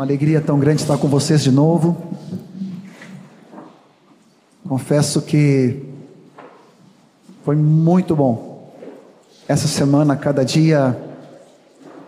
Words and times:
Uma 0.00 0.06
alegria 0.06 0.40
tão 0.40 0.58
grande 0.58 0.80
estar 0.80 0.96
com 0.96 1.08
vocês 1.08 1.42
de 1.42 1.50
novo. 1.50 1.94
Confesso 4.66 5.20
que 5.20 5.82
foi 7.44 7.54
muito 7.54 8.16
bom 8.16 8.72
essa 9.46 9.68
semana, 9.68 10.16
cada 10.16 10.42
dia, 10.42 10.98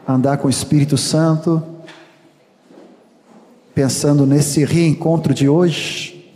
andar 0.08 0.38
com 0.38 0.46
o 0.46 0.50
Espírito 0.50 0.96
Santo, 0.96 1.62
pensando 3.74 4.24
nesse 4.24 4.64
reencontro 4.64 5.34
de 5.34 5.46
hoje. 5.46 6.34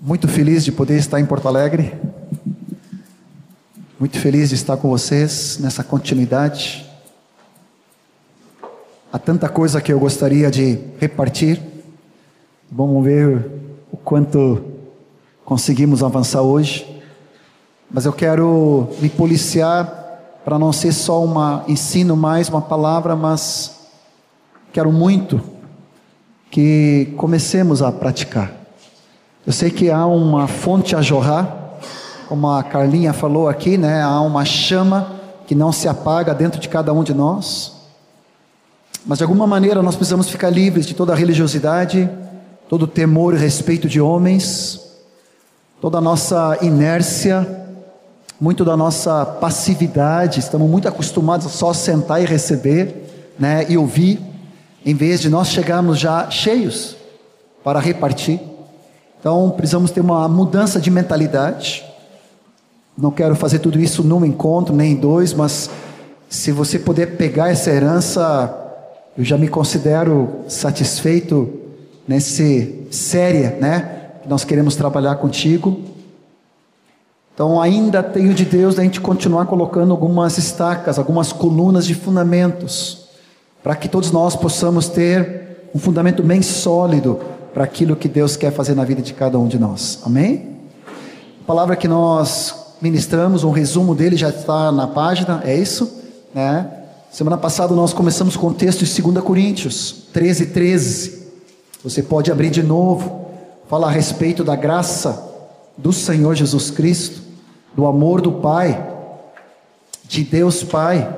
Muito 0.00 0.26
feliz 0.26 0.64
de 0.64 0.72
poder 0.72 0.98
estar 0.98 1.20
em 1.20 1.26
Porto 1.26 1.46
Alegre. 1.46 1.94
Muito 4.00 4.18
feliz 4.18 4.48
de 4.48 4.56
estar 4.56 4.76
com 4.76 4.88
vocês 4.88 5.58
nessa 5.60 5.84
continuidade. 5.84 6.89
Há 9.12 9.18
tanta 9.18 9.48
coisa 9.48 9.80
que 9.80 9.92
eu 9.92 9.98
gostaria 9.98 10.48
de 10.52 10.78
repartir. 11.00 11.60
Vamos 12.70 13.02
ver 13.04 13.44
o 13.90 13.96
quanto 13.96 14.62
conseguimos 15.44 16.04
avançar 16.04 16.42
hoje. 16.42 16.86
Mas 17.90 18.06
eu 18.06 18.12
quero 18.12 18.88
me 19.00 19.08
policiar 19.08 19.84
para 20.44 20.60
não 20.60 20.72
ser 20.72 20.92
só 20.92 21.24
um 21.24 21.34
ensino 21.68 22.16
mais 22.16 22.48
uma 22.48 22.62
palavra, 22.62 23.16
mas 23.16 23.80
quero 24.72 24.92
muito 24.92 25.40
que 26.48 27.12
comecemos 27.16 27.82
a 27.82 27.90
praticar. 27.90 28.52
Eu 29.44 29.52
sei 29.52 29.70
que 29.70 29.90
há 29.90 30.06
uma 30.06 30.46
fonte 30.46 30.94
a 30.94 31.02
jorrar, 31.02 31.78
como 32.28 32.48
a 32.48 32.62
Carlinha 32.62 33.12
falou 33.12 33.48
aqui, 33.48 33.76
né? 33.76 34.02
Há 34.02 34.20
uma 34.20 34.44
chama 34.44 35.16
que 35.48 35.54
não 35.56 35.72
se 35.72 35.88
apaga 35.88 36.32
dentro 36.32 36.60
de 36.60 36.68
cada 36.68 36.92
um 36.92 37.02
de 37.02 37.12
nós. 37.12 37.79
Mas 39.06 39.18
de 39.18 39.24
alguma 39.24 39.46
maneira 39.46 39.82
nós 39.82 39.96
precisamos 39.96 40.28
ficar 40.28 40.50
livres 40.50 40.84
de 40.84 40.94
toda 40.94 41.14
religiosidade, 41.14 42.08
todo 42.68 42.86
temor 42.86 43.34
e 43.34 43.38
respeito 43.38 43.88
de 43.88 44.00
homens, 44.00 44.80
toda 45.80 45.98
a 45.98 46.00
nossa 46.00 46.58
inércia, 46.60 47.66
muito 48.38 48.64
da 48.64 48.76
nossa 48.76 49.24
passividade, 49.24 50.40
estamos 50.40 50.68
muito 50.68 50.86
acostumados 50.86 51.46
a 51.46 51.50
só 51.50 51.72
sentar 51.72 52.22
e 52.22 52.26
receber, 52.26 53.32
né, 53.38 53.66
e 53.68 53.76
ouvir, 53.76 54.20
em 54.84 54.94
vez 54.94 55.20
de 55.20 55.28
nós 55.28 55.48
chegarmos 55.48 55.98
já 55.98 56.30
cheios 56.30 56.96
para 57.64 57.80
repartir. 57.80 58.38
Então 59.18 59.50
precisamos 59.50 59.90
ter 59.90 60.00
uma 60.00 60.28
mudança 60.28 60.78
de 60.80 60.90
mentalidade. 60.90 61.84
Não 62.96 63.10
quero 63.10 63.34
fazer 63.34 63.60
tudo 63.60 63.80
isso 63.80 64.02
num 64.02 64.24
encontro, 64.24 64.74
nem 64.74 64.92
em 64.92 64.96
dois, 64.96 65.32
mas 65.32 65.70
se 66.28 66.52
você 66.52 66.78
puder 66.78 67.16
pegar 67.16 67.48
essa 67.48 67.70
herança 67.70 68.69
eu 69.16 69.24
já 69.24 69.36
me 69.36 69.48
considero 69.48 70.28
satisfeito 70.48 71.48
nesse 72.06 72.86
série, 72.90 73.48
né? 73.60 74.12
Que 74.22 74.28
nós 74.28 74.44
queremos 74.44 74.76
trabalhar 74.76 75.16
contigo. 75.16 75.80
Então, 77.34 77.60
ainda 77.60 78.02
tenho 78.02 78.34
de 78.34 78.44
Deus 78.44 78.78
a 78.78 78.82
gente 78.82 79.00
continuar 79.00 79.46
colocando 79.46 79.92
algumas 79.92 80.36
estacas, 80.36 80.98
algumas 80.98 81.32
colunas 81.32 81.86
de 81.86 81.94
fundamentos, 81.94 83.06
para 83.62 83.74
que 83.74 83.88
todos 83.88 84.10
nós 84.12 84.36
possamos 84.36 84.88
ter 84.88 85.68
um 85.74 85.78
fundamento 85.78 86.22
bem 86.22 86.42
sólido 86.42 87.20
para 87.54 87.64
aquilo 87.64 87.96
que 87.96 88.08
Deus 88.08 88.36
quer 88.36 88.52
fazer 88.52 88.74
na 88.74 88.84
vida 88.84 89.02
de 89.02 89.14
cada 89.14 89.38
um 89.38 89.48
de 89.48 89.58
nós. 89.58 90.00
Amém? 90.04 90.56
A 91.42 91.46
palavra 91.46 91.76
que 91.76 91.88
nós 91.88 92.54
ministramos, 92.80 93.44
um 93.44 93.50
resumo 93.50 93.94
dele 93.94 94.16
já 94.16 94.28
está 94.28 94.70
na 94.70 94.86
página, 94.86 95.42
é 95.44 95.54
isso, 95.56 96.00
né? 96.34 96.79
Semana 97.10 97.36
passada 97.36 97.74
nós 97.74 97.92
começamos 97.92 98.36
com 98.36 98.46
o 98.46 98.54
texto 98.54 98.84
de 98.84 99.02
2 99.02 99.24
Coríntios 99.24 100.04
13, 100.12 100.46
13. 100.46 101.26
Você 101.82 102.04
pode 102.04 102.30
abrir 102.30 102.50
de 102.50 102.62
novo, 102.62 103.26
fala 103.68 103.88
a 103.88 103.90
respeito 103.90 104.44
da 104.44 104.54
graça 104.54 105.28
do 105.76 105.92
Senhor 105.92 106.36
Jesus 106.36 106.70
Cristo, 106.70 107.20
do 107.74 107.84
amor 107.84 108.20
do 108.20 108.30
Pai, 108.34 108.94
de 110.04 110.22
Deus 110.22 110.62
Pai. 110.62 111.16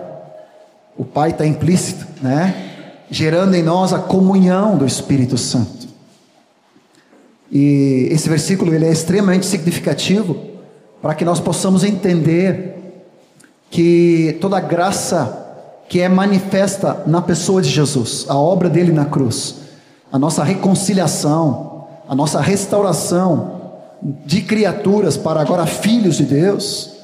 O 0.97 1.05
Pai 1.05 1.29
está 1.29 1.47
implícito, 1.47 2.07
né? 2.23 2.95
Gerando 3.11 3.55
em 3.55 3.63
nós 3.63 3.93
a 3.93 3.99
comunhão 3.99 4.79
do 4.79 4.87
Espírito 4.87 5.37
Santo. 5.37 5.89
E 7.51 8.09
esse 8.11 8.31
versículo 8.31 8.75
ele 8.75 8.87
é 8.87 8.93
extremamente 8.93 9.45
significativo 9.45 10.39
para 11.03 11.15
que 11.15 11.23
nós 11.23 11.39
possamos 11.39 11.85
entender 11.85 13.05
que 13.71 14.39
toda 14.41 14.59
graça 14.59 15.42
que 15.93 16.01
é 16.01 16.09
manifesta 16.09 17.03
na 17.07 17.21
pessoa 17.21 17.61
de 17.61 17.69
Jesus, 17.69 18.25
a 18.27 18.35
obra 18.35 18.71
dele 18.71 18.93
na 18.93 19.05
cruz, 19.05 19.57
a 20.11 20.19
nossa 20.19 20.43
reconciliação, 20.43 21.87
a 22.09 22.15
nossa 22.15 22.41
restauração 22.41 23.61
de 24.01 24.41
criaturas 24.41 25.19
para 25.19 25.43
agora 25.43 25.67
filhos 25.67 26.17
de 26.17 26.25
Deus, 26.25 26.95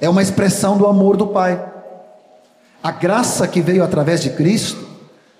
é 0.00 0.08
uma 0.08 0.22
expressão 0.22 0.78
do 0.78 0.86
amor 0.86 1.14
do 1.18 1.26
Pai. 1.26 1.62
A 2.82 2.90
graça 2.90 3.46
que 3.46 3.60
veio 3.60 3.84
através 3.84 4.22
de 4.22 4.30
Cristo 4.30 4.82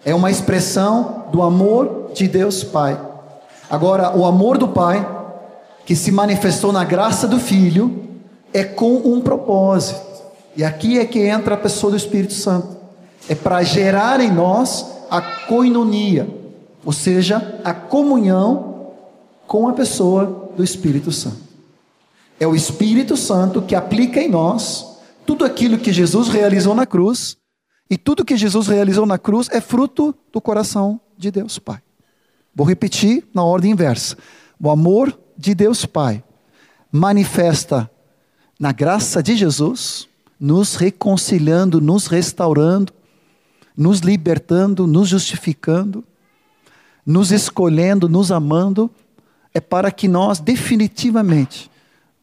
é 0.04 0.14
uma 0.14 0.30
expressão 0.30 1.24
do 1.32 1.40
amor 1.40 2.10
de 2.12 2.28
Deus 2.28 2.62
Pai. 2.62 3.00
Agora, 3.70 4.14
o 4.14 4.26
amor 4.26 4.58
do 4.58 4.68
Pai, 4.68 5.08
que 5.86 5.96
se 5.96 6.12
manifestou 6.12 6.74
na 6.74 6.84
graça 6.84 7.26
do 7.26 7.40
Filho, 7.40 8.04
é 8.52 8.64
com 8.64 8.96
um 8.96 9.22
propósito. 9.22 9.98
E 10.54 10.62
aqui 10.62 10.98
é 10.98 11.06
que 11.06 11.20
entra 11.20 11.54
a 11.54 11.58
pessoa 11.58 11.92
do 11.92 11.96
Espírito 11.96 12.34
Santo 12.34 12.77
é 13.28 13.34
para 13.34 13.62
gerar 13.62 14.20
em 14.20 14.32
nós 14.32 14.86
a 15.10 15.20
coinonia, 15.20 16.28
ou 16.84 16.92
seja, 16.92 17.60
a 17.64 17.72
comunhão 17.74 18.92
com 19.46 19.68
a 19.68 19.72
pessoa 19.72 20.52
do 20.56 20.62
Espírito 20.62 21.12
Santo. 21.12 21.48
É 22.40 22.46
o 22.46 22.54
Espírito 22.54 23.16
Santo 23.16 23.62
que 23.62 23.74
aplica 23.74 24.20
em 24.20 24.28
nós 24.28 24.98
tudo 25.26 25.44
aquilo 25.44 25.78
que 25.78 25.92
Jesus 25.92 26.28
realizou 26.28 26.74
na 26.74 26.86
cruz, 26.86 27.36
e 27.90 27.96
tudo 27.96 28.24
que 28.24 28.36
Jesus 28.36 28.66
realizou 28.66 29.06
na 29.06 29.18
cruz 29.18 29.48
é 29.50 29.60
fruto 29.60 30.14
do 30.32 30.40
coração 30.40 31.00
de 31.16 31.30
Deus 31.30 31.58
Pai. 31.58 31.80
Vou 32.54 32.66
repetir 32.66 33.26
na 33.32 33.42
ordem 33.42 33.72
inversa. 33.72 34.16
O 34.60 34.68
amor 34.70 35.18
de 35.36 35.54
Deus 35.54 35.86
Pai 35.86 36.22
manifesta 36.92 37.90
na 38.60 38.72
graça 38.72 39.22
de 39.22 39.36
Jesus, 39.36 40.08
nos 40.38 40.74
reconciliando, 40.74 41.80
nos 41.80 42.06
restaurando, 42.06 42.92
nos 43.78 44.00
libertando, 44.00 44.88
nos 44.88 45.08
justificando, 45.08 46.04
nos 47.06 47.30
escolhendo, 47.30 48.08
nos 48.08 48.32
amando, 48.32 48.90
é 49.54 49.60
para 49.60 49.92
que 49.92 50.08
nós 50.08 50.40
definitivamente 50.40 51.70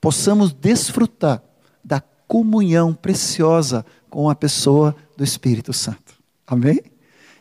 possamos 0.02 0.52
desfrutar 0.52 1.42
da 1.82 2.04
comunhão 2.28 2.94
preciosa 2.94 3.86
com 4.10 4.30
a 4.30 4.36
pessoa 4.36 4.94
do 5.16 5.24
Espírito 5.24 5.72
Santo. 5.72 6.14
Amém? 6.46 6.82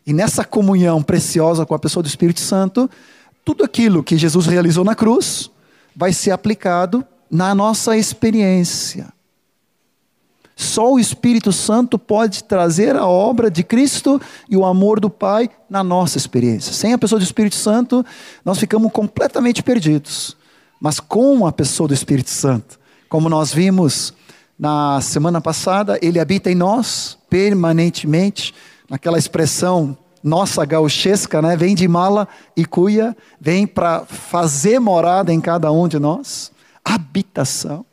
E 0.06 0.12
nessa 0.12 0.44
comunhão 0.44 1.02
preciosa 1.02 1.66
com 1.66 1.74
a 1.74 1.78
pessoa 1.78 2.02
do 2.02 2.06
Espírito 2.06 2.40
Santo, 2.40 2.88
tudo 3.44 3.64
aquilo 3.64 4.04
que 4.04 4.16
Jesus 4.16 4.46
realizou 4.46 4.84
na 4.84 4.94
cruz 4.94 5.50
vai 5.94 6.12
ser 6.12 6.30
aplicado 6.30 7.04
na 7.28 7.52
nossa 7.52 7.96
experiência. 7.96 9.12
Só 10.56 10.92
o 10.92 11.00
Espírito 11.00 11.52
Santo 11.52 11.98
pode 11.98 12.44
trazer 12.44 12.94
a 12.96 13.06
obra 13.06 13.50
de 13.50 13.64
Cristo 13.64 14.20
e 14.48 14.56
o 14.56 14.64
amor 14.64 15.00
do 15.00 15.10
Pai 15.10 15.50
na 15.68 15.82
nossa 15.82 16.16
experiência. 16.16 16.72
Sem 16.72 16.92
a 16.92 16.98
pessoa 16.98 17.18
do 17.18 17.24
Espírito 17.24 17.56
Santo, 17.56 18.04
nós 18.44 18.58
ficamos 18.58 18.92
completamente 18.92 19.62
perdidos. 19.62 20.36
Mas 20.80 21.00
com 21.00 21.46
a 21.46 21.52
pessoa 21.52 21.88
do 21.88 21.94
Espírito 21.94 22.30
Santo, 22.30 22.78
como 23.08 23.28
nós 23.28 23.52
vimos 23.52 24.14
na 24.58 25.00
semana 25.00 25.40
passada, 25.40 25.98
ele 26.00 26.20
habita 26.20 26.50
em 26.50 26.54
nós 26.54 27.18
permanentemente, 27.28 28.54
naquela 28.88 29.18
expressão 29.18 29.96
nossa 30.22 30.64
gauchesca, 30.64 31.42
né? 31.42 31.56
Vem 31.56 31.74
de 31.74 31.86
mala 31.88 32.28
e 32.56 32.64
cuia, 32.64 33.16
vem 33.40 33.66
para 33.66 34.04
fazer 34.06 34.78
morada 34.78 35.32
em 35.32 35.40
cada 35.40 35.70
um 35.72 35.88
de 35.88 35.98
nós. 35.98 36.52
Habitação. 36.84 37.84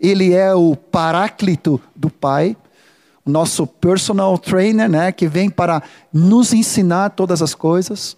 Ele 0.00 0.32
é 0.32 0.54
o 0.54 0.76
paráclito 0.76 1.80
do 1.94 2.10
Pai, 2.10 2.56
nosso 3.24 3.66
personal 3.66 4.36
trainer, 4.36 4.88
né, 4.88 5.10
que 5.10 5.26
vem 5.26 5.48
para 5.48 5.82
nos 6.12 6.52
ensinar 6.52 7.10
todas 7.10 7.40
as 7.40 7.54
coisas. 7.54 8.16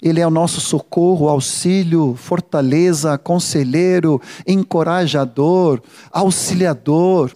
Ele 0.00 0.20
é 0.20 0.26
o 0.26 0.30
nosso 0.30 0.60
socorro, 0.60 1.28
auxílio, 1.28 2.14
fortaleza, 2.14 3.16
conselheiro, 3.16 4.20
encorajador, 4.46 5.80
auxiliador. 6.12 7.34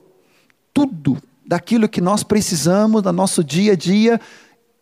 Tudo 0.75 1.17
daquilo 1.47 1.89
que 1.89 2.01
nós 2.01 2.23
precisamos 2.23 3.03
no 3.03 3.13
nosso 3.13 3.43
dia 3.43 3.73
a 3.73 3.77
dia 3.77 4.21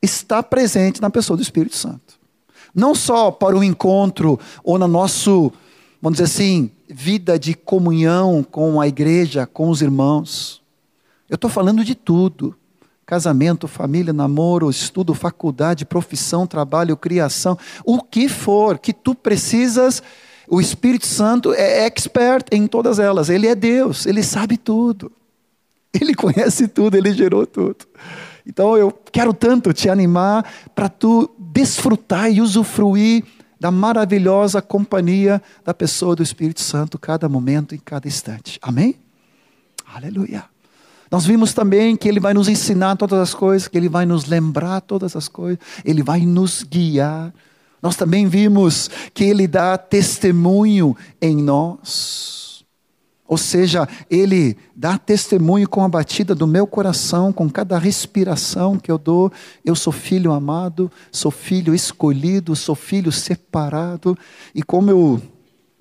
está 0.02 0.42
presente 0.42 1.00
na 1.00 1.10
pessoa 1.10 1.36
do 1.36 1.42
Espírito 1.42 1.76
Santo. 1.76 2.18
Não 2.74 2.94
só 2.94 3.30
para 3.30 3.56
o 3.56 3.62
encontro 3.62 4.38
ou 4.64 4.78
no 4.78 4.88
nosso, 4.88 5.52
vamos 6.06 6.18
dizer 6.18 6.30
assim, 6.32 6.70
vida 6.88 7.36
de 7.36 7.52
comunhão 7.52 8.46
com 8.48 8.80
a 8.80 8.86
igreja, 8.86 9.44
com 9.44 9.70
os 9.70 9.82
irmãos. 9.82 10.62
Eu 11.28 11.34
estou 11.34 11.50
falando 11.50 11.84
de 11.84 11.96
tudo. 11.96 12.54
casamento, 13.04 13.66
família, 13.66 14.12
namoro, 14.12 14.70
estudo, 14.70 15.14
faculdade, 15.14 15.84
profissão, 15.84 16.46
trabalho, 16.46 16.96
criação, 16.96 17.58
o 17.84 18.00
que 18.00 18.28
for 18.28 18.78
que 18.78 18.92
tu 18.92 19.16
precisas, 19.16 20.00
o 20.48 20.60
Espírito 20.60 21.06
Santo 21.06 21.52
é 21.52 21.86
expert 21.86 22.46
em 22.52 22.68
todas 22.68 23.00
elas. 23.00 23.28
Ele 23.28 23.48
é 23.48 23.56
Deus, 23.56 24.06
ele 24.06 24.22
sabe 24.22 24.56
tudo. 24.56 25.10
Ele 25.92 26.14
conhece 26.14 26.68
tudo, 26.68 26.96
ele 26.96 27.12
gerou 27.12 27.46
tudo. 27.46 27.84
Então 28.46 28.76
eu 28.76 28.92
quero 29.10 29.34
tanto 29.34 29.72
te 29.72 29.88
animar 29.88 30.44
para 30.74 30.88
tu 30.88 31.28
desfrutar 31.38 32.30
e 32.30 32.40
usufruir 32.40 33.24
da 33.58 33.70
maravilhosa 33.70 34.60
companhia 34.60 35.42
da 35.64 35.72
pessoa 35.72 36.14
do 36.14 36.22
Espírito 36.22 36.60
Santo, 36.60 36.98
cada 36.98 37.28
momento, 37.28 37.74
em 37.74 37.78
cada 37.78 38.06
instante. 38.06 38.58
Amém? 38.62 38.96
Aleluia. 39.86 40.44
Nós 41.10 41.24
vimos 41.24 41.54
também 41.54 41.96
que 41.96 42.08
Ele 42.08 42.20
vai 42.20 42.34
nos 42.34 42.48
ensinar 42.48 42.96
todas 42.96 43.18
as 43.18 43.34
coisas, 43.34 43.68
que 43.68 43.78
Ele 43.78 43.88
vai 43.88 44.04
nos 44.04 44.26
lembrar 44.26 44.80
todas 44.80 45.14
as 45.16 45.28
coisas, 45.28 45.58
Ele 45.84 46.02
vai 46.02 46.20
nos 46.20 46.62
guiar. 46.62 47.32
Nós 47.80 47.96
também 47.96 48.26
vimos 48.26 48.90
que 49.14 49.24
Ele 49.24 49.46
dá 49.46 49.78
testemunho 49.78 50.96
em 51.20 51.36
nós. 51.36 52.45
Ou 53.28 53.36
seja, 53.36 53.88
Ele 54.08 54.56
dá 54.74 54.96
testemunho 54.96 55.68
com 55.68 55.82
a 55.82 55.88
batida 55.88 56.34
do 56.34 56.46
meu 56.46 56.66
coração, 56.66 57.32
com 57.32 57.50
cada 57.50 57.78
respiração 57.78 58.78
que 58.78 58.90
eu 58.90 58.98
dou. 58.98 59.32
Eu 59.64 59.74
sou 59.74 59.92
filho 59.92 60.32
amado, 60.32 60.90
sou 61.10 61.30
filho 61.30 61.74
escolhido, 61.74 62.54
sou 62.54 62.74
filho 62.74 63.10
separado. 63.10 64.16
E 64.54 64.62
como 64.62 64.90
eu, 64.90 65.22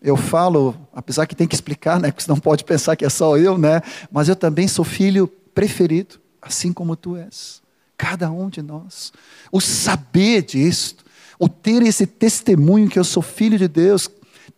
eu 0.01 0.17
falo, 0.17 0.75
apesar 0.93 1.27
que 1.27 1.35
tem 1.35 1.47
que 1.47 1.55
explicar, 1.55 1.99
né? 1.99 2.11
Porque 2.11 2.23
você 2.23 2.31
não 2.31 2.39
pode 2.39 2.63
pensar 2.63 2.95
que 2.95 3.05
é 3.05 3.09
só 3.09 3.37
eu, 3.37 3.57
né? 3.57 3.81
Mas 4.11 4.27
eu 4.27 4.35
também 4.35 4.67
sou 4.67 4.83
filho 4.83 5.27
preferido, 5.53 6.19
assim 6.41 6.73
como 6.73 6.95
tu 6.95 7.15
és. 7.15 7.61
Cada 7.95 8.31
um 8.31 8.49
de 8.49 8.61
nós. 8.61 9.13
O 9.51 9.61
saber 9.61 10.41
disto, 10.41 11.05
o 11.39 11.47
ter 11.47 11.81
esse 11.83 12.07
testemunho 12.07 12.89
que 12.89 12.97
eu 12.97 13.03
sou 13.03 13.21
filho 13.21 13.57
de 13.57 13.67
Deus, 13.67 14.09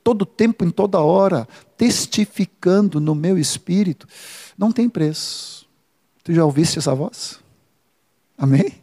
todo 0.03 0.25
tempo, 0.25 0.63
em 0.63 0.69
toda 0.69 0.99
hora, 0.99 1.47
testificando 1.77 2.99
no 2.99 3.13
meu 3.13 3.37
espírito, 3.37 4.07
não 4.57 4.71
tem 4.71 4.89
preço. 4.89 5.67
Tu 6.23 6.33
já 6.33 6.43
ouviste 6.43 6.79
essa 6.79 6.93
voz? 6.93 7.39
Amém? 8.37 8.73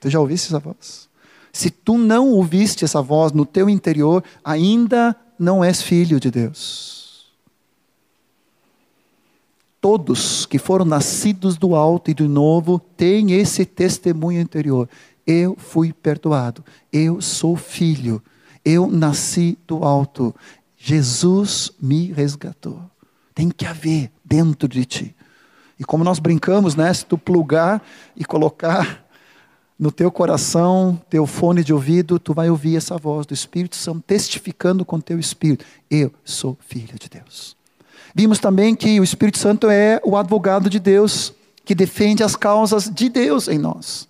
Tu 0.00 0.08
já 0.08 0.18
ouviste 0.20 0.46
essa 0.46 0.58
voz? 0.58 1.08
Se 1.52 1.68
tu 1.70 1.98
não 1.98 2.30
ouviste 2.30 2.84
essa 2.84 3.02
voz 3.02 3.32
no 3.32 3.44
teu 3.44 3.68
interior, 3.68 4.24
ainda 4.44 5.14
não 5.38 5.64
és 5.64 5.82
filho 5.82 6.20
de 6.20 6.30
Deus. 6.30 7.30
Todos 9.80 10.46
que 10.46 10.58
foram 10.58 10.84
nascidos 10.84 11.56
do 11.56 11.74
alto 11.74 12.10
e 12.10 12.14
do 12.14 12.28
novo 12.28 12.78
têm 12.78 13.32
esse 13.32 13.64
testemunho 13.64 14.40
interior. 14.40 14.88
Eu 15.26 15.56
fui 15.58 15.92
perdoado, 15.92 16.64
eu 16.92 17.20
sou 17.20 17.56
filho, 17.56 18.22
eu 18.64 18.86
nasci 18.86 19.58
do 19.66 19.82
alto. 19.84 20.34
Jesus 20.82 21.70
me 21.80 22.10
resgatou. 22.10 22.80
Tem 23.34 23.50
que 23.50 23.66
haver 23.66 24.10
dentro 24.24 24.66
de 24.66 24.86
ti. 24.86 25.14
E 25.78 25.84
como 25.84 26.02
nós 26.02 26.18
brincamos, 26.18 26.74
né? 26.74 26.92
Se 26.92 27.04
tu 27.04 27.18
plugar 27.18 27.82
e 28.16 28.24
colocar 28.24 29.04
no 29.78 29.92
teu 29.92 30.10
coração, 30.10 31.00
teu 31.10 31.26
fone 31.26 31.62
de 31.62 31.72
ouvido, 31.72 32.18
tu 32.18 32.32
vai 32.32 32.48
ouvir 32.48 32.76
essa 32.76 32.96
voz 32.96 33.26
do 33.26 33.34
Espírito 33.34 33.76
Santo 33.76 34.02
testificando 34.06 34.82
com 34.82 34.98
teu 34.98 35.18
espírito: 35.18 35.66
Eu 35.90 36.12
sou 36.24 36.56
filho 36.66 36.98
de 36.98 37.10
Deus. 37.10 37.54
Vimos 38.14 38.38
também 38.38 38.74
que 38.74 38.98
o 38.98 39.04
Espírito 39.04 39.38
Santo 39.38 39.68
é 39.68 40.00
o 40.02 40.16
advogado 40.16 40.70
de 40.70 40.78
Deus, 40.78 41.34
que 41.62 41.74
defende 41.74 42.24
as 42.24 42.34
causas 42.34 42.90
de 42.90 43.08
Deus 43.10 43.48
em 43.48 43.58
nós. 43.58 44.08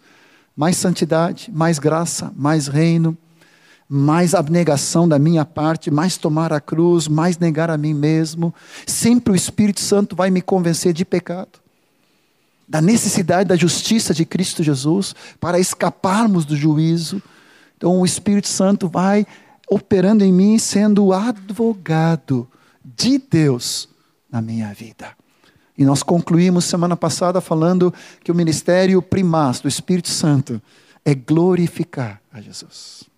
Mais 0.56 0.76
santidade, 0.76 1.50
mais 1.52 1.80
graça, 1.80 2.32
mais 2.36 2.68
reino 2.68 3.18
mais 3.92 4.36
abnegação 4.36 5.08
da 5.08 5.18
minha 5.18 5.44
parte, 5.44 5.90
mais 5.90 6.16
tomar 6.16 6.52
a 6.52 6.60
cruz, 6.60 7.08
mais 7.08 7.38
negar 7.38 7.68
a 7.68 7.76
mim 7.76 7.92
mesmo. 7.92 8.54
Sempre 8.86 9.32
o 9.32 9.36
Espírito 9.36 9.80
Santo 9.80 10.14
vai 10.14 10.30
me 10.30 10.40
convencer 10.40 10.92
de 10.92 11.04
pecado, 11.04 11.58
da 12.68 12.80
necessidade 12.80 13.48
da 13.48 13.56
justiça 13.56 14.14
de 14.14 14.24
Cristo 14.24 14.62
Jesus 14.62 15.12
para 15.40 15.58
escaparmos 15.58 16.44
do 16.44 16.54
juízo. 16.54 17.20
Então 17.76 18.00
o 18.00 18.06
Espírito 18.06 18.46
Santo 18.46 18.88
vai 18.88 19.26
operando 19.68 20.22
em 20.22 20.32
mim, 20.32 20.56
sendo 20.56 21.06
o 21.06 21.12
advogado 21.12 22.46
de 22.84 23.18
Deus 23.18 23.88
na 24.30 24.40
minha 24.40 24.72
vida. 24.72 25.16
E 25.76 25.84
nós 25.84 26.04
concluímos 26.04 26.64
semana 26.64 26.96
passada 26.96 27.40
falando 27.40 27.92
que 28.22 28.30
o 28.30 28.36
ministério 28.36 29.02
primaz 29.02 29.58
do 29.58 29.66
Espírito 29.66 30.10
Santo 30.10 30.62
é 31.04 31.12
glorificar 31.12 32.20
a 32.32 32.40
Jesus. 32.40 33.09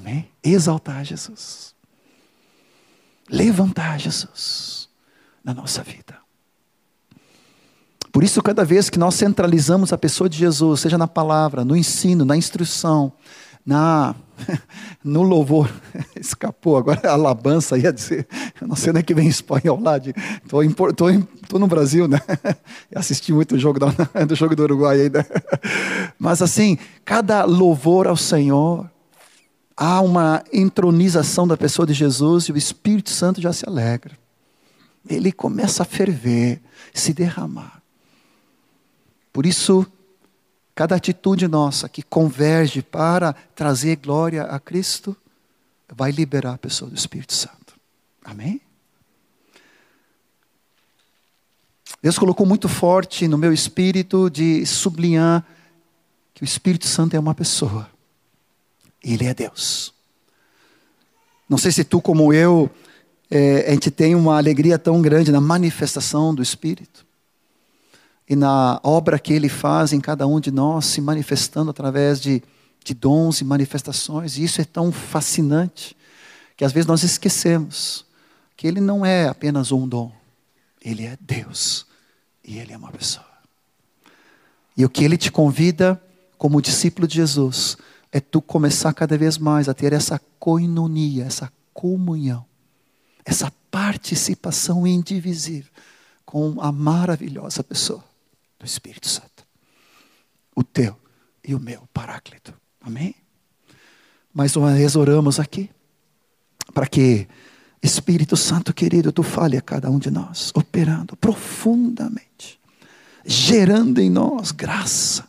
Amém? 0.00 0.28
Exaltar 0.42 1.04
Jesus. 1.04 1.74
Levantar 3.28 4.00
Jesus 4.00 4.88
na 5.44 5.54
nossa 5.54 5.82
vida. 5.82 6.18
Por 8.10 8.24
isso, 8.24 8.42
cada 8.42 8.64
vez 8.64 8.90
que 8.90 8.98
nós 8.98 9.14
centralizamos 9.14 9.92
a 9.92 9.98
pessoa 9.98 10.28
de 10.28 10.36
Jesus, 10.36 10.80
seja 10.80 10.98
na 10.98 11.06
palavra, 11.06 11.64
no 11.64 11.76
ensino, 11.76 12.24
na 12.24 12.36
instrução, 12.36 13.12
na, 13.64 14.16
no 15.04 15.22
louvor, 15.22 15.70
escapou, 16.18 16.76
agora 16.76 17.08
a 17.08 17.12
alabança 17.12 17.78
ia 17.78 17.92
dizer, 17.92 18.26
eu 18.60 18.66
não 18.66 18.74
sei 18.74 18.92
é 18.96 19.02
que 19.02 19.14
vem 19.14 19.28
espanhol 19.28 19.78
lá, 19.80 19.98
estou 19.98 21.60
no 21.60 21.66
Brasil, 21.68 22.08
né? 22.08 22.20
Assisti 22.96 23.32
muito 23.32 23.54
o 23.54 23.58
jogo 23.58 23.78
do, 23.78 23.86
do 24.26 24.34
jogo 24.34 24.56
do 24.56 24.62
Uruguai 24.64 25.02
ainda. 25.02 25.24
Mas 26.18 26.42
assim, 26.42 26.78
cada 27.04 27.44
louvor 27.44 28.08
ao 28.08 28.16
Senhor, 28.16 28.90
há 29.80 30.02
uma 30.02 30.44
entronização 30.52 31.48
da 31.48 31.56
pessoa 31.56 31.86
de 31.86 31.94
Jesus 31.94 32.44
e 32.44 32.52
o 32.52 32.56
Espírito 32.58 33.08
Santo 33.08 33.40
já 33.40 33.50
se 33.50 33.66
alegra. 33.66 34.14
Ele 35.08 35.32
começa 35.32 35.82
a 35.82 35.86
ferver, 35.86 36.60
se 36.92 37.14
derramar. 37.14 37.80
Por 39.32 39.46
isso, 39.46 39.86
cada 40.74 40.94
atitude 40.94 41.48
nossa 41.48 41.88
que 41.88 42.02
converge 42.02 42.82
para 42.82 43.32
trazer 43.54 43.96
glória 43.96 44.42
a 44.42 44.60
Cristo, 44.60 45.16
vai 45.88 46.10
liberar 46.10 46.52
a 46.52 46.58
pessoa 46.58 46.90
do 46.90 46.96
Espírito 46.96 47.32
Santo. 47.32 47.74
Amém? 48.22 48.60
Deus 52.02 52.18
colocou 52.18 52.44
muito 52.44 52.68
forte 52.68 53.26
no 53.26 53.38
meu 53.38 53.52
espírito 53.52 54.28
de 54.28 54.64
sublinhar 54.66 55.42
que 56.34 56.42
o 56.42 56.44
Espírito 56.44 56.86
Santo 56.86 57.16
é 57.16 57.18
uma 57.18 57.34
pessoa. 57.34 57.88
Ele 59.02 59.26
é 59.26 59.34
Deus. 59.34 59.92
Não 61.48 61.58
sei 61.58 61.72
se 61.72 61.82
tu, 61.82 62.00
como 62.00 62.32
eu, 62.32 62.70
é, 63.30 63.66
a 63.68 63.70
gente 63.72 63.90
tem 63.90 64.14
uma 64.14 64.36
alegria 64.36 64.78
tão 64.78 65.00
grande 65.00 65.32
na 65.32 65.40
manifestação 65.40 66.34
do 66.34 66.42
Espírito 66.42 67.06
e 68.28 68.36
na 68.36 68.80
obra 68.84 69.18
que 69.18 69.32
Ele 69.32 69.48
faz 69.48 69.92
em 69.92 70.00
cada 70.00 70.26
um 70.26 70.38
de 70.38 70.50
nós, 70.50 70.86
se 70.86 71.00
manifestando 71.00 71.70
através 71.70 72.20
de, 72.20 72.42
de 72.84 72.94
dons 72.94 73.40
e 73.40 73.44
manifestações. 73.44 74.36
E 74.36 74.44
isso 74.44 74.60
é 74.60 74.64
tão 74.64 74.92
fascinante 74.92 75.96
que 76.56 76.64
às 76.64 76.72
vezes 76.72 76.86
nós 76.86 77.02
esquecemos 77.02 78.04
que 78.56 78.66
Ele 78.68 78.80
não 78.80 79.04
é 79.04 79.26
apenas 79.26 79.72
um 79.72 79.88
dom, 79.88 80.12
Ele 80.80 81.04
é 81.04 81.16
Deus 81.20 81.86
e 82.44 82.58
Ele 82.58 82.72
é 82.72 82.76
uma 82.76 82.92
pessoa. 82.92 83.26
E 84.76 84.84
o 84.84 84.88
que 84.88 85.02
Ele 85.02 85.16
te 85.16 85.32
convida 85.32 86.00
como 86.38 86.62
discípulo 86.62 87.08
de 87.08 87.16
Jesus 87.16 87.76
é 88.12 88.20
tu 88.20 88.40
começar 88.40 88.92
cada 88.92 89.16
vez 89.16 89.38
mais 89.38 89.68
a 89.68 89.74
ter 89.74 89.92
essa 89.92 90.20
coinonia, 90.38 91.24
essa 91.24 91.52
comunhão, 91.72 92.44
essa 93.24 93.52
participação 93.70 94.86
indivisível 94.86 95.70
com 96.24 96.60
a 96.60 96.72
maravilhosa 96.72 97.62
pessoa 97.62 98.04
do 98.58 98.66
Espírito 98.66 99.08
Santo. 99.08 99.46
O 100.54 100.64
teu 100.64 100.96
e 101.46 101.54
o 101.54 101.60
meu 101.60 101.88
Paráclito. 101.92 102.52
Amém? 102.80 103.14
Mais 104.34 104.56
uma 104.56 104.74
vez 104.74 104.96
oramos 104.96 105.38
aqui 105.38 105.70
para 106.74 106.86
que 106.86 107.28
Espírito 107.82 108.36
Santo 108.36 108.74
querido, 108.74 109.12
tu 109.12 109.22
fale 109.22 109.56
a 109.56 109.62
cada 109.62 109.90
um 109.90 109.98
de 109.98 110.10
nós, 110.10 110.52
operando 110.54 111.16
profundamente, 111.16 112.60
gerando 113.24 114.00
em 114.00 114.10
nós 114.10 114.50
graça, 114.50 115.26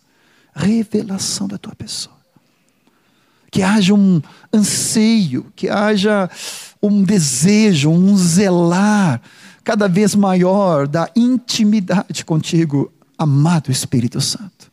revelação 0.54 1.48
da 1.48 1.58
tua 1.58 1.74
pessoa 1.74 2.21
que 3.52 3.62
haja 3.62 3.94
um 3.94 4.22
anseio, 4.52 5.46
que 5.56 5.70
haja 5.70 6.30
um 6.82 7.04
desejo, 7.04 7.90
um 7.90 8.16
zelar 8.18 9.22
cada 9.64 9.88
vez 9.88 10.16
maior 10.16 10.88
da 10.88 11.10
intimidade 11.16 12.24
contigo, 12.26 12.92
amado 13.18 13.70
Espírito 13.70 14.22
Santo, 14.22 14.72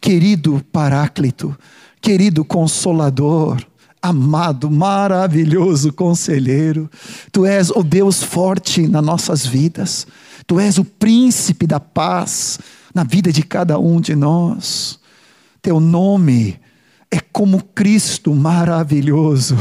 querido 0.00 0.62
Paráclito, 0.72 1.56
querido 2.00 2.44
Consolador, 2.44 3.64
amado, 4.02 4.70
maravilhoso 4.70 5.92
Conselheiro, 5.92 6.90
Tu 7.30 7.46
és 7.46 7.70
o 7.70 7.82
Deus 7.84 8.22
forte 8.22 8.86
nas 8.88 9.04
nossas 9.04 9.46
vidas, 9.46 10.06
Tu 10.46 10.58
és 10.58 10.76
o 10.76 10.84
Príncipe 10.84 11.66
da 11.66 11.78
paz, 11.78 12.58
na 12.92 13.04
vida 13.04 13.32
de 13.32 13.42
cada 13.42 13.78
um 13.78 14.00
de 14.00 14.16
nós. 14.16 14.98
Teu 15.62 15.78
nome 15.78 16.58
é 17.10 17.20
como 17.20 17.62
Cristo 17.62 18.34
maravilhoso, 18.34 19.56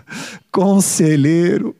conselheiro, 0.52 1.74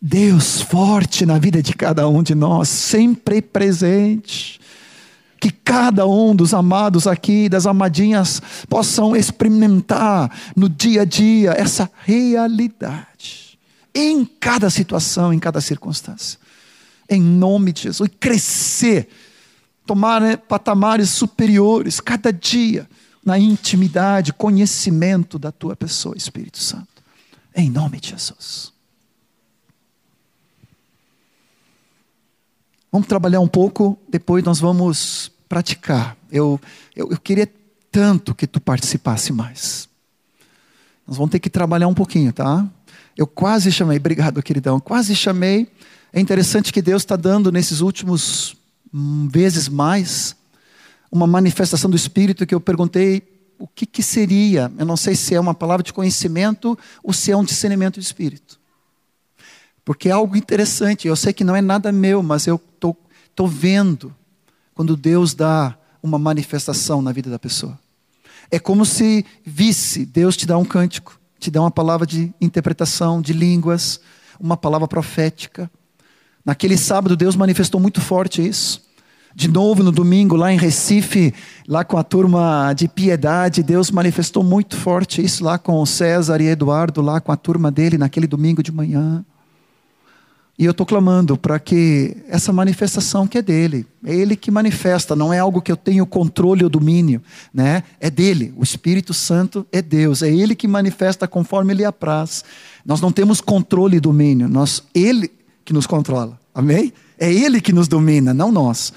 Deus 0.00 0.62
forte 0.62 1.26
na 1.26 1.38
vida 1.38 1.62
de 1.62 1.74
cada 1.74 2.08
um 2.08 2.22
de 2.22 2.34
nós, 2.34 2.68
sempre 2.68 3.42
presente. 3.42 4.58
Que 5.38 5.50
cada 5.50 6.06
um 6.06 6.34
dos 6.34 6.52
amados 6.52 7.06
aqui, 7.06 7.48
das 7.48 7.66
amadinhas, 7.66 8.42
possam 8.68 9.16
experimentar 9.16 10.30
no 10.54 10.68
dia 10.68 11.02
a 11.02 11.04
dia 11.04 11.52
essa 11.52 11.90
realidade, 12.04 13.58
em 13.94 14.24
cada 14.24 14.68
situação, 14.68 15.32
em 15.32 15.38
cada 15.38 15.60
circunstância, 15.60 16.38
em 17.08 17.22
nome 17.22 17.72
de 17.72 17.84
Jesus, 17.84 18.06
e 18.06 18.18
crescer, 18.18 19.08
tomar 19.86 20.20
né, 20.20 20.36
patamares 20.36 21.08
superiores, 21.08 22.00
cada 22.00 22.30
dia 22.30 22.86
na 23.24 23.38
intimidade, 23.38 24.32
conhecimento 24.32 25.38
da 25.38 25.52
tua 25.52 25.76
pessoa, 25.76 26.16
Espírito 26.16 26.58
Santo. 26.58 26.88
Em 27.54 27.70
nome 27.70 28.00
de 28.00 28.10
Jesus. 28.10 28.72
Vamos 32.90 33.06
trabalhar 33.06 33.40
um 33.40 33.48
pouco, 33.48 33.98
depois 34.08 34.42
nós 34.42 34.58
vamos 34.58 35.30
praticar. 35.48 36.16
Eu, 36.30 36.60
eu, 36.96 37.10
eu 37.10 37.18
queria 37.18 37.48
tanto 37.90 38.34
que 38.34 38.46
tu 38.46 38.60
participasse 38.60 39.32
mais. 39.32 39.88
Nós 41.06 41.16
vamos 41.16 41.30
ter 41.30 41.38
que 41.38 41.50
trabalhar 41.50 41.88
um 41.88 41.94
pouquinho, 41.94 42.32
tá? 42.32 42.66
Eu 43.16 43.26
quase 43.26 43.70
chamei, 43.70 43.98
obrigado, 43.98 44.42
queridão, 44.42 44.80
quase 44.80 45.14
chamei. 45.14 45.68
É 46.12 46.20
interessante 46.20 46.72
que 46.72 46.82
Deus 46.82 47.02
está 47.02 47.16
dando 47.16 47.52
nesses 47.52 47.80
últimos 47.80 48.56
hum, 48.92 49.28
vezes 49.28 49.68
mais 49.68 50.36
uma 51.10 51.26
manifestação 51.26 51.90
do 51.90 51.96
Espírito 51.96 52.46
que 52.46 52.54
eu 52.54 52.60
perguntei 52.60 53.22
o 53.58 53.66
que, 53.66 53.84
que 53.84 54.02
seria. 54.02 54.72
Eu 54.78 54.86
não 54.86 54.96
sei 54.96 55.14
se 55.14 55.34
é 55.34 55.40
uma 55.40 55.54
palavra 55.54 55.82
de 55.82 55.92
conhecimento 55.92 56.78
ou 57.02 57.12
se 57.12 57.30
é 57.32 57.36
um 57.36 57.44
discernimento 57.44 57.98
de 57.98 58.06
Espírito. 58.06 58.58
Porque 59.84 60.08
é 60.08 60.12
algo 60.12 60.36
interessante. 60.36 61.08
Eu 61.08 61.16
sei 61.16 61.32
que 61.32 61.44
não 61.44 61.56
é 61.56 61.60
nada 61.60 61.90
meu, 61.90 62.22
mas 62.22 62.46
eu 62.46 62.56
estou 62.56 62.94
tô, 62.94 63.44
tô 63.44 63.46
vendo 63.46 64.14
quando 64.74 64.96
Deus 64.96 65.34
dá 65.34 65.76
uma 66.02 66.18
manifestação 66.18 67.02
na 67.02 67.12
vida 67.12 67.28
da 67.28 67.38
pessoa. 67.38 67.78
É 68.50 68.58
como 68.58 68.86
se 68.86 69.24
visse 69.44 70.06
Deus 70.06 70.36
te 70.36 70.46
dá 70.46 70.56
um 70.56 70.64
cântico, 70.64 71.20
te 71.38 71.50
dá 71.50 71.60
uma 71.60 71.70
palavra 71.70 72.06
de 72.06 72.32
interpretação 72.40 73.20
de 73.20 73.32
línguas, 73.32 74.00
uma 74.38 74.56
palavra 74.56 74.88
profética. 74.88 75.70
Naquele 76.44 76.78
sábado, 76.78 77.16
Deus 77.16 77.36
manifestou 77.36 77.80
muito 77.80 78.00
forte 78.00 78.46
isso 78.46 78.89
de 79.40 79.48
novo 79.48 79.82
no 79.82 79.90
domingo 79.90 80.36
lá 80.36 80.52
em 80.52 80.58
Recife, 80.58 81.32
lá 81.66 81.82
com 81.82 81.96
a 81.96 82.04
turma 82.04 82.74
de 82.74 82.86
piedade, 82.86 83.62
Deus 83.62 83.90
manifestou 83.90 84.44
muito 84.44 84.76
forte 84.76 85.24
isso 85.24 85.42
lá 85.42 85.56
com 85.56 85.80
o 85.80 85.86
César 85.86 86.42
e 86.42 86.48
Eduardo, 86.48 87.00
lá 87.00 87.22
com 87.22 87.32
a 87.32 87.36
turma 87.36 87.70
dele 87.70 87.96
naquele 87.96 88.26
domingo 88.26 88.62
de 88.62 88.70
manhã. 88.70 89.24
E 90.58 90.66
eu 90.66 90.72
estou 90.72 90.84
clamando 90.84 91.38
para 91.38 91.58
que 91.58 92.18
essa 92.28 92.52
manifestação 92.52 93.26
que 93.26 93.38
é 93.38 93.42
dele, 93.42 93.86
é 94.04 94.14
ele 94.14 94.36
que 94.36 94.50
manifesta, 94.50 95.16
não 95.16 95.32
é 95.32 95.38
algo 95.38 95.62
que 95.62 95.72
eu 95.72 95.76
tenho 95.76 96.04
controle 96.04 96.62
ou 96.62 96.68
domínio, 96.68 97.22
né? 97.52 97.82
É 97.98 98.10
dele. 98.10 98.52
O 98.58 98.62
Espírito 98.62 99.14
Santo 99.14 99.66
é 99.72 99.80
Deus, 99.80 100.22
é 100.22 100.30
ele 100.30 100.54
que 100.54 100.68
manifesta 100.68 101.26
conforme 101.26 101.72
ele 101.72 101.86
apraz. 101.86 102.44
Nós 102.84 103.00
não 103.00 103.10
temos 103.10 103.40
controle 103.40 103.96
e 103.96 104.00
domínio, 104.00 104.50
nós 104.50 104.82
ele 104.94 105.30
que 105.64 105.72
nos 105.72 105.86
controla. 105.86 106.38
Amém? 106.54 106.92
É 107.18 107.32
ele 107.32 107.58
que 107.58 107.72
nos 107.72 107.88
domina, 107.88 108.34
não 108.34 108.52
nós 108.52 108.92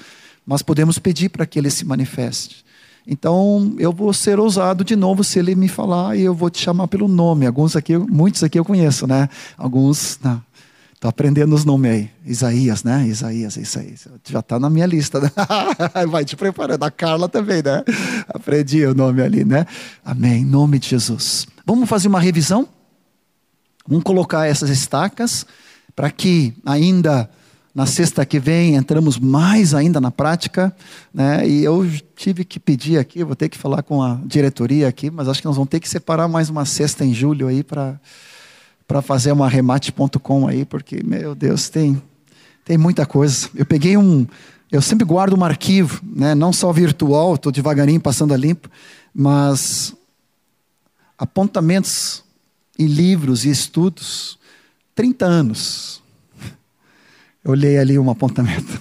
mas 0.46 0.62
podemos 0.62 0.98
pedir 0.98 1.28
para 1.28 1.46
que 1.46 1.58
ele 1.58 1.70
se 1.70 1.84
manifeste. 1.84 2.64
Então, 3.06 3.74
eu 3.78 3.92
vou 3.92 4.12
ser 4.12 4.38
ousado 4.38 4.82
de 4.82 4.96
novo 4.96 5.22
se 5.22 5.38
ele 5.38 5.54
me 5.54 5.68
falar 5.68 6.16
e 6.16 6.22
eu 6.22 6.34
vou 6.34 6.48
te 6.48 6.62
chamar 6.62 6.88
pelo 6.88 7.06
nome. 7.06 7.46
Alguns 7.46 7.76
aqui, 7.76 7.96
muitos 7.98 8.42
aqui 8.42 8.58
eu 8.58 8.64
conheço, 8.64 9.06
né? 9.06 9.28
Alguns. 9.58 10.18
Estou 10.94 11.10
aprendendo 11.10 11.54
os 11.54 11.66
nomes 11.66 11.90
aí. 11.90 12.10
Isaías, 12.24 12.82
né? 12.82 13.06
Isaías, 13.06 13.58
isso 13.58 13.78
aí. 13.78 13.94
Já 14.24 14.38
está 14.38 14.58
na 14.58 14.70
minha 14.70 14.86
lista. 14.86 15.20
Né? 15.20 15.30
Vai 16.08 16.24
te 16.24 16.34
preparando. 16.34 16.82
A 16.82 16.90
Carla 16.90 17.28
também, 17.28 17.62
né? 17.62 17.84
Aprendi 18.26 18.86
o 18.86 18.94
nome 18.94 19.20
ali, 19.20 19.44
né? 19.44 19.66
Amém. 20.02 20.40
Em 20.40 20.46
nome 20.46 20.78
de 20.78 20.88
Jesus. 20.88 21.46
Vamos 21.66 21.86
fazer 21.86 22.08
uma 22.08 22.20
revisão? 22.20 22.66
Vamos 23.86 24.02
colocar 24.02 24.46
essas 24.46 24.70
estacas 24.70 25.46
para 25.94 26.10
que 26.10 26.54
ainda 26.64 27.28
na 27.74 27.86
sexta 27.86 28.24
que 28.24 28.38
vem 28.38 28.76
entramos 28.76 29.18
mais 29.18 29.74
ainda 29.74 30.00
na 30.00 30.10
prática, 30.10 30.74
né? 31.12 31.46
E 31.46 31.64
eu 31.64 31.84
tive 32.14 32.44
que 32.44 32.60
pedir 32.60 32.98
aqui, 32.98 33.24
vou 33.24 33.34
ter 33.34 33.48
que 33.48 33.58
falar 33.58 33.82
com 33.82 34.00
a 34.00 34.20
diretoria 34.24 34.86
aqui, 34.86 35.10
mas 35.10 35.28
acho 35.28 35.40
que 35.40 35.46
nós 35.46 35.56
vamos 35.56 35.68
ter 35.68 35.80
que 35.80 35.88
separar 35.88 36.28
mais 36.28 36.48
uma 36.48 36.64
sexta 36.64 37.04
em 37.04 37.12
julho 37.12 37.48
aí 37.48 37.64
para 37.64 38.00
para 38.86 39.00
fazer 39.00 39.32
uma 39.32 39.48
remate.com 39.48 40.46
aí, 40.46 40.64
porque 40.66 41.02
meu 41.02 41.34
Deus, 41.34 41.68
tem 41.68 42.00
tem 42.64 42.78
muita 42.78 43.04
coisa. 43.04 43.48
Eu 43.54 43.66
peguei 43.66 43.96
um 43.96 44.24
eu 44.70 44.80
sempre 44.80 45.04
guardo 45.04 45.36
um 45.36 45.44
arquivo, 45.44 46.00
né? 46.04 46.34
Não 46.34 46.52
só 46.52 46.70
virtual, 46.72 47.34
estou 47.34 47.50
devagarinho 47.50 48.00
passando 48.00 48.34
a 48.34 48.36
limpo, 48.36 48.70
mas 49.12 49.94
apontamentos 51.18 52.22
e 52.78 52.86
livros 52.86 53.44
e 53.44 53.50
estudos, 53.50 54.38
30 54.94 55.24
anos 55.24 56.03
olhei 57.44 57.78
ali 57.78 57.98
um 57.98 58.10
apontamento. 58.10 58.80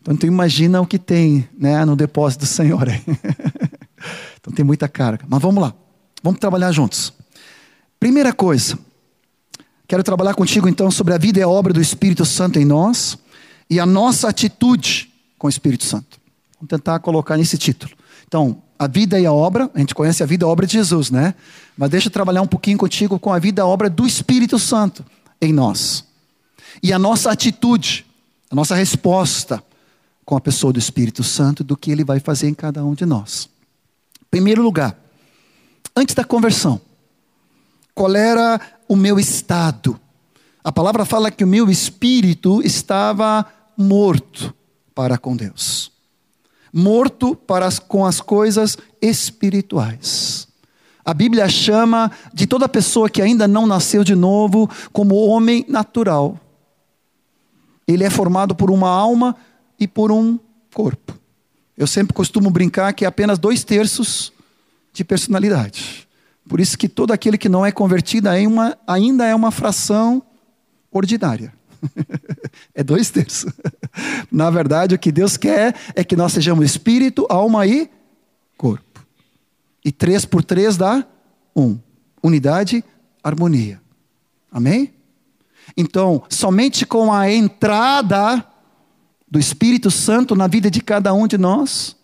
Então 0.00 0.16
tu 0.16 0.26
imagina 0.26 0.80
o 0.80 0.86
que 0.86 0.98
tem 0.98 1.48
né, 1.58 1.84
no 1.84 1.94
depósito 1.94 2.44
do 2.44 2.48
Senhor 2.48 2.88
então 4.40 4.52
tem 4.54 4.64
muita 4.64 4.88
carga. 4.88 5.24
Mas 5.28 5.42
vamos 5.42 5.62
lá. 5.62 5.74
Vamos 6.22 6.40
trabalhar 6.40 6.72
juntos. 6.72 7.12
Primeira 7.98 8.32
coisa. 8.32 8.78
Quero 9.86 10.02
trabalhar 10.02 10.34
contigo 10.34 10.68
então 10.68 10.90
sobre 10.90 11.12
a 11.12 11.18
vida 11.18 11.40
e 11.40 11.42
a 11.42 11.48
obra 11.48 11.72
do 11.72 11.80
Espírito 11.80 12.24
Santo 12.24 12.58
em 12.58 12.64
nós 12.64 13.18
e 13.68 13.80
a 13.80 13.84
nossa 13.84 14.28
atitude 14.28 15.12
com 15.36 15.48
o 15.48 15.50
Espírito 15.50 15.84
Santo. 15.84 16.18
Vamos 16.54 16.68
tentar 16.68 16.98
colocar 17.00 17.36
nesse 17.36 17.58
título. 17.58 17.92
Então, 18.26 18.62
a 18.78 18.86
vida 18.86 19.18
e 19.18 19.26
a 19.26 19.32
obra, 19.32 19.68
a 19.74 19.78
gente 19.78 19.94
conhece 19.94 20.22
a 20.22 20.26
vida 20.26 20.44
e 20.44 20.46
a 20.46 20.48
obra 20.48 20.66
de 20.66 20.74
Jesus, 20.74 21.10
né? 21.10 21.34
Mas 21.76 21.90
deixa 21.90 22.06
eu 22.08 22.12
trabalhar 22.12 22.40
um 22.40 22.46
pouquinho 22.46 22.78
contigo 22.78 23.18
com 23.18 23.32
a 23.32 23.38
vida 23.38 23.60
e 23.60 23.62
a 23.62 23.66
obra 23.66 23.90
do 23.90 24.06
Espírito 24.06 24.58
Santo 24.58 25.04
em 25.40 25.52
nós 25.52 26.09
e 26.82 26.92
a 26.92 26.98
nossa 26.98 27.30
atitude, 27.30 28.06
a 28.50 28.54
nossa 28.54 28.74
resposta 28.74 29.62
com 30.24 30.36
a 30.36 30.40
pessoa 30.40 30.72
do 30.72 30.78
Espírito 30.78 31.22
Santo 31.22 31.64
do 31.64 31.76
que 31.76 31.90
ele 31.90 32.04
vai 32.04 32.20
fazer 32.20 32.48
em 32.48 32.54
cada 32.54 32.84
um 32.84 32.94
de 32.94 33.04
nós. 33.04 33.48
Primeiro 34.30 34.62
lugar, 34.62 34.96
antes 35.96 36.14
da 36.14 36.24
conversão, 36.24 36.80
qual 37.94 38.14
era 38.14 38.60
o 38.88 38.94
meu 38.94 39.18
estado? 39.18 40.00
A 40.62 40.70
palavra 40.70 41.04
fala 41.04 41.30
que 41.30 41.42
o 41.42 41.48
meu 41.48 41.68
espírito 41.68 42.62
estava 42.62 43.44
morto 43.76 44.54
para 44.94 45.18
com 45.18 45.34
Deus. 45.34 45.90
Morto 46.72 47.34
para 47.34 47.66
as, 47.66 47.78
com 47.78 48.06
as 48.06 48.20
coisas 48.20 48.78
espirituais. 49.02 50.46
A 51.04 51.12
Bíblia 51.12 51.48
chama 51.48 52.10
de 52.32 52.46
toda 52.46 52.68
pessoa 52.68 53.10
que 53.10 53.20
ainda 53.20 53.48
não 53.48 53.66
nasceu 53.66 54.04
de 54.04 54.14
novo 54.14 54.70
como 54.92 55.26
homem 55.26 55.64
natural. 55.66 56.38
Ele 57.90 58.04
é 58.04 58.10
formado 58.10 58.54
por 58.54 58.70
uma 58.70 58.88
alma 58.88 59.36
e 59.78 59.88
por 59.88 60.12
um 60.12 60.38
corpo. 60.72 61.18
Eu 61.76 61.86
sempre 61.86 62.12
costumo 62.12 62.50
brincar 62.50 62.92
que 62.92 63.04
é 63.04 63.08
apenas 63.08 63.38
dois 63.38 63.64
terços 63.64 64.32
de 64.92 65.02
personalidade. 65.02 66.06
Por 66.48 66.60
isso 66.60 66.76
que 66.76 66.88
todo 66.88 67.12
aquele 67.12 67.38
que 67.38 67.48
não 67.48 67.64
é 67.64 67.72
convertido 67.72 68.28
é 68.28 68.46
uma, 68.46 68.76
ainda 68.86 69.24
é 69.24 69.34
uma 69.34 69.50
fração 69.50 70.22
ordinária. 70.90 71.52
é 72.74 72.82
dois 72.82 73.10
terços. 73.10 73.52
Na 74.30 74.50
verdade, 74.50 74.94
o 74.94 74.98
que 74.98 75.10
Deus 75.10 75.36
quer 75.36 75.74
é 75.94 76.04
que 76.04 76.16
nós 76.16 76.32
sejamos 76.32 76.64
espírito, 76.64 77.26
alma 77.30 77.66
e 77.66 77.90
corpo. 78.56 79.06
E 79.84 79.90
três 79.90 80.24
por 80.24 80.44
três 80.44 80.76
dá 80.76 81.06
um. 81.56 81.78
Unidade, 82.22 82.84
harmonia. 83.22 83.80
Amém? 84.52 84.92
Então, 85.76 86.22
somente 86.28 86.84
com 86.84 87.12
a 87.12 87.30
entrada 87.30 88.44
do 89.30 89.38
Espírito 89.38 89.90
Santo 89.90 90.34
na 90.34 90.46
vida 90.46 90.70
de 90.70 90.80
cada 90.80 91.14
um 91.14 91.26
de 91.26 91.38
nós 91.38 91.96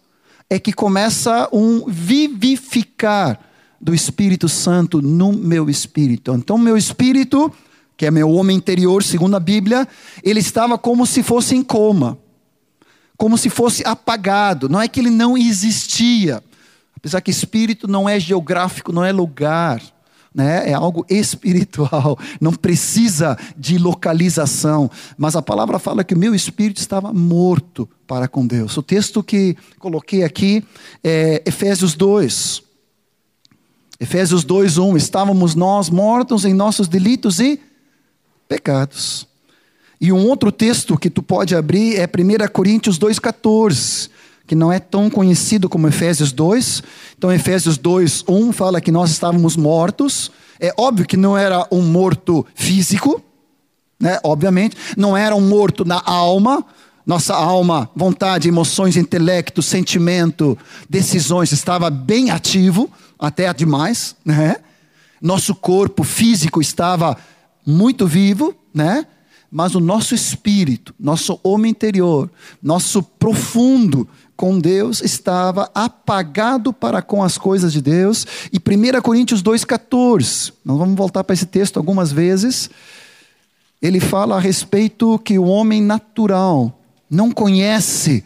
é 0.48 0.58
que 0.58 0.72
começa 0.72 1.48
um 1.52 1.86
vivificar 1.86 3.40
do 3.80 3.92
Espírito 3.92 4.48
Santo 4.48 5.02
no 5.02 5.32
meu 5.32 5.68
espírito. 5.68 6.32
Então, 6.32 6.56
meu 6.56 6.76
espírito, 6.76 7.52
que 7.96 8.06
é 8.06 8.10
meu 8.10 8.30
homem 8.30 8.56
interior, 8.56 9.02
segundo 9.02 9.36
a 9.36 9.40
Bíblia, 9.40 9.88
ele 10.22 10.40
estava 10.40 10.78
como 10.78 11.04
se 11.04 11.22
fosse 11.22 11.56
em 11.56 11.62
coma, 11.62 12.16
como 13.16 13.36
se 13.36 13.50
fosse 13.50 13.82
apagado. 13.84 14.68
Não 14.68 14.80
é 14.80 14.86
que 14.86 15.00
ele 15.00 15.10
não 15.10 15.36
existia, 15.36 16.42
apesar 16.96 17.20
que 17.20 17.30
espírito 17.30 17.88
não 17.88 18.08
é 18.08 18.20
geográfico, 18.20 18.92
não 18.92 19.04
é 19.04 19.10
lugar 19.10 19.82
né? 20.36 20.68
é 20.68 20.74
algo 20.74 21.06
espiritual, 21.08 22.18
não 22.38 22.52
precisa 22.52 23.38
de 23.56 23.78
localização. 23.78 24.90
Mas 25.16 25.34
a 25.34 25.40
palavra 25.40 25.78
fala 25.78 26.04
que 26.04 26.14
o 26.14 26.18
meu 26.18 26.34
espírito 26.34 26.76
estava 26.76 27.10
morto 27.10 27.88
para 28.06 28.28
com 28.28 28.46
Deus. 28.46 28.76
O 28.76 28.82
texto 28.82 29.22
que 29.22 29.56
coloquei 29.78 30.22
aqui 30.22 30.62
é 31.02 31.42
Efésios 31.46 31.94
2. 31.94 32.62
Efésios 33.98 34.44
2, 34.44 34.76
1. 34.76 34.96
Estávamos 34.98 35.54
nós 35.54 35.88
mortos 35.88 36.44
em 36.44 36.52
nossos 36.52 36.86
delitos 36.86 37.40
e 37.40 37.58
pecados. 38.46 39.26
E 39.98 40.12
um 40.12 40.26
outro 40.28 40.52
texto 40.52 40.98
que 40.98 41.08
tu 41.08 41.22
pode 41.22 41.56
abrir 41.56 41.96
é 41.96 42.04
1 42.04 42.52
Coríntios 42.52 42.98
2,14 42.98 44.10
que 44.46 44.54
não 44.54 44.72
é 44.72 44.78
tão 44.78 45.10
conhecido 45.10 45.68
como 45.68 45.88
Efésios 45.88 46.32
2. 46.32 46.82
Então, 47.18 47.32
Efésios 47.32 47.76
2, 47.76 48.24
1 48.28 48.52
fala 48.52 48.80
que 48.80 48.92
nós 48.92 49.10
estávamos 49.10 49.56
mortos. 49.56 50.30
É 50.60 50.72
óbvio 50.76 51.06
que 51.06 51.16
não 51.16 51.36
era 51.36 51.66
um 51.70 51.82
morto 51.82 52.46
físico, 52.54 53.20
né? 53.98 54.18
obviamente. 54.22 54.76
Não 54.96 55.16
era 55.16 55.34
um 55.34 55.40
morto 55.40 55.84
na 55.84 56.00
alma. 56.04 56.64
Nossa 57.04 57.34
alma, 57.36 57.88
vontade, 57.94 58.48
emoções, 58.48 58.96
intelecto, 58.96 59.62
sentimento, 59.62 60.58
decisões 60.90 61.52
estava 61.52 61.88
bem 61.88 62.32
ativo, 62.32 62.90
até 63.16 63.54
demais, 63.54 64.16
né? 64.24 64.56
Nosso 65.22 65.54
corpo 65.54 66.02
físico 66.02 66.60
estava 66.60 67.16
muito 67.64 68.08
vivo, 68.08 68.56
né? 68.74 69.06
Mas 69.48 69.76
o 69.76 69.80
nosso 69.80 70.16
espírito, 70.16 70.92
nosso 70.98 71.38
homem 71.44 71.70
interior, 71.70 72.28
nosso 72.60 73.02
profundo 73.02 74.08
com 74.36 74.58
Deus 74.58 75.00
estava 75.00 75.70
apagado 75.74 76.72
para 76.72 77.00
com 77.00 77.22
as 77.22 77.38
coisas 77.38 77.72
de 77.72 77.80
Deus. 77.80 78.26
E 78.52 78.58
1 78.58 79.00
Coríntios 79.00 79.42
2,14, 79.42 80.52
nós 80.64 80.78
vamos 80.78 80.96
voltar 80.96 81.24
para 81.24 81.34
esse 81.34 81.46
texto 81.46 81.78
algumas 81.78 82.12
vezes. 82.12 82.68
Ele 83.80 84.00
fala 84.00 84.36
a 84.36 84.40
respeito 84.40 85.18
que 85.20 85.38
o 85.38 85.44
homem 85.44 85.82
natural 85.82 86.78
não 87.08 87.30
conhece 87.30 88.24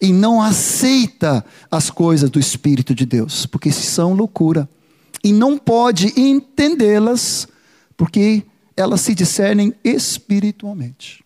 e 0.00 0.12
não 0.12 0.40
aceita 0.40 1.44
as 1.70 1.90
coisas 1.90 2.30
do 2.30 2.40
Espírito 2.40 2.94
de 2.94 3.04
Deus, 3.04 3.44
porque 3.44 3.70
são 3.70 4.14
loucura. 4.14 4.68
E 5.22 5.32
não 5.32 5.58
pode 5.58 6.18
entendê-las, 6.18 7.46
porque 7.96 8.42
elas 8.74 9.02
se 9.02 9.14
discernem 9.14 9.74
espiritualmente. 9.84 11.22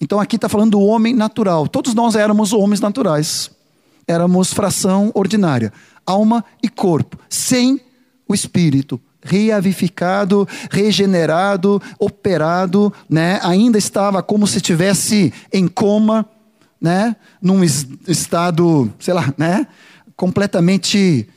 Então 0.00 0.20
aqui 0.20 0.36
está 0.36 0.48
falando 0.48 0.72
do 0.72 0.80
homem 0.80 1.14
natural. 1.14 1.66
Todos 1.66 1.94
nós 1.94 2.14
éramos 2.14 2.52
homens 2.52 2.80
naturais. 2.80 3.50
Éramos 4.06 4.52
fração 4.52 5.10
ordinária, 5.14 5.72
alma 6.06 6.44
e 6.62 6.68
corpo, 6.68 7.18
sem 7.28 7.80
o 8.26 8.34
espírito 8.34 9.00
reavificado, 9.20 10.48
regenerado, 10.70 11.82
operado, 11.98 12.92
né? 13.08 13.38
Ainda 13.42 13.76
estava 13.76 14.22
como 14.22 14.46
se 14.46 14.56
estivesse 14.56 15.32
em 15.52 15.68
coma, 15.68 16.26
né? 16.80 17.16
Num 17.42 17.62
estado, 17.62 18.92
sei 18.98 19.14
lá, 19.14 19.32
né? 19.36 19.66
Completamente 20.16 21.28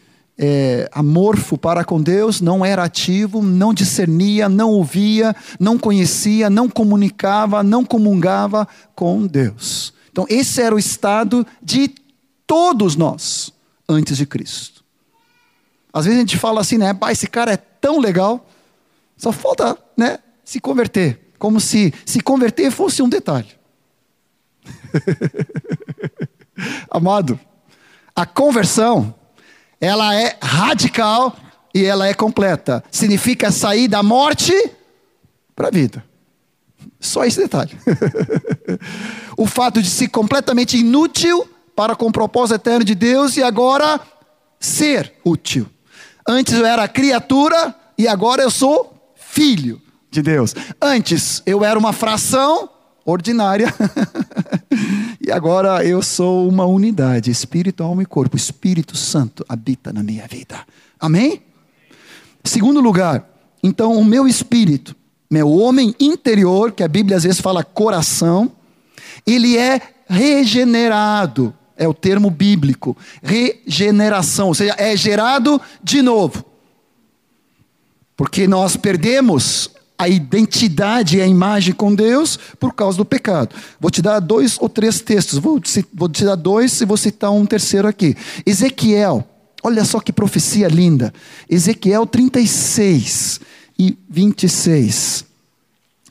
é, 0.43 0.89
amorfo 0.91 1.55
para 1.55 1.86
com 1.86 2.01
Deus, 2.01 2.41
não 2.41 2.65
era 2.65 2.83
ativo, 2.83 3.43
não 3.43 3.71
discernia, 3.71 4.50
não 4.50 4.71
ouvia, 4.71 5.36
não 5.60 5.77
conhecia, 5.77 6.50
não 6.50 6.67
comunicava, 6.67 7.62
não 7.62 7.86
comungava 7.86 8.67
com 8.95 9.27
Deus. 9.27 9.93
Então, 10.12 10.25
esse 10.27 10.60
era 10.60 10.74
o 10.74 10.79
estado 10.79 11.45
de 11.62 11.93
todos 12.48 12.95
nós 12.95 13.53
antes 13.88 14.17
de 14.17 14.25
Cristo. 14.25 14.83
Às 15.93 16.05
vezes 16.05 16.17
a 16.17 16.21
gente 16.21 16.39
fala 16.39 16.60
assim, 16.60 16.79
né? 16.79 16.91
Pai, 16.91 17.13
esse 17.13 17.27
cara 17.27 17.53
é 17.53 17.57
tão 17.57 18.00
legal, 18.00 18.50
só 19.15 19.31
falta, 19.31 19.77
né? 19.95 20.17
Se 20.43 20.60
converter. 20.60 21.33
Como 21.38 21.60
se 21.60 21.93
se 22.03 22.19
converter 22.19 22.71
fosse 22.71 23.03
um 23.03 23.10
detalhe. 23.10 23.50
Amado, 26.89 27.39
a 28.15 28.25
conversão 28.25 29.20
ela 29.81 30.15
é 30.15 30.38
radical 30.41 31.35
e 31.73 31.83
ela 31.83 32.07
é 32.07 32.13
completa. 32.13 32.83
Significa 32.91 33.51
sair 33.51 33.87
da 33.87 34.03
morte 34.03 34.53
para 35.55 35.70
a 35.70 35.72
vida. 35.72 36.05
Só 37.00 37.25
esse 37.25 37.39
detalhe. 37.39 37.75
o 39.35 39.48
fato 39.48 39.81
de 39.81 39.89
ser 39.89 40.09
completamente 40.09 40.77
inútil 40.77 41.50
para 41.75 41.96
com 41.96 42.07
o 42.07 42.11
propósito 42.11 42.55
eterno 42.55 42.85
de 42.85 42.94
Deus 42.94 43.37
e 43.37 43.44
agora 43.44 44.00
ser 44.59 45.13
útil. 45.25 45.67
Antes 46.27 46.53
eu 46.53 46.65
era 46.65 46.87
criatura 46.87 47.74
e 47.98 48.07
agora 48.07 48.44
eu 48.44 48.51
sou 48.51 49.13
filho 49.15 49.81
de 50.11 50.22
Deus. 50.22 50.53
Antes 50.79 51.41
eu 51.46 51.65
era 51.65 51.79
uma 51.79 51.91
fração 51.91 52.70
ordinária. 53.03 53.74
e 55.24 55.31
agora 55.31 55.86
eu 55.86 56.01
sou 56.01 56.50
uma 56.50 56.66
unidade, 56.66 57.29
espírito, 57.29 57.84
alma 57.84 58.01
e 58.01 58.07
corpo. 58.07 58.36
O 58.36 58.38
Espírito 58.38 58.98
Santo 58.98 59.46
habita 59.48 59.94
na 59.94 60.01
minha 60.01 60.27
vida. 60.27 60.66
Amém? 61.00 61.44
Segundo 62.44 62.81
lugar, 62.81 63.29
então 63.62 63.94
o 63.94 64.03
meu 64.03 64.27
espírito, 64.27 64.96
meu 65.29 65.48
homem 65.51 65.96
interior, 66.00 66.72
que 66.72 66.81
a 66.81 66.88
Bíblia 66.88 67.18
às 67.18 67.24
vezes 67.24 67.40
fala 67.40 67.64
coração, 67.64 68.51
ele 69.25 69.57
é 69.57 69.79
regenerado. 70.07 71.53
É 71.77 71.88
o 71.88 71.94
termo 71.94 72.29
bíblico, 72.29 72.98
regeneração, 73.24 74.50
ou 74.50 74.53
seja, 74.53 74.75
é 74.77 74.96
gerado 74.96 75.62
de 75.84 76.01
novo. 76.01 76.44
Porque 78.16 78.48
nós 78.48 78.75
perdemos 78.75 79.70
a 80.01 80.09
identidade 80.09 81.18
e 81.18 81.22
a 81.22 81.27
imagem 81.27 81.75
com 81.75 81.94
Deus 81.94 82.35
por 82.59 82.74
causa 82.74 82.98
do 82.98 83.05
pecado. 83.05 83.55
Vou 83.79 83.92
te 83.92 84.01
dar 84.01 84.20
dois 84.20 84.57
ou 84.59 84.68
três 84.68 85.00
textos, 85.00 85.37
vou, 85.37 85.61
vou 85.94 86.09
te 86.09 86.25
dar 86.25 86.33
dois 86.33 86.81
e 86.81 86.85
vou 86.85 86.98
citar 86.98 87.29
um 87.29 87.46
terceiro 87.46 87.87
aqui. 87.87 88.16
Ezequiel, 88.44 89.24
olha 89.61 89.85
só 89.85 90.00
que 90.00 90.11
profecia 90.11 90.68
linda. 90.68 91.14
Ezequiel 91.48 92.07
36 92.07 93.42
e 93.77 93.96
26 94.09 95.24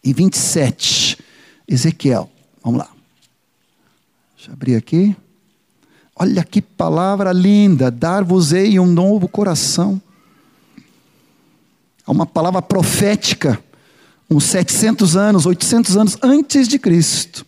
e 0.05 0.13
27. 0.13 1.19
Ezequiel, 1.67 2.31
vamos 2.63 2.79
lá. 2.79 2.89
Deixa 4.37 4.53
eu 4.53 4.55
abrir 4.55 4.77
aqui. 4.77 5.17
Olha 6.15 6.45
que 6.45 6.63
palavra 6.63 7.33
linda. 7.33 7.91
Dar-vos-ei 7.91 8.79
um 8.79 8.87
novo 8.87 9.27
coração. 9.27 10.01
É 12.07 12.11
uma 12.13 12.25
palavra 12.25 12.63
profética 12.63 13.61
uns 14.31 14.45
700 14.45 15.17
anos, 15.17 15.45
800 15.45 15.97
anos 15.97 16.17
antes 16.23 16.69
de 16.69 16.79
Cristo. 16.79 17.45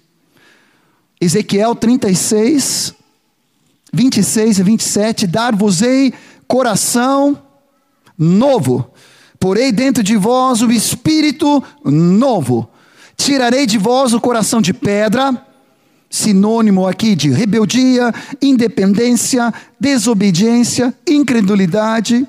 Ezequiel 1.21 1.77
36, 1.77 2.93
26 3.93 4.59
e 4.59 4.63
27, 4.63 5.27
dar-vos-ei 5.29 6.13
coração 6.49 7.41
novo, 8.19 8.91
porei 9.39 9.71
dentro 9.71 10.03
de 10.03 10.17
vós 10.17 10.61
o 10.63 10.73
espírito 10.73 11.63
novo, 11.85 12.69
tirarei 13.17 13.67
de 13.67 13.79
vós 13.79 14.13
o 14.13 14.21
coração 14.21 14.61
de 14.61 14.75
pedra, 14.75 15.47
sinônimo 16.11 16.87
aqui 16.87 17.15
de 17.15 17.31
rebeldia, 17.31 18.13
independência, 18.43 19.55
desobediência, 19.79 20.93
incredulidade, 21.07 22.27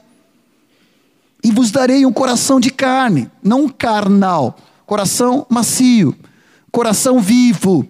e 1.44 1.52
vos 1.52 1.72
darei 1.72 2.06
um 2.06 2.14
coração 2.14 2.60
de 2.60 2.70
carne, 2.70 3.30
não 3.44 3.68
carnal, 3.68 4.56
coração 4.86 5.46
macio, 5.50 6.16
coração 6.72 7.20
vivo. 7.20 7.88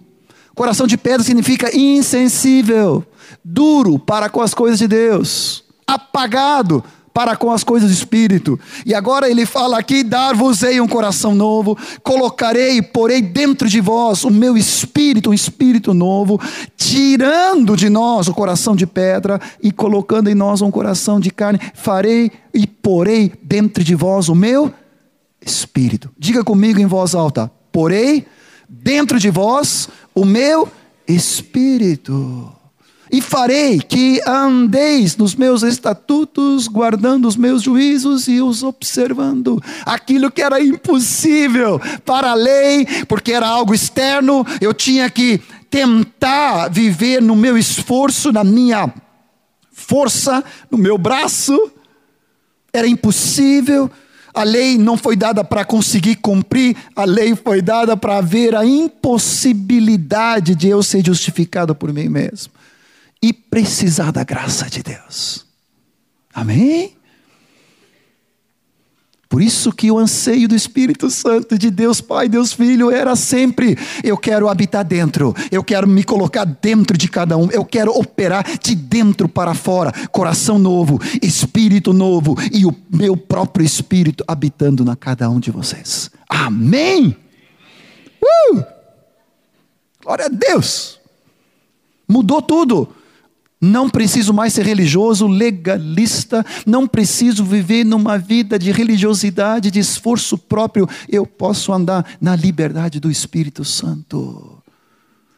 Coração 0.56 0.86
de 0.86 0.98
pedra 0.98 1.24
significa 1.24 1.76
insensível, 1.76 3.04
duro 3.44 3.98
para 3.98 4.30
com 4.30 4.40
as 4.40 4.54
coisas 4.54 4.78
de 4.78 4.88
Deus, 4.88 5.64
apagado 5.88 6.84
para 7.14 7.36
com 7.36 7.52
as 7.52 7.64
coisas 7.64 7.90
do 7.90 7.94
Espírito. 7.94 8.60
E 8.86 8.94
agora 8.94 9.30
ele 9.30 9.46
fala 9.46 9.78
aqui: 9.78 10.04
dar-vos-ei 10.04 10.82
um 10.82 10.88
coração 10.88 11.36
novo, 11.36 11.78
colocarei, 12.02 12.82
porei 12.82 13.22
dentro 13.22 13.70
de 13.70 13.80
vós 13.80 14.24
o 14.24 14.30
meu 14.30 14.58
espírito, 14.58 15.30
um 15.30 15.34
espírito 15.34 15.94
novo, 15.94 16.40
tirando 16.76 17.76
de 17.78 17.90
nós 17.90 18.28
o 18.28 18.34
coração 18.34 18.76
de 18.76 18.88
pedra 18.88 19.40
e 19.62 19.72
colocando 19.72 20.30
em 20.30 20.36
nós 20.36 20.62
um 20.62 20.72
coração 20.72 21.20
de 21.20 21.30
carne. 21.30 21.60
Farei 21.74 22.32
e 22.54 22.66
porei 22.66 23.32
dentro 23.44 23.84
de 23.84 23.94
vós 23.94 24.30
o 24.30 24.36
meu 24.36 24.74
espírito. 25.46 26.10
Diga 26.18 26.44
comigo 26.44 26.80
em 26.80 26.86
voz 26.86 27.14
alta: 27.14 27.52
porei 27.72 28.26
dentro 28.68 29.20
de 29.20 29.30
vós 29.30 29.88
o 30.16 30.26
meu 30.26 30.68
espírito 31.08 32.52
e 33.14 33.22
farei 33.22 33.80
que 33.80 34.20
andeis 34.28 35.16
nos 35.16 35.36
meus 35.36 35.62
estatutos, 35.62 36.68
guardando 36.68 37.28
os 37.28 37.36
meus 37.36 37.62
juízos 37.62 38.28
e 38.28 38.42
os 38.42 38.64
observando. 38.64 39.62
Aquilo 39.86 40.32
que 40.32 40.42
era 40.42 40.60
impossível 40.60 41.80
para 42.04 42.32
a 42.32 42.34
lei, 42.34 42.88
porque 43.08 43.32
era 43.32 43.48
algo 43.48 43.72
externo, 43.72 44.44
eu 44.60 44.74
tinha 44.74 45.12
que 45.12 45.40
tentar 45.70 46.70
viver 46.70 47.22
no 47.22 47.36
meu 47.36 47.56
esforço, 47.56 48.32
na 48.32 48.44
minha 48.44 48.92
força, 49.72 50.44
no 50.72 50.78
meu 50.80 50.98
braço. 50.98 51.72
Era 52.74 52.88
impossível. 52.88 53.92
A 54.34 54.42
lei 54.42 54.76
não 54.80 54.98
foi 54.98 55.16
dada 55.16 55.44
para 55.44 55.64
conseguir 55.64 56.16
cumprir, 56.16 56.76
a 56.96 57.06
lei 57.06 57.36
foi 57.36 57.62
dada 57.62 57.96
para 57.96 58.20
ver 58.22 58.56
a 58.56 58.66
impossibilidade 58.66 60.56
de 60.56 60.68
eu 60.68 60.82
ser 60.82 61.06
justificado 61.06 61.76
por 61.76 61.94
mim 61.94 62.10
mesmo 62.10 62.63
e 63.24 63.32
precisar 63.32 64.12
da 64.12 64.22
graça 64.26 64.70
de 64.70 64.84
Deus. 64.84 65.46
Amém? 66.34 66.98
Por 69.30 69.42
isso 69.42 69.72
que 69.72 69.90
o 69.90 69.98
anseio 69.98 70.48
do 70.48 70.54
Espírito 70.54 71.10
Santo 71.10 71.58
de 71.58 71.72
Deus 71.72 72.02
Pai, 72.02 72.28
Deus 72.28 72.52
Filho, 72.52 72.92
era 72.92 73.16
sempre: 73.16 73.78
eu 74.04 74.18
quero 74.18 74.50
habitar 74.50 74.84
dentro, 74.84 75.34
eu 75.50 75.64
quero 75.64 75.88
me 75.88 76.04
colocar 76.04 76.44
dentro 76.44 76.98
de 76.98 77.08
cada 77.08 77.38
um, 77.38 77.50
eu 77.50 77.64
quero 77.64 77.98
operar 77.98 78.46
de 78.60 78.76
dentro 78.76 79.30
para 79.30 79.54
fora, 79.54 79.92
coração 80.10 80.60
novo, 80.60 81.00
espírito 81.22 81.94
novo 81.94 82.36
e 82.52 82.66
o 82.66 82.76
meu 82.94 83.16
próprio 83.16 83.66
espírito 83.66 84.24
habitando 84.28 84.84
na 84.84 84.98
cada 84.98 85.30
um 85.30 85.40
de 85.40 85.50
vocês. 85.50 86.12
Amém? 86.28 87.16
Uh! 88.22 88.64
Glória 90.04 90.26
a 90.26 90.30
Deus! 90.30 91.00
Mudou 92.08 92.42
tudo. 92.42 92.94
Não 93.66 93.90
preciso 93.90 94.34
mais 94.34 94.52
ser 94.52 94.66
religioso, 94.66 95.26
legalista, 95.26 96.46
não 96.66 96.86
preciso 96.86 97.46
viver 97.46 97.86
numa 97.86 98.18
vida 98.18 98.60
de 98.60 98.74
religiosidade, 98.74 99.72
de 99.72 99.80
esforço 99.80 100.38
próprio. 100.38 100.86
Eu 101.08 101.26
posso 101.26 101.72
andar 101.72 102.06
na 102.20 102.36
liberdade 102.36 103.00
do 103.00 103.10
Espírito 103.10 103.64
Santo. 103.64 104.62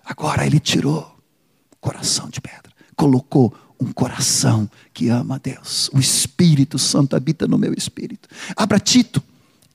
Agora 0.03 0.43
ele 0.43 0.59
tirou 0.59 1.15
o 1.71 1.75
coração 1.79 2.27
de 2.27 2.41
pedra, 2.41 2.71
colocou 2.95 3.53
um 3.79 3.93
coração 3.93 4.67
que 4.91 5.07
ama 5.07 5.35
a 5.35 5.37
Deus. 5.37 5.91
O 5.93 5.99
Espírito 5.99 6.79
Santo 6.79 7.15
habita 7.15 7.47
no 7.47 7.59
meu 7.59 7.75
espírito. 7.75 8.27
Abra 8.55 8.79
Tito, 8.79 9.21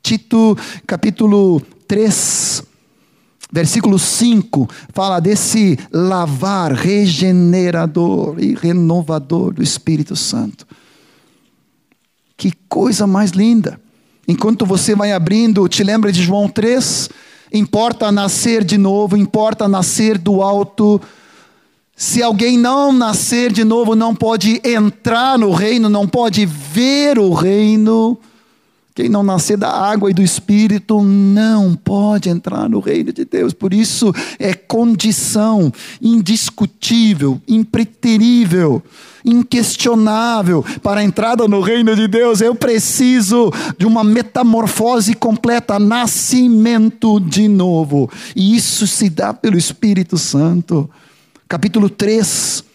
Tito 0.02 0.58
capítulo 0.88 1.60
3. 1.86 2.64
Versículo 3.52 3.98
5 3.98 4.68
fala 4.92 5.18
desse 5.18 5.78
lavar 5.92 6.72
regenerador 6.72 8.36
e 8.38 8.54
renovador 8.54 9.52
do 9.52 9.62
Espírito 9.62 10.14
Santo. 10.14 10.66
Que 12.36 12.52
coisa 12.68 13.06
mais 13.06 13.32
linda. 13.32 13.80
Enquanto 14.26 14.64
você 14.64 14.94
vai 14.94 15.12
abrindo, 15.12 15.68
te 15.68 15.82
lembra 15.82 16.12
de 16.12 16.22
João 16.22 16.48
3? 16.48 17.10
Importa 17.52 18.12
nascer 18.12 18.62
de 18.62 18.78
novo, 18.78 19.16
importa 19.16 19.66
nascer 19.66 20.16
do 20.16 20.40
alto. 20.40 21.00
Se 21.96 22.22
alguém 22.22 22.56
não 22.56 22.92
nascer 22.92 23.52
de 23.52 23.64
novo, 23.64 23.96
não 23.96 24.14
pode 24.14 24.60
entrar 24.64 25.36
no 25.36 25.50
reino, 25.52 25.88
não 25.88 26.06
pode 26.06 26.46
ver 26.46 27.18
o 27.18 27.34
reino. 27.34 28.16
Quem 28.94 29.08
não 29.08 29.22
nascer 29.22 29.56
da 29.56 29.70
água 29.70 30.10
e 30.10 30.14
do 30.14 30.22
espírito 30.22 31.00
não 31.02 31.74
pode 31.74 32.28
entrar 32.28 32.68
no 32.68 32.80
reino 32.80 33.12
de 33.12 33.24
Deus. 33.24 33.52
Por 33.52 33.72
isso 33.72 34.12
é 34.38 34.52
condição 34.52 35.72
indiscutível, 36.02 37.40
impreterível, 37.46 38.82
inquestionável 39.24 40.64
para 40.82 41.00
a 41.00 41.04
entrada 41.04 41.46
no 41.46 41.60
reino 41.60 41.94
de 41.94 42.08
Deus. 42.08 42.40
Eu 42.40 42.54
preciso 42.54 43.52
de 43.78 43.86
uma 43.86 44.02
metamorfose 44.02 45.14
completa, 45.14 45.78
nascimento 45.78 47.20
de 47.20 47.46
novo. 47.46 48.10
E 48.34 48.56
isso 48.56 48.86
se 48.86 49.08
dá 49.08 49.32
pelo 49.32 49.56
Espírito 49.56 50.18
Santo. 50.18 50.90
Capítulo 51.48 51.88
3 51.88 52.69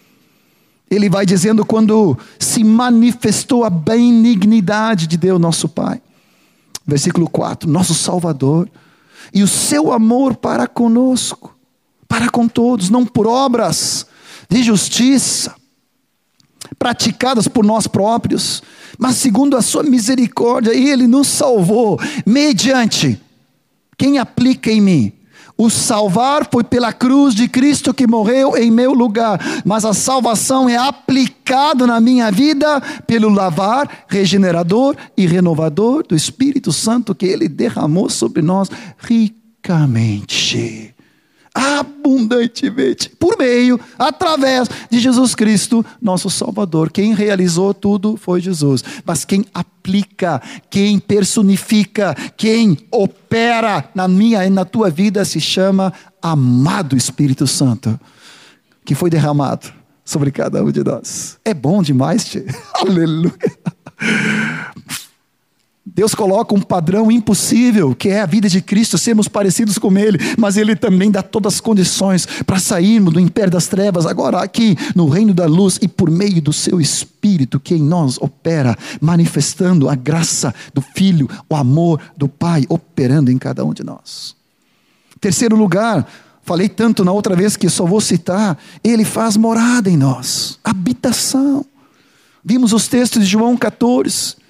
ele 0.96 1.10
vai 1.10 1.26
dizendo 1.26 1.66
quando 1.66 2.18
se 2.40 2.64
manifestou 2.64 3.64
a 3.64 3.70
benignidade 3.70 5.08
de 5.08 5.18
Deus, 5.18 5.40
nosso 5.40 5.68
Pai. 5.68 6.02
Versículo 6.86 7.30
4: 7.30 7.70
Nosso 7.70 7.94
Salvador, 7.94 8.70
e 9.34 9.44
o 9.44 9.48
seu 9.48 9.92
amor 9.92 10.36
para 10.36 10.68
conosco, 10.68 11.56
para 12.08 12.30
com 12.30 12.48
todos, 12.48 12.90
não 12.90 13.06
por 13.06 13.28
obras 13.28 14.06
de 14.50 14.64
justiça, 14.64 15.56
praticadas 16.78 17.48
por 17.48 17.66
nós 17.66 17.88
próprios, 17.88 18.62
mas 18.98 19.16
segundo 19.16 19.58
a 19.58 19.62
sua 19.62 19.84
misericórdia, 19.84 20.74
ele 20.74 21.08
nos 21.08 21.28
salvou, 21.28 22.00
mediante 22.26 23.20
quem 23.98 24.20
aplica 24.20 24.72
em 24.72 24.82
mim 24.82 25.14
o 25.58 25.70
salvar 25.70 26.48
foi 26.52 26.64
pela 26.64 26.92
cruz 26.92 27.34
de 27.34 27.48
Cristo 27.48 27.94
que 27.94 28.06
morreu 28.06 28.58
em 28.58 28.70
meu 28.70 28.94
lugar, 28.94 29.40
mas 29.64 29.86
a 29.86 29.94
salvação 29.94 30.68
é 30.68 30.76
aplicada 30.78 31.88
na 31.88 32.00
minha 32.02 32.32
vida 32.32 32.82
pelo 33.08 33.30
lavar 33.30 34.06
regenerador 34.08 34.96
e 35.16 35.26
renovador 35.26 36.06
do 36.06 36.16
Espírito 36.16 36.72
Santo 36.72 37.16
que 37.16 37.26
ele 37.26 37.48
derramou 37.48 38.10
sobre 38.10 38.42
nós 38.42 38.70
ricamente 38.98 40.95
abundantemente, 41.56 43.10
por 43.10 43.38
meio, 43.38 43.80
através 43.98 44.68
de 44.90 45.00
Jesus 45.00 45.34
Cristo, 45.34 45.86
nosso 46.02 46.30
Salvador. 46.30 46.92
Quem 46.92 47.14
realizou 47.14 47.74
tudo 47.74 48.18
foi 48.18 48.42
Jesus, 48.42 48.84
mas 49.06 49.24
quem 49.24 49.46
aplica, 49.54 50.42
quem 50.70 51.00
personifica, 51.00 52.14
quem 52.36 52.78
opera 52.92 53.90
na 53.96 54.06
minha 54.06 54.46
e 54.46 54.50
na 54.50 54.66
tua 54.66 54.90
vida 54.90 55.24
se 55.24 55.40
chama 55.40 55.94
amado 56.22 56.98
Espírito 56.98 57.48
Santo, 57.48 57.98
que 58.84 58.94
foi 58.94 59.10
derramado 59.10 59.72
sobre 60.04 60.32
cada 60.32 60.62
um 60.62 60.72
de 60.72 60.84
nós. 60.84 61.38
É 61.46 61.54
bom 61.54 61.82
demais, 61.82 62.26
tchê. 62.26 62.46
aleluia. 62.76 63.34
Deus 65.96 66.14
coloca 66.14 66.54
um 66.54 66.60
padrão 66.60 67.10
impossível, 67.10 67.96
que 67.96 68.10
é 68.10 68.20
a 68.20 68.26
vida 68.26 68.50
de 68.50 68.62
Cristo, 68.62 68.98
sermos 68.98 69.30
parecidos 69.30 69.78
com 69.78 69.98
Ele, 69.98 70.18
mas 70.38 70.58
Ele 70.58 70.76
também 70.76 71.10
dá 71.10 71.24
todas 71.24 71.54
as 71.54 71.62
condições 71.62 72.26
para 72.46 72.60
sairmos 72.60 73.14
do 73.14 73.20
império 73.20 73.50
das 73.50 73.68
trevas, 73.68 74.06
agora 74.06 74.44
aqui 74.44 74.76
no 74.94 75.08
reino 75.08 75.34
da 75.34 75.46
luz 75.46 75.80
e 75.82 75.88
por 75.88 76.12
meio 76.12 76.42
do 76.42 76.52
Seu 76.52 76.82
Espírito 76.82 77.62
que 77.62 77.76
em 77.76 77.82
nós 77.82 78.18
opera, 78.18 78.78
manifestando 79.00 79.88
a 79.88 79.96
graça 79.96 80.54
do 80.74 80.82
Filho, 80.82 81.30
o 81.50 81.56
amor 81.56 82.02
do 82.18 82.28
Pai, 82.28 82.66
operando 82.68 83.32
em 83.32 83.38
cada 83.38 83.64
um 83.64 83.74
de 83.74 83.82
nós. 83.82 84.36
Terceiro 85.22 85.56
lugar, 85.56 86.06
falei 86.44 86.68
tanto 86.68 87.06
na 87.06 87.14
outra 87.14 87.38
vez 87.38 87.56
que 87.56 87.70
só 87.70 87.86
vou 87.86 88.02
citar, 88.02 88.58
Ele 88.84 89.06
faz 89.06 89.38
morada 89.38 89.90
em 89.90 89.96
nós, 89.96 90.60
habitação. 90.62 91.66
Vimos 92.44 92.74
os 92.74 92.90
textos 92.90 93.24
de 93.24 93.30
João 93.30 93.56
14 93.56 94.44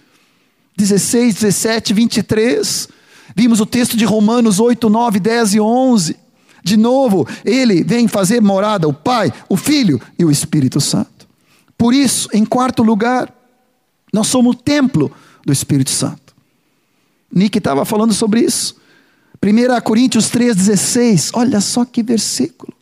16, 0.77 1.35
17, 1.35 1.93
23. 1.93 2.89
Vimos 3.35 3.59
o 3.59 3.65
texto 3.65 3.97
de 3.97 4.05
Romanos 4.05 4.59
8, 4.59 4.89
9, 4.89 5.19
10 5.19 5.53
e 5.55 5.59
11. 5.59 6.17
De 6.63 6.77
novo, 6.77 7.27
ele 7.43 7.83
vem 7.83 8.07
fazer 8.07 8.41
morada, 8.41 8.87
o 8.87 8.93
Pai, 8.93 9.31
o 9.47 9.55
Filho 9.55 10.01
e 10.17 10.25
o 10.25 10.31
Espírito 10.31 10.81
Santo. 10.81 11.27
Por 11.77 11.93
isso, 11.93 12.27
em 12.33 12.43
quarto 12.43 12.81
lugar, 12.81 13.31
nós 14.11 14.27
somos 14.27 14.55
o 14.55 14.59
templo 14.59 15.11
do 15.45 15.53
Espírito 15.53 15.91
Santo. 15.91 16.33
Nick 17.31 17.57
estava 17.57 17.85
falando 17.85 18.13
sobre 18.13 18.41
isso. 18.41 18.75
1 19.43 19.81
Coríntios 19.81 20.31
3,16, 20.31 21.31
olha 21.33 21.61
só 21.61 21.85
que 21.85 22.01
versículo. 22.01 22.73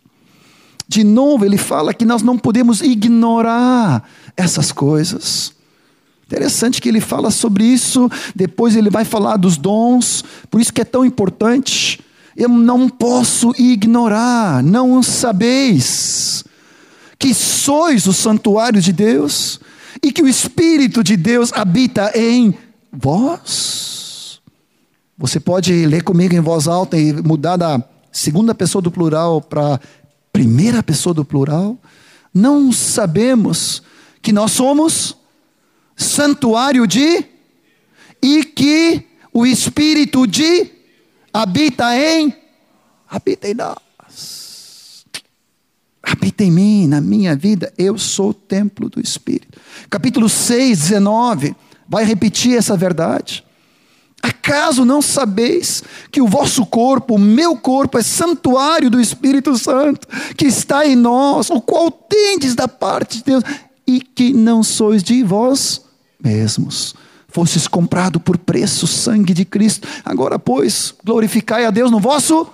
De 0.87 1.03
novo, 1.03 1.43
ele 1.43 1.57
fala 1.57 1.93
que 1.93 2.05
nós 2.05 2.21
não 2.21 2.37
podemos 2.37 2.81
ignorar 2.81 4.07
essas 4.37 4.71
coisas. 4.71 5.53
Interessante 6.25 6.81
que 6.81 6.89
ele 6.89 7.01
fala 7.01 7.29
sobre 7.29 7.63
isso, 7.63 8.09
depois 8.35 8.75
ele 8.75 8.89
vai 8.89 9.05
falar 9.05 9.37
dos 9.37 9.57
dons, 9.57 10.23
por 10.49 10.59
isso 10.59 10.73
que 10.73 10.81
é 10.81 10.85
tão 10.85 11.05
importante. 11.05 11.99
Eu 12.35 12.49
não 12.49 12.89
posso 12.89 13.53
ignorar, 13.57 14.63
não 14.63 15.03
sabeis 15.03 16.43
que 17.19 17.33
sois 17.33 18.07
o 18.07 18.13
santuário 18.13 18.81
de 18.81 18.91
Deus 18.91 19.59
e 20.01 20.11
que 20.11 20.21
o 20.21 20.27
Espírito 20.27 21.03
de 21.03 21.15
Deus 21.15 21.53
habita 21.53 22.11
em 22.15 22.53
vós. 22.91 24.41
Você 25.17 25.39
pode 25.39 25.85
ler 25.85 26.03
comigo 26.03 26.35
em 26.35 26.41
voz 26.41 26.67
alta 26.67 26.97
e 26.97 27.13
mudar 27.13 27.55
da 27.55 27.81
segunda 28.11 28.53
pessoa 28.53 28.81
do 28.81 28.91
plural 28.91 29.41
para 29.41 29.79
primeira 30.33 30.83
pessoa 30.83 31.13
do 31.13 31.23
plural. 31.23 31.77
Não 32.33 32.71
sabemos 32.71 33.83
que 34.21 34.33
nós 34.33 34.51
somos 34.51 35.15
santuário 35.95 36.85
de 36.87 37.25
e 38.21 38.43
que 38.43 39.05
o 39.31 39.45
espírito 39.45 40.25
de 40.25 40.71
habita 41.33 41.95
em 41.97 42.35
habita 43.09 43.47
em 43.47 43.53
nós. 43.53 45.05
Habita 46.01 46.43
em 46.43 46.51
mim, 46.51 46.87
na 46.87 46.99
minha 46.99 47.35
vida, 47.35 47.71
eu 47.77 47.97
sou 47.97 48.29
o 48.29 48.33
templo 48.33 48.89
do 48.89 48.99
espírito. 48.99 49.59
Capítulo 49.89 50.27
6, 50.27 50.79
19 50.89 51.55
vai 51.87 52.03
repetir 52.03 52.57
essa 52.57 52.75
verdade. 52.75 53.43
Acaso 54.21 54.85
não 54.85 55.01
sabeis 55.01 55.83
que 56.09 56.21
o 56.21 56.27
vosso 56.27 56.65
corpo, 56.65 57.15
o 57.15 57.19
meu 57.19 57.57
corpo, 57.57 57.97
é 57.97 58.01
santuário 58.01 58.89
do 58.89 59.01
Espírito 59.01 59.57
Santo, 59.57 60.07
que 60.37 60.45
está 60.45 60.87
em 60.87 60.95
nós, 60.95 61.49
o 61.49 61.59
qual 61.59 61.91
tendes 61.91 62.55
da 62.55 62.67
parte 62.67 63.17
de 63.17 63.23
Deus, 63.25 63.43
e 63.85 64.01
que 64.01 64.33
não 64.33 64.63
sois 64.63 65.03
de 65.03 65.23
vós 65.23 65.81
mesmos, 66.23 66.95
fostes 67.27 67.67
comprado 67.67 68.19
por 68.19 68.37
preço, 68.37 68.87
sangue 68.87 69.33
de 69.33 69.43
Cristo. 69.43 69.87
Agora, 70.05 70.39
pois, 70.39 70.93
glorificai 71.03 71.65
a 71.65 71.71
Deus 71.71 71.91
no 71.91 71.99
vosso 71.99 72.47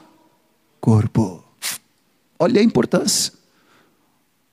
corpo. 0.81 1.43
Olha 2.39 2.61
a 2.61 2.63
importância. 2.63 3.33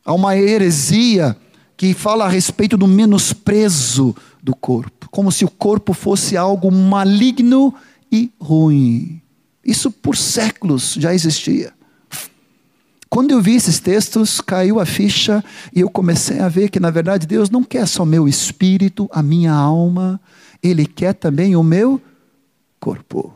Há 0.05 0.12
uma 0.12 0.37
heresia 0.37 1.37
que 1.77 1.95
fala 1.95 2.25
a 2.25 2.29
respeito 2.29 2.77
do 2.77 2.87
menosprezo 2.87 4.15
do 4.43 4.55
corpo, 4.55 5.09
como 5.11 5.31
se 5.31 5.45
o 5.45 5.51
corpo 5.51 5.93
fosse 5.93 6.37
algo 6.37 6.71
maligno 6.71 7.75
e 8.11 8.31
ruim. 8.41 9.21
Isso 9.65 9.91
por 9.91 10.17
séculos 10.17 10.95
já 10.95 11.12
existia. 11.12 11.76
Quando 13.09 13.31
eu 13.31 13.40
vi 13.40 13.55
esses 13.55 13.79
textos, 13.79 14.40
caiu 14.40 14.81
a 14.81 14.87
ficha 14.87 15.42
e 15.75 15.81
eu 15.81 15.88
comecei 15.88 16.40
a 16.40 16.49
ver 16.49 16.71
que, 16.71 16.81
na 16.81 16.90
verdade, 16.90 17.27
Deus 17.27 17.51
não 17.51 17.62
quer 17.62 17.87
só 17.87 18.05
meu 18.05 18.27
espírito, 18.27 19.09
a 19.12 19.23
minha 19.23 19.53
alma, 19.53 20.21
Ele 20.62 20.85
quer 20.85 21.14
também 21.14 21.55
o 21.57 21.62
meu 21.62 22.01
corpo. 22.81 23.33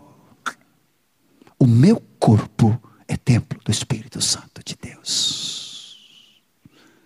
O 1.58 1.66
meu 1.66 2.02
corpo 2.18 2.80
é 3.06 3.16
templo 3.16 3.60
do 3.64 3.70
Espírito 3.70 4.20
Santo 4.20 4.62
de 4.64 4.76
Deus. 4.80 5.98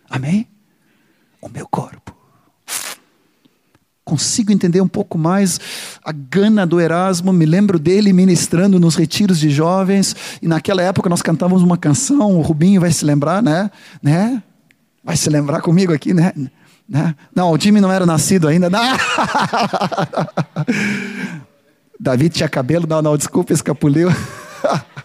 Amém? 0.08 0.48
O 1.40 1.48
meu 1.48 1.66
corpo 1.66 2.03
consigo 4.04 4.52
entender 4.52 4.80
um 4.80 4.88
pouco 4.88 5.16
mais 5.16 5.58
a 6.04 6.12
gana 6.12 6.66
do 6.66 6.80
Erasmo, 6.80 7.32
me 7.32 7.46
lembro 7.46 7.78
dele 7.78 8.12
ministrando 8.12 8.78
nos 8.78 8.96
retiros 8.96 9.38
de 9.38 9.50
jovens, 9.50 10.14
e 10.42 10.48
naquela 10.48 10.82
época 10.82 11.08
nós 11.08 11.22
cantávamos 11.22 11.62
uma 11.62 11.78
canção, 11.78 12.36
o 12.36 12.42
Rubinho 12.42 12.80
vai 12.80 12.92
se 12.92 13.04
lembrar, 13.04 13.42
né? 13.42 13.70
né? 14.02 14.42
Vai 15.02 15.16
se 15.16 15.30
lembrar 15.30 15.62
comigo 15.62 15.92
aqui, 15.92 16.12
né? 16.12 16.32
né? 16.88 17.14
Não, 17.34 17.50
o 17.50 17.58
Jimmy 17.58 17.80
não 17.80 17.90
era 17.90 18.04
nascido 18.04 18.46
ainda. 18.46 18.68
Não. 18.68 18.80
David 21.98 22.34
tinha 22.34 22.48
cabelo, 22.48 22.86
não, 22.86 23.00
não, 23.00 23.16
desculpa, 23.16 23.52
escapuliu. 23.52 24.10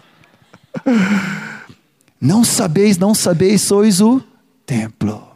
não 2.20 2.44
sabeis, 2.44 2.98
não 2.98 3.14
sabeis, 3.14 3.62
sois 3.62 4.00
o 4.00 4.20
templo. 4.66 5.26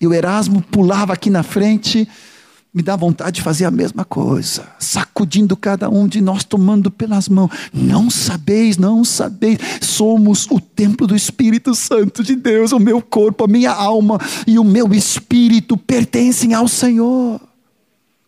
E 0.00 0.06
o 0.06 0.14
Erasmo 0.14 0.62
pulava 0.62 1.12
aqui 1.12 1.28
na 1.28 1.42
frente, 1.42 2.08
me 2.72 2.82
dá 2.82 2.94
vontade 2.94 3.36
de 3.36 3.42
fazer 3.42 3.64
a 3.64 3.70
mesma 3.70 4.04
coisa, 4.04 4.68
sacudindo 4.78 5.56
cada 5.56 5.88
um 5.88 6.06
de 6.06 6.20
nós, 6.20 6.44
tomando 6.44 6.90
pelas 6.90 7.28
mãos. 7.28 7.50
Não 7.72 8.10
sabeis, 8.10 8.76
não 8.76 9.04
sabeis, 9.04 9.58
somos 9.80 10.46
o 10.50 10.60
templo 10.60 11.06
do 11.06 11.16
Espírito 11.16 11.74
Santo 11.74 12.22
de 12.22 12.36
Deus, 12.36 12.72
o 12.72 12.78
meu 12.78 13.00
corpo, 13.00 13.44
a 13.44 13.48
minha 13.48 13.72
alma 13.72 14.20
e 14.46 14.58
o 14.58 14.64
meu 14.64 14.92
espírito 14.92 15.76
pertencem 15.76 16.52
ao 16.52 16.68
Senhor. 16.68 17.40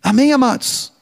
Amém, 0.02 0.32
amados? 0.32 0.92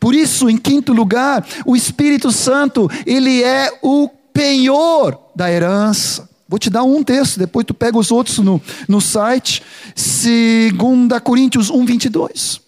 Por 0.00 0.14
isso, 0.14 0.50
em 0.50 0.56
quinto 0.56 0.92
lugar, 0.92 1.46
o 1.64 1.76
Espírito 1.76 2.32
Santo, 2.32 2.90
ele 3.06 3.42
é 3.42 3.78
o 3.82 4.08
penhor 4.32 5.18
da 5.34 5.50
herança. 5.50 6.28
Vou 6.48 6.58
te 6.58 6.68
dar 6.68 6.82
um 6.82 7.02
texto, 7.02 7.38
depois 7.38 7.64
tu 7.64 7.72
pega 7.72 7.96
os 7.96 8.10
outros 8.10 8.38
no, 8.38 8.60
no 8.88 9.00
site. 9.00 9.62
2 9.94 11.20
Coríntios 11.22 11.70
1, 11.70 11.86
22. 11.86 12.63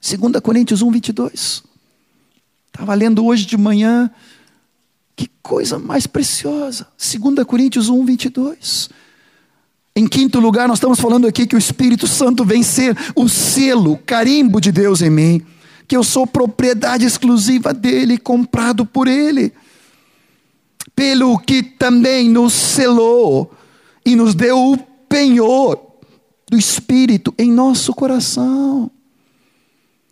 2 0.00 0.40
Coríntios 0.42 0.80
1, 0.80 0.90
22. 0.90 1.62
Estava 2.72 2.94
lendo 2.94 3.24
hoje 3.24 3.44
de 3.44 3.56
manhã. 3.56 4.10
Que 5.14 5.28
coisa 5.42 5.78
mais 5.78 6.06
preciosa. 6.06 6.88
2 6.98 7.44
Coríntios 7.46 7.90
1, 7.90 8.04
22. 8.04 8.88
Em 9.94 10.08
quinto 10.08 10.40
lugar, 10.40 10.66
nós 10.66 10.78
estamos 10.78 10.98
falando 10.98 11.26
aqui 11.26 11.46
que 11.46 11.54
o 11.54 11.58
Espírito 11.58 12.06
Santo 12.06 12.44
vem 12.44 12.62
ser 12.62 12.96
o 13.14 13.28
selo, 13.28 13.92
o 13.92 13.98
carimbo 13.98 14.60
de 14.60 14.72
Deus 14.72 15.02
em 15.02 15.10
mim. 15.10 15.42
Que 15.86 15.96
eu 15.96 16.02
sou 16.02 16.26
propriedade 16.26 17.04
exclusiva 17.04 17.74
dele, 17.74 18.16
comprado 18.16 18.86
por 18.86 19.06
ele. 19.06 19.52
Pelo 20.96 21.38
que 21.38 21.62
também 21.62 22.30
nos 22.30 22.54
selou 22.54 23.52
e 24.06 24.16
nos 24.16 24.34
deu 24.34 24.56
o 24.58 24.78
penhor 25.08 25.78
do 26.48 26.56
Espírito 26.56 27.34
em 27.36 27.50
nosso 27.52 27.92
coração. 27.92 28.90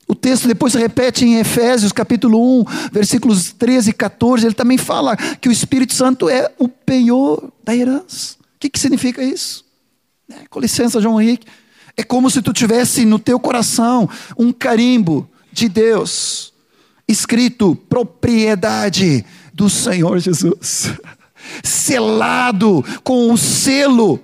O 0.08 0.14
texto 0.14 0.48
depois 0.48 0.72
se 0.72 0.78
repete 0.78 1.26
em 1.26 1.38
Efésios 1.38 1.92
capítulo 1.92 2.62
1, 2.62 2.64
versículos 2.90 3.52
13 3.52 3.90
e 3.90 3.92
14. 3.92 4.46
Ele 4.46 4.54
também 4.54 4.78
fala 4.78 5.14
que 5.14 5.50
o 5.50 5.52
Espírito 5.52 5.92
Santo 5.92 6.30
é 6.30 6.50
o 6.58 6.66
penhor 6.66 7.52
da 7.62 7.76
herança. 7.76 8.36
O 8.40 8.58
que, 8.58 8.70
que 8.70 8.80
significa 8.80 9.22
isso? 9.22 9.66
É, 10.30 10.46
com 10.48 10.60
licença, 10.60 11.00
João 11.00 11.20
Henrique. 11.20 11.46
É 11.94 12.02
como 12.02 12.30
se 12.30 12.40
tu 12.40 12.54
tivesse 12.54 13.04
no 13.04 13.18
teu 13.18 13.38
coração 13.38 14.08
um 14.38 14.50
carimbo 14.50 15.28
de 15.52 15.68
Deus, 15.68 16.54
escrito 17.06 17.76
propriedade 17.76 19.26
do 19.52 19.68
Senhor 19.68 20.18
Jesus, 20.20 20.90
selado 21.62 22.82
com 23.04 23.30
o 23.30 23.36
selo. 23.36 24.20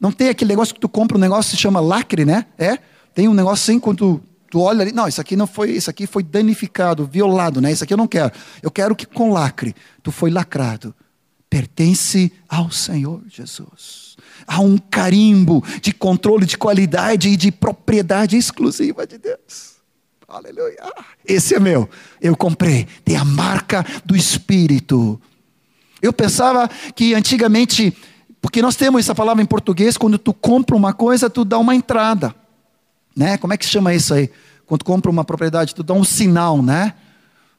Não 0.00 0.10
tem 0.10 0.28
aquele 0.28 0.48
negócio 0.48 0.74
que 0.74 0.80
tu 0.80 0.88
compra 0.88 1.16
um 1.16 1.20
negócio 1.20 1.50
que 1.50 1.56
se 1.56 1.62
chama 1.62 1.78
lacre, 1.78 2.24
né? 2.24 2.46
É? 2.58 2.78
Tem 3.14 3.28
um 3.28 3.34
negócio 3.34 3.70
assim 3.70 3.78
quando 3.78 3.96
Tu 3.98 4.29
olha 4.58 4.82
ali, 4.82 4.92
não, 4.92 5.06
isso 5.06 5.20
aqui 5.20 5.36
não 5.36 5.46
foi, 5.46 5.70
isso 5.70 5.90
aqui 5.90 6.06
foi 6.06 6.22
danificado, 6.22 7.06
violado, 7.06 7.60
né? 7.60 7.70
Isso 7.70 7.84
aqui 7.84 7.92
eu 7.92 7.98
não 7.98 8.06
quero. 8.06 8.32
Eu 8.62 8.70
quero 8.70 8.96
que 8.96 9.06
com 9.06 9.32
lacre 9.32 9.74
tu 10.02 10.10
foi 10.10 10.30
lacrado. 10.30 10.94
Pertence 11.48 12.32
ao 12.48 12.70
Senhor 12.70 13.22
Jesus. 13.28 14.16
Há 14.46 14.60
um 14.60 14.78
carimbo 14.78 15.64
de 15.80 15.92
controle 15.92 16.46
de 16.46 16.56
qualidade 16.56 17.28
e 17.28 17.36
de 17.36 17.50
propriedade 17.50 18.36
exclusiva 18.36 19.06
de 19.06 19.18
Deus. 19.18 19.76
Aleluia. 20.28 20.78
Esse 21.26 21.56
é 21.56 21.60
meu. 21.60 21.88
Eu 22.20 22.36
comprei. 22.36 22.86
Tem 23.04 23.16
a 23.16 23.24
marca 23.24 23.84
do 24.04 24.14
Espírito. 24.14 25.20
Eu 26.00 26.12
pensava 26.12 26.68
que 26.94 27.14
antigamente, 27.14 27.96
porque 28.40 28.62
nós 28.62 28.76
temos 28.76 29.00
essa 29.00 29.14
palavra 29.14 29.42
em 29.42 29.46
português, 29.46 29.96
quando 29.96 30.18
tu 30.18 30.32
compra 30.32 30.76
uma 30.76 30.92
coisa, 30.92 31.28
tu 31.28 31.44
dá 31.44 31.58
uma 31.58 31.74
entrada. 31.74 32.34
Né? 33.16 33.36
Como 33.38 33.52
é 33.52 33.56
que 33.56 33.66
chama 33.66 33.94
isso 33.94 34.14
aí? 34.14 34.30
Quando 34.66 34.84
compra 34.84 35.10
uma 35.10 35.24
propriedade, 35.24 35.74
tu 35.74 35.82
dá 35.82 35.94
um 35.94 36.04
sinal, 36.04 36.62
né? 36.62 36.94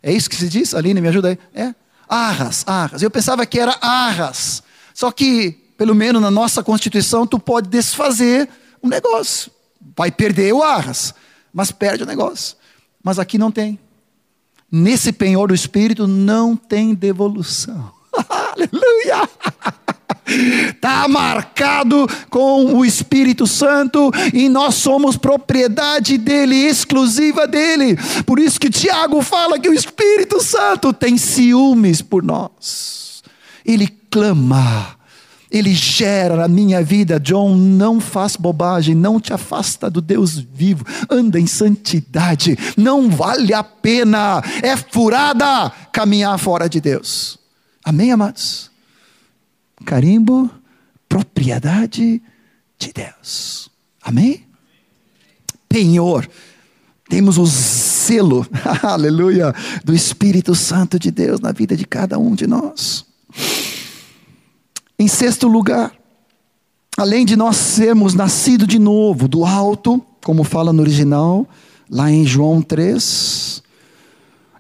É 0.02 0.12
isso 0.12 0.30
que 0.30 0.36
se 0.36 0.48
diz? 0.48 0.74
Aline, 0.74 1.02
me 1.02 1.08
ajuda 1.10 1.30
aí. 1.30 1.40
É? 1.54 1.76
Arras, 2.08 2.64
arras. 2.68 3.02
Eu 3.02 3.12
pensava 3.12 3.46
que 3.46 3.60
era 3.60 3.78
arras. 3.82 4.64
Só 4.94 5.12
que, 5.12 5.52
pelo 5.78 5.94
menos 5.94 6.22
na 6.22 6.32
nossa 6.32 6.64
Constituição, 6.64 7.28
tu 7.28 7.40
pode 7.40 7.70
desfazer 7.70 8.50
um 8.82 8.88
negócio. 8.88 9.52
Vai 9.96 10.12
perder 10.12 10.54
o 10.54 10.64
arras, 10.64 11.14
mas 11.54 11.72
perde 11.72 12.04
o 12.04 12.08
negócio. 12.08 12.56
Mas 13.04 13.20
aqui 13.20 13.38
não 13.38 13.52
tem. 13.52 13.80
Nesse 14.72 15.12
penhor 15.12 15.50
do 15.50 15.56
Espírito 15.56 16.08
não 16.08 16.56
tem 16.56 16.94
devolução. 16.94 17.92
Aleluia! 18.30 19.30
Está 20.70 21.08
marcado 21.08 22.08
com 22.30 22.76
o 22.76 22.86
Espírito 22.86 23.46
Santo 23.46 24.12
e 24.34 24.50
nós 24.50 24.76
somos 24.76 25.18
propriedade 25.18 26.18
dele, 26.18 26.56
exclusiva 26.56 27.48
dele. 27.48 27.98
Por 28.26 28.40
isso 28.40 28.60
que 28.60 28.70
Tiago 28.70 29.22
fala 29.22 29.60
que 29.60 29.70
o 29.70 29.74
Espírito 29.74 30.42
Santo 30.42 30.94
tem 30.94 31.18
ciúmes 31.18 32.02
por 32.02 32.24
nós. 32.24 33.24
Ele 33.66 33.88
clama, 34.10 34.96
ele 35.52 35.74
gera 35.74 36.36
na 36.36 36.48
minha 36.48 36.82
vida, 36.82 37.20
John, 37.20 37.56
não 37.56 38.00
faz 38.00 38.36
bobagem, 38.36 38.96
não 38.96 39.20
te 39.20 39.34
afasta 39.34 39.90
do 39.90 40.02
Deus 40.02 40.40
vivo, 40.40 40.86
anda 41.10 41.40
em 41.40 41.46
santidade, 41.46 42.58
não 42.78 43.10
vale 43.10 43.54
a 43.54 43.64
pena, 43.64 44.42
é 44.64 44.76
furada 44.78 45.70
caminhar 45.92 46.38
fora 46.40 46.70
de 46.70 46.80
Deus. 46.80 47.38
Amém, 47.84 48.12
amados? 48.12 48.71
Carimbo, 49.82 50.50
propriedade 51.10 52.22
de 52.78 52.94
Deus. 52.94 53.70
Amém? 54.02 54.46
Penhor. 55.68 56.28
Temos 57.10 57.38
o 57.38 57.46
selo, 57.46 58.48
aleluia, 58.82 59.54
do 59.84 59.94
Espírito 59.94 60.56
Santo 60.56 60.98
de 60.98 61.12
Deus 61.12 61.42
na 61.42 61.52
vida 61.52 61.76
de 61.76 61.86
cada 61.86 62.18
um 62.18 62.34
de 62.34 62.48
nós. 62.48 63.06
Em 64.98 65.08
sexto 65.08 65.48
lugar, 65.48 65.92
além 66.98 67.26
de 67.26 67.36
nós 67.36 67.58
sermos 67.58 68.14
nascidos 68.14 68.68
de 68.68 68.80
novo, 68.80 69.28
do 69.28 69.44
alto, 69.44 70.02
como 70.24 70.44
fala 70.44 70.72
no 70.72 70.82
original, 70.82 71.48
lá 71.90 72.10
em 72.10 72.26
João 72.26 72.62
3, 72.62 73.62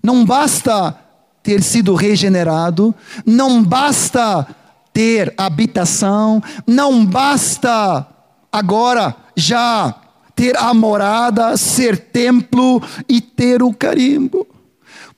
não 0.03 0.25
basta 0.25 0.99
ter 1.43 1.63
sido 1.63 1.95
regenerado, 1.95 2.93
não 3.25 3.63
basta 3.63 4.47
ter 4.93 5.33
habitação, 5.37 6.41
não 6.67 7.05
basta 7.05 8.07
agora 8.51 9.15
já 9.35 9.95
ter 10.35 10.57
a 10.57 10.73
morada, 10.73 11.55
ser 11.57 11.97
templo 11.97 12.81
e 13.07 13.21
ter 13.21 13.61
o 13.61 13.73
carimbo. 13.73 14.47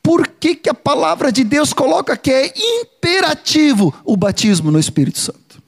Por 0.02 0.28
que, 0.28 0.56
que 0.56 0.70
a 0.70 0.74
palavra 0.74 1.32
de 1.32 1.44
Deus 1.44 1.72
coloca 1.72 2.18
que 2.18 2.30
é 2.30 2.54
imperativo 2.56 3.94
o 4.04 4.18
batismo 4.18 4.70
no 4.70 4.80
Espírito 4.80 5.20
Santo? 5.20 5.62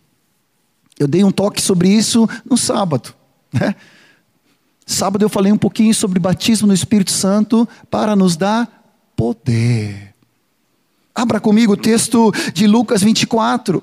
Eu 0.99 1.07
dei 1.07 1.23
um 1.23 1.31
toque 1.31 1.61
sobre 1.61 1.89
isso 1.89 2.27
no 2.49 2.57
sábado. 2.57 3.13
Né? 3.51 3.75
Sábado 4.85 5.23
eu 5.23 5.29
falei 5.29 5.51
um 5.51 5.57
pouquinho 5.57 5.93
sobre 5.93 6.19
batismo 6.19 6.67
no 6.67 6.73
Espírito 6.73 7.11
Santo 7.11 7.67
para 7.89 8.15
nos 8.15 8.35
dar 8.35 8.83
poder. 9.15 10.13
Abra 11.13 11.39
comigo 11.39 11.73
o 11.73 11.77
texto 11.77 12.31
de 12.53 12.67
Lucas 12.67 13.01
24. 13.01 13.81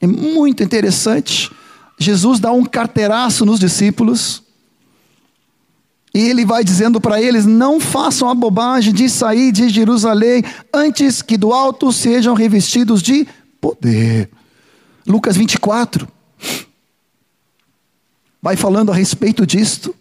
É 0.00 0.06
muito 0.06 0.62
interessante. 0.62 1.50
Jesus 1.98 2.38
dá 2.38 2.52
um 2.52 2.64
carteiraço 2.64 3.44
nos 3.46 3.58
discípulos. 3.58 4.42
E 6.14 6.20
ele 6.20 6.44
vai 6.44 6.64
dizendo 6.64 7.00
para 7.00 7.20
eles: 7.20 7.44
não 7.44 7.78
façam 7.78 8.28
a 8.28 8.34
bobagem 8.34 8.92
de 8.92 9.08
sair 9.08 9.52
de 9.52 9.68
Jerusalém 9.68 10.42
antes 10.72 11.22
que 11.22 11.36
do 11.36 11.52
alto 11.52 11.92
sejam 11.92 12.34
revestidos 12.34 13.02
de 13.02 13.26
poder. 13.60 14.30
Lucas 15.06 15.36
24 15.36 16.08
vai 18.40 18.56
falando 18.56 18.92
a 18.92 18.94
respeito 18.94 19.44
disto, 19.46 19.94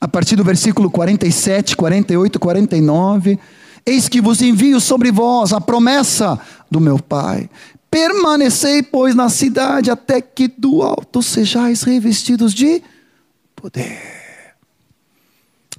a 0.00 0.06
partir 0.06 0.36
do 0.36 0.44
versículo 0.44 0.90
47, 0.90 1.76
48, 1.76 2.38
49. 2.38 3.38
Eis 3.84 4.08
que 4.08 4.20
vos 4.20 4.40
envio 4.40 4.80
sobre 4.80 5.10
vós 5.10 5.52
a 5.52 5.60
promessa 5.60 6.38
do 6.70 6.80
meu 6.80 6.98
Pai. 6.98 7.48
Permanecei, 7.90 8.82
pois, 8.82 9.14
na 9.14 9.28
cidade 9.28 9.90
até 9.90 10.20
que 10.20 10.48
do 10.48 10.82
alto 10.82 11.22
sejais 11.22 11.82
revestidos 11.82 12.52
de 12.52 12.82
poder. 13.54 14.16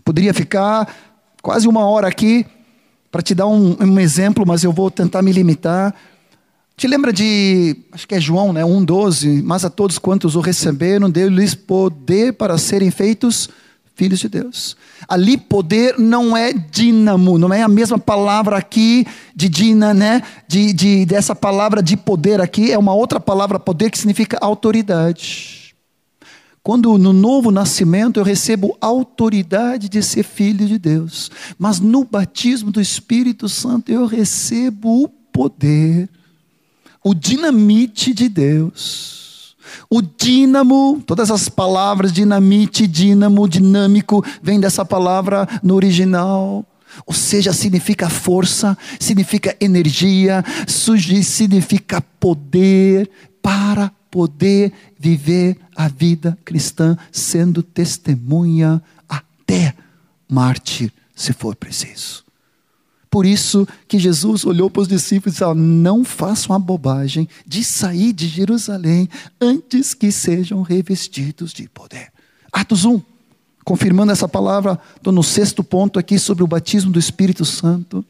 Poderia 0.04 0.34
ficar 0.34 0.94
quase 1.42 1.68
uma 1.68 1.86
hora 1.86 2.08
aqui 2.08 2.46
para 3.12 3.22
te 3.22 3.36
dar 3.36 3.48
um, 3.48 3.76
um, 3.80 4.00
exemplo, 4.00 4.46
mas 4.46 4.64
eu 4.64 4.72
vou 4.72 4.90
tentar 4.90 5.22
me 5.22 5.32
limitar. 5.32 5.94
Te 6.76 6.88
lembra 6.88 7.12
de, 7.12 7.76
acho 7.92 8.08
que 8.08 8.16
é 8.16 8.20
João, 8.20 8.54
né, 8.54 8.64
1,12? 8.64 9.42
Mas 9.44 9.66
a 9.66 9.70
todos 9.70 9.98
quantos 9.98 10.36
o 10.36 10.40
receberam, 10.40 11.10
deu-lhes 11.10 11.56
poder 11.56 12.34
para 12.34 12.58
serem 12.58 12.92
feitos 12.92 13.50
filhos 13.98 14.20
de 14.20 14.30
Deus. 14.30 14.78
Ali 15.08 15.38
poder 15.38 15.98
não 15.98 16.38
é 16.38 16.54
dínamo, 16.54 17.40
não 17.40 17.52
é 17.52 17.64
a 17.64 17.68
mesma 17.68 17.98
palavra 17.98 18.56
aqui 18.56 19.06
de 19.36 19.50
dina, 19.50 19.92
né? 19.94 20.22
De, 20.48 20.72
de, 20.72 21.06
dessa 21.06 21.36
palavra 21.36 21.82
de 21.82 21.98
poder 21.98 22.40
aqui, 22.40 22.72
é 22.72 22.78
uma 22.78 22.94
outra 22.94 23.20
palavra 23.20 23.60
poder 23.60 23.90
que 23.90 23.98
significa 23.98 24.38
autoridade. 24.40 25.76
Quando 26.62 26.98
no 26.98 27.12
novo 27.12 27.50
nascimento 27.50 28.20
eu 28.20 28.24
recebo 28.24 28.78
autoridade 28.80 29.90
de 29.90 30.04
ser 30.04 30.24
filho 30.24 30.68
de 30.68 30.78
Deus, 30.78 31.32
mas 31.58 31.80
no 31.80 32.04
batismo 32.04 32.72
do 32.72 32.80
Espírito 32.80 33.50
Santo 33.50 33.92
eu 33.92 34.06
recebo 34.06 35.04
o 35.04 35.08
poder, 35.08 36.08
o 37.04 37.16
dinamite 37.16 38.14
de 38.14 38.30
Deus. 38.30 39.27
O 39.90 40.02
dínamo, 40.02 41.02
todas 41.06 41.32
as 41.32 41.50
palavras 41.50 42.12
dinamite, 42.12 42.88
dínamo, 42.88 43.48
dinâmico, 43.48 44.24
vem 44.42 44.60
dessa 44.60 44.84
palavra 44.86 45.48
no 45.64 45.76
original. 45.76 46.66
Ou 47.06 47.14
seja, 47.14 47.54
significa 47.54 48.10
força, 48.10 48.78
significa 49.00 49.56
energia, 49.60 50.44
significa 50.68 52.02
poder 52.20 53.10
para 53.42 53.92
poder 54.10 54.74
viver 55.00 55.58
a 55.76 55.88
vida 55.88 56.38
cristã 56.44 56.98
sendo 57.12 57.62
testemunha 57.62 58.82
até 59.08 59.76
mártir, 60.28 60.92
se 61.16 61.34
for 61.34 61.56
preciso. 61.56 62.27
Por 63.10 63.26
isso 63.26 63.68
que 63.88 63.98
Jesus 63.98 64.46
olhou 64.46 64.70
para 64.70 64.82
os 64.82 64.88
discípulos 64.88 65.38
e 65.38 65.40
disse: 65.40 65.54
Não 65.56 66.04
façam 66.04 66.56
a 66.56 66.60
bobagem 66.60 67.28
de 67.46 67.64
sair 67.64 68.12
de 68.14 68.28
Jerusalém 68.28 69.10
antes 69.40 69.94
que 69.94 70.12
sejam 70.12 70.62
revestidos 70.62 71.54
de 71.54 71.70
poder. 71.70 72.12
Atos 72.52 72.86
1, 72.86 73.02
confirmando 73.64 74.12
essa 74.12 74.28
palavra, 74.28 74.80
estou 74.96 75.14
no 75.14 75.24
sexto 75.24 75.64
ponto 75.64 75.98
aqui 75.98 76.20
sobre 76.20 76.44
o 76.44 76.48
batismo 76.48 76.92
do 76.92 77.00
Espírito 77.00 77.46
Santo. 77.46 78.04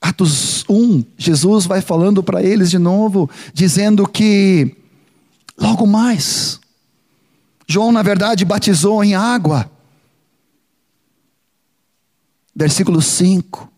Atos 0.00 0.64
1, 0.68 1.04
Jesus 1.18 1.66
vai 1.66 1.82
falando 1.82 2.22
para 2.22 2.42
eles 2.42 2.70
de 2.70 2.78
novo, 2.78 3.28
dizendo 3.52 4.08
que 4.08 4.74
logo 5.58 5.86
mais, 5.86 6.58
João, 7.66 7.92
na 7.92 8.02
verdade, 8.02 8.44
batizou 8.44 9.04
em 9.04 9.14
água. 9.14 9.70
Versículo 12.60 13.00
5. 13.00 13.72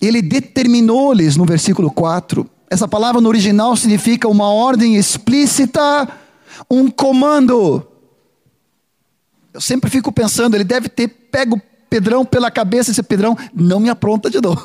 Ele 0.00 0.22
determinou-lhes, 0.22 1.36
no 1.36 1.44
versículo 1.44 1.90
4, 1.90 2.48
essa 2.70 2.88
palavra 2.88 3.20
no 3.20 3.28
original 3.28 3.76
significa 3.76 4.26
uma 4.26 4.50
ordem 4.50 4.96
explícita, 4.96 6.08
um 6.70 6.90
comando. 6.90 7.86
Eu 9.52 9.60
sempre 9.60 9.90
fico 9.90 10.10
pensando, 10.10 10.54
ele 10.54 10.64
deve 10.64 10.88
ter 10.88 11.06
pego 11.06 11.60
Pedrão 11.90 12.24
pela 12.24 12.50
cabeça 12.50 12.90
e 12.90 12.92
disse: 12.92 13.02
Pedrão, 13.02 13.36
não 13.54 13.80
me 13.80 13.90
apronta 13.90 14.30
de 14.30 14.40
novo. 14.40 14.62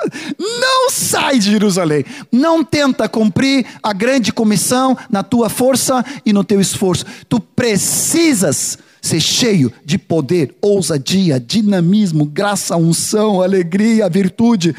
não 0.38 0.90
sai 0.90 1.38
de 1.38 1.50
Jerusalém. 1.50 2.04
Não 2.30 2.62
tenta 2.62 3.08
cumprir 3.08 3.66
a 3.82 3.92
grande 3.92 4.32
comissão 4.32 4.96
na 5.10 5.22
tua 5.22 5.48
força 5.48 6.04
e 6.24 6.32
no 6.34 6.44
teu 6.44 6.60
esforço. 6.60 7.04
Tu 7.28 7.40
precisas 7.40 8.78
ser 9.06 9.20
cheio 9.20 9.72
de 9.84 9.96
poder, 9.96 10.54
ousadia, 10.60 11.40
dinamismo, 11.40 12.24
graça, 12.24 12.76
unção, 12.76 13.40
alegria, 13.40 14.08
virtude 14.08 14.74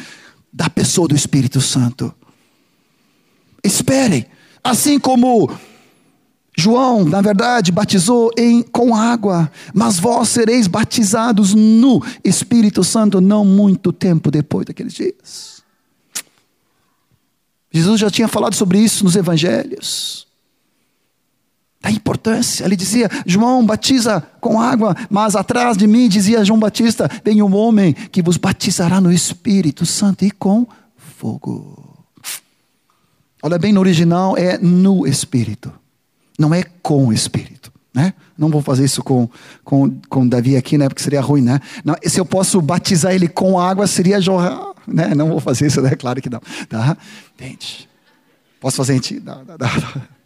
da 0.51 0.69
pessoa 0.69 1.07
do 1.07 1.15
Espírito 1.15 1.61
Santo. 1.61 2.13
Esperem. 3.63 4.25
Assim 4.63 4.99
como 4.99 5.49
João, 6.57 7.05
na 7.05 7.21
verdade, 7.21 7.71
batizou 7.71 8.31
em, 8.37 8.63
com 8.63 8.95
água, 8.95 9.51
mas 9.73 9.99
vós 9.99 10.29
sereis 10.29 10.67
batizados 10.67 11.53
no 11.53 12.03
Espírito 12.23 12.83
Santo 12.83 13.21
não 13.21 13.45
muito 13.45 13.93
tempo 13.93 14.31
depois 14.31 14.65
daqueles 14.65 14.93
dias. 14.93 15.61
Jesus 17.71 17.99
já 17.99 18.09
tinha 18.09 18.27
falado 18.27 18.55
sobre 18.55 18.79
isso 18.79 19.03
nos 19.03 19.15
evangelhos. 19.15 20.26
A 21.87 21.91
importância, 21.91 22.65
ele 22.65 22.75
dizia: 22.75 23.09
João 23.25 23.65
batiza 23.65 24.21
com 24.41 24.59
água, 24.59 24.95
mas 25.09 25.35
atrás 25.35 25.77
de 25.77 25.87
mim, 25.87 26.09
dizia 26.09 26.43
João 26.43 26.59
Batista, 26.59 27.09
vem 27.23 27.41
um 27.41 27.55
homem 27.55 27.93
que 27.93 28.21
vos 28.21 28.37
batizará 28.37 28.99
no 28.99 29.11
Espírito 29.11 29.85
Santo 29.85 30.25
e 30.25 30.31
com 30.31 30.67
fogo. 30.97 32.05
Olha 33.41 33.57
bem, 33.57 33.71
no 33.71 33.79
original 33.79 34.37
é 34.37 34.57
no 34.57 35.07
Espírito 35.07 35.71
não 36.37 36.53
é 36.53 36.63
com 36.81 37.07
o 37.07 37.13
Espírito. 37.13 37.71
Né? 37.93 38.13
Não 38.37 38.49
vou 38.49 38.61
fazer 38.61 38.85
isso 38.85 39.01
com, 39.01 39.27
com, 39.63 39.99
com 40.07 40.27
Davi 40.27 40.55
aqui, 40.55 40.77
né? 40.77 40.87
porque 40.87 41.01
seria 41.01 41.21
ruim. 41.21 41.41
Né? 41.41 41.59
Não, 41.83 41.95
se 42.03 42.19
eu 42.19 42.25
posso 42.25 42.61
batizar 42.61 43.13
ele 43.13 43.27
com 43.27 43.59
água, 43.59 43.87
seria 43.87 44.21
jorrar. 44.21 44.73
Né? 44.85 45.15
Não 45.15 45.29
vou 45.29 45.39
fazer 45.39 45.65
isso, 45.65 45.81
né? 45.81 45.95
claro 45.95 46.21
que 46.21 46.29
não. 46.29 46.41
Tá? 46.69 46.95
Entende? 47.33 47.89
Posso 48.59 48.77
fazer 48.77 48.95
em 48.95 48.99
ti? 48.99 49.19
Não, 49.19 49.43
não, 49.43 49.57
não. 49.57 50.16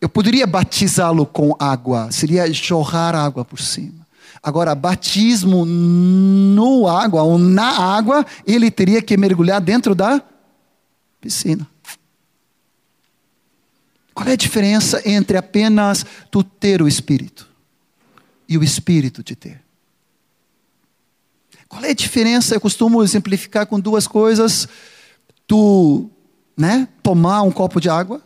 Eu 0.00 0.08
poderia 0.08 0.46
batizá-lo 0.46 1.24
com 1.24 1.56
água, 1.58 2.10
seria 2.12 2.52
jorrar 2.52 3.14
água 3.14 3.44
por 3.44 3.60
cima. 3.60 4.06
Agora, 4.42 4.74
batismo 4.74 5.64
no 5.64 6.86
água 6.86 7.22
ou 7.22 7.38
na 7.38 7.96
água, 7.96 8.24
ele 8.46 8.70
teria 8.70 9.02
que 9.02 9.16
mergulhar 9.16 9.60
dentro 9.60 9.94
da 9.94 10.22
piscina. 11.20 11.66
Qual 14.14 14.28
é 14.28 14.32
a 14.32 14.36
diferença 14.36 15.02
entre 15.04 15.36
apenas 15.36 16.04
tu 16.30 16.42
ter 16.42 16.80
o 16.80 16.88
Espírito 16.88 17.48
e 18.48 18.56
o 18.56 18.62
Espírito 18.62 19.22
te 19.22 19.34
ter? 19.34 19.60
Qual 21.68 21.84
é 21.84 21.90
a 21.90 21.94
diferença? 21.94 22.54
Eu 22.54 22.60
costumo 22.60 23.02
exemplificar 23.02 23.66
com 23.66 23.80
duas 23.80 24.06
coisas. 24.06 24.68
Tu, 25.46 26.08
né, 26.56 26.88
tomar 27.02 27.42
um 27.42 27.50
copo 27.50 27.80
de 27.80 27.90
água, 27.90 28.22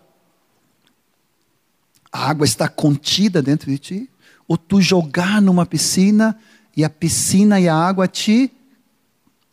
a 2.12 2.29
água 2.29 2.44
está 2.44 2.68
contida 2.68 3.40
dentro 3.42 3.70
de 3.70 3.79
ti, 3.79 4.11
ou 4.49 4.57
tu 4.57 4.81
jogar 4.81 5.40
numa 5.40 5.64
piscina 5.64 6.37
e 6.77 6.85
a 6.85 6.90
piscina 6.90 7.61
e 7.61 7.68
a 7.68 7.75
água 7.75 8.09
te 8.09 8.53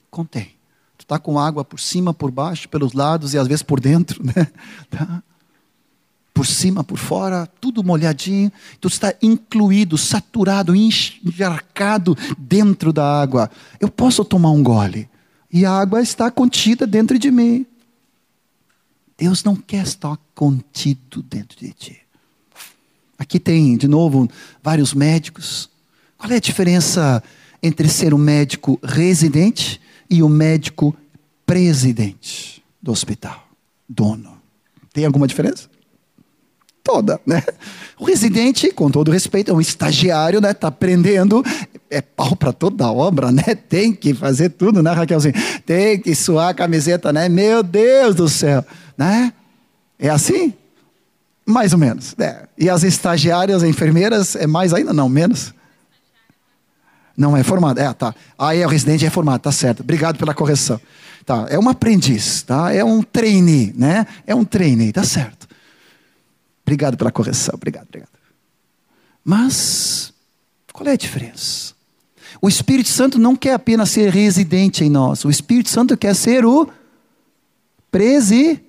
contém. 0.09 0.55
Tu 0.97 1.03
está 1.03 1.19
com 1.19 1.39
água 1.39 1.63
por 1.63 1.79
cima, 1.79 2.13
por 2.13 2.31
baixo, 2.31 2.67
pelos 2.69 2.93
lados 2.93 3.33
e 3.33 3.37
às 3.37 3.47
vezes 3.47 3.63
por 3.63 3.79
dentro, 3.79 4.21
né? 4.25 4.47
Tá? 4.89 5.23
por 6.37 6.45
cima, 6.45 6.83
por 6.83 6.99
fora, 6.99 7.47
tudo 7.59 7.83
molhadinho. 7.83 8.51
Tu 8.79 8.87
está 8.87 9.11
incluído, 9.23 9.97
saturado, 9.97 10.75
encharcado 10.75 12.15
dentro 12.37 12.93
da 12.93 13.19
água. 13.19 13.49
Eu 13.79 13.89
posso 13.89 14.23
tomar 14.23 14.51
um 14.51 14.61
gole 14.61 15.09
e 15.51 15.65
a 15.65 15.71
água 15.71 15.99
está 15.99 16.29
contida 16.29 16.85
dentro 16.85 17.17
de 17.17 17.31
mim. 17.31 17.65
Deus 19.17 19.43
não 19.43 19.55
quer 19.55 19.81
estar 19.81 20.15
contido 20.35 21.23
dentro 21.23 21.57
de 21.57 21.73
ti. 21.73 22.06
Aqui 23.17 23.39
tem, 23.39 23.77
de 23.77 23.87
novo, 23.87 24.29
vários 24.63 24.93
médicos. 24.93 25.69
Qual 26.17 26.31
é 26.31 26.35
a 26.35 26.39
diferença 26.39 27.23
entre 27.61 27.89
ser 27.89 28.13
um 28.13 28.17
médico 28.17 28.79
residente 28.83 29.81
e 30.09 30.21
o 30.21 30.27
um 30.27 30.29
médico 30.29 30.95
presidente 31.45 32.63
do 32.81 32.91
hospital, 32.91 33.47
dono? 33.87 34.37
Tem 34.93 35.05
alguma 35.05 35.27
diferença? 35.27 35.69
toda, 36.87 37.19
né? 37.25 37.43
O 37.99 38.05
residente, 38.05 38.71
com 38.71 38.89
todo 38.89 39.11
respeito, 39.11 39.51
é 39.51 39.53
um 39.53 39.59
estagiário, 39.59 40.39
né? 40.39 40.51
Está 40.51 40.69
aprendendo, 40.69 41.43
é 41.89 41.99
pau 41.99 42.33
para 42.33 42.53
toda 42.53 42.89
obra, 42.89 43.29
né? 43.29 43.43
Tem 43.67 43.91
que 43.91 44.13
fazer 44.13 44.51
tudo, 44.51 44.81
né, 44.81 44.91
Raquelzinho? 44.93 45.33
Tem 45.65 45.99
que 45.99 46.15
suar 46.15 46.49
a 46.49 46.53
camiseta, 46.53 47.11
né? 47.11 47.27
Meu 47.27 47.61
Deus 47.61 48.15
do 48.15 48.29
céu, 48.29 48.63
né? 48.97 49.33
É 49.99 50.09
assim? 50.09 50.53
Mais 51.47 51.71
ou 51.71 51.79
menos. 51.79 52.13
É. 52.19 52.45
E 52.57 52.69
as 52.69 52.83
estagiárias, 52.83 53.63
enfermeiras, 53.63 54.35
é 54.35 54.45
mais 54.45 54.73
ainda? 54.73 54.91
Não, 54.91 55.07
menos? 55.07 55.53
Não 57.15 57.37
é 57.37 57.41
formado. 57.41 57.79
É, 57.79 57.93
tá. 57.93 58.13
Aí 58.37 58.59
é 58.59 58.65
o 58.67 58.69
residente 58.69 59.05
é 59.05 59.09
formado, 59.09 59.41
tá 59.41 59.51
certo. 59.51 59.79
Obrigado 59.79 60.17
pela 60.17 60.33
correção. 60.33 60.79
Tá, 61.25 61.45
é 61.49 61.57
um 61.57 61.67
aprendiz, 61.67 62.43
tá? 62.43 62.73
É 62.73 62.83
um 62.83 63.01
trainee, 63.01 63.73
né? 63.75 64.05
É 64.25 64.35
um 64.35 64.45
trainee, 64.45 64.91
tá 64.91 65.03
certo. 65.03 65.47
Obrigado 66.65 66.97
pela 66.97 67.11
correção, 67.11 67.55
obrigado, 67.55 67.87
obrigado. 67.87 68.09
Mas 69.23 70.13
qual 70.71 70.87
é 70.87 70.91
a 70.91 70.97
diferença? 70.97 71.73
O 72.41 72.47
Espírito 72.47 72.89
Santo 72.89 73.17
não 73.17 73.35
quer 73.35 73.53
apenas 73.53 73.89
ser 73.89 74.09
residente 74.09 74.83
em 74.83 74.89
nós. 74.89 75.25
O 75.25 75.29
Espírito 75.29 75.69
Santo 75.69 75.97
quer 75.97 76.13
ser 76.13 76.45
o 76.45 76.69
presidente. 77.89 78.67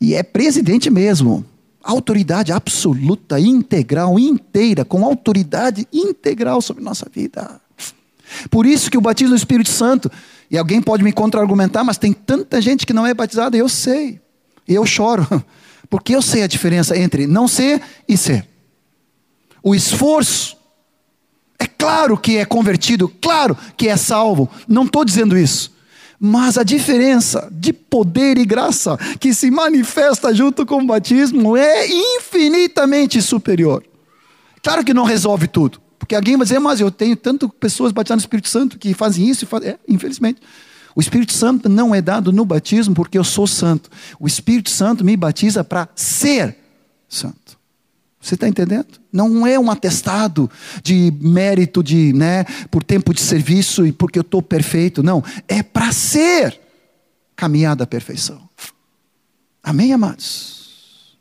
E 0.00 0.14
é 0.14 0.22
presidente 0.22 0.90
mesmo 0.90 1.44
autoridade 1.82 2.52
absoluta, 2.52 3.40
integral, 3.40 4.18
inteira, 4.18 4.84
com 4.84 5.04
autoridade 5.04 5.88
integral 5.92 6.60
sobre 6.60 6.82
nossa 6.82 7.06
vida. 7.10 7.60
Por 8.50 8.66
isso 8.66 8.90
que 8.90 8.98
o 8.98 9.00
batismo 9.00 9.30
do 9.30 9.38
Espírito 9.38 9.70
Santo, 9.70 10.10
e 10.50 10.58
alguém 10.58 10.82
pode 10.82 11.02
me 11.02 11.12
contra-argumentar, 11.12 11.82
mas 11.84 11.96
tem 11.96 12.12
tanta 12.12 12.60
gente 12.60 12.84
que 12.84 12.92
não 12.92 13.06
é 13.06 13.14
batizada, 13.14 13.56
eu 13.56 13.68
sei. 13.68 14.20
Eu 14.66 14.84
choro, 14.84 15.26
porque 15.88 16.14
eu 16.14 16.20
sei 16.20 16.42
a 16.42 16.46
diferença 16.46 16.96
entre 16.96 17.26
não 17.26 17.48
ser 17.48 17.80
e 18.06 18.16
ser. 18.16 18.46
O 19.62 19.74
esforço, 19.74 20.56
é 21.58 21.66
claro 21.66 22.18
que 22.18 22.36
é 22.36 22.44
convertido, 22.44 23.08
claro 23.20 23.56
que 23.76 23.88
é 23.88 23.96
salvo, 23.96 24.48
não 24.68 24.84
estou 24.84 25.04
dizendo 25.04 25.38
isso. 25.38 25.72
Mas 26.20 26.58
a 26.58 26.64
diferença 26.64 27.48
de 27.52 27.72
poder 27.72 28.38
e 28.38 28.44
graça 28.44 28.96
que 29.20 29.32
se 29.32 29.50
manifesta 29.50 30.34
junto 30.34 30.66
com 30.66 30.82
o 30.82 30.86
batismo 30.86 31.56
é 31.56 31.86
infinitamente 31.86 33.22
superior. 33.22 33.84
Claro 34.62 34.84
que 34.84 34.92
não 34.92 35.04
resolve 35.04 35.46
tudo. 35.46 35.80
Porque 35.98 36.14
alguém 36.14 36.36
vai 36.36 36.44
dizer, 36.44 36.58
mas 36.58 36.80
eu 36.80 36.90
tenho 36.90 37.14
tantas 37.14 37.50
pessoas 37.60 37.92
batizadas 37.92 38.22
no 38.22 38.26
Espírito 38.26 38.48
Santo 38.48 38.78
que 38.78 38.94
fazem 38.94 39.28
isso 39.28 39.44
e 39.44 39.46
fazem. 39.46 39.70
É, 39.70 39.78
infelizmente. 39.86 40.40
O 40.94 41.00
Espírito 41.00 41.32
Santo 41.32 41.68
não 41.68 41.94
é 41.94 42.02
dado 42.02 42.32
no 42.32 42.44
batismo 42.44 42.94
porque 42.94 43.18
eu 43.18 43.22
sou 43.22 43.46
santo. 43.46 43.88
O 44.18 44.26
Espírito 44.26 44.70
Santo 44.70 45.04
me 45.04 45.16
batiza 45.16 45.62
para 45.62 45.88
ser 45.94 46.56
santo. 47.08 47.57
Você 48.28 48.34
está 48.34 48.46
entendendo? 48.46 49.00
Não 49.10 49.46
é 49.46 49.58
um 49.58 49.70
atestado 49.70 50.50
de 50.82 51.10
mérito 51.18 51.82
de, 51.82 52.12
né, 52.12 52.44
por 52.70 52.84
tempo 52.84 53.14
de 53.14 53.22
serviço 53.22 53.86
e 53.86 53.92
porque 53.92 54.18
eu 54.18 54.22
estou 54.22 54.42
perfeito. 54.42 55.02
Não, 55.02 55.24
é 55.48 55.62
para 55.62 55.90
ser 55.92 56.60
caminhada 57.34 57.84
à 57.84 57.86
perfeição. 57.86 58.46
Amém, 59.62 59.94
amados? 59.94 61.16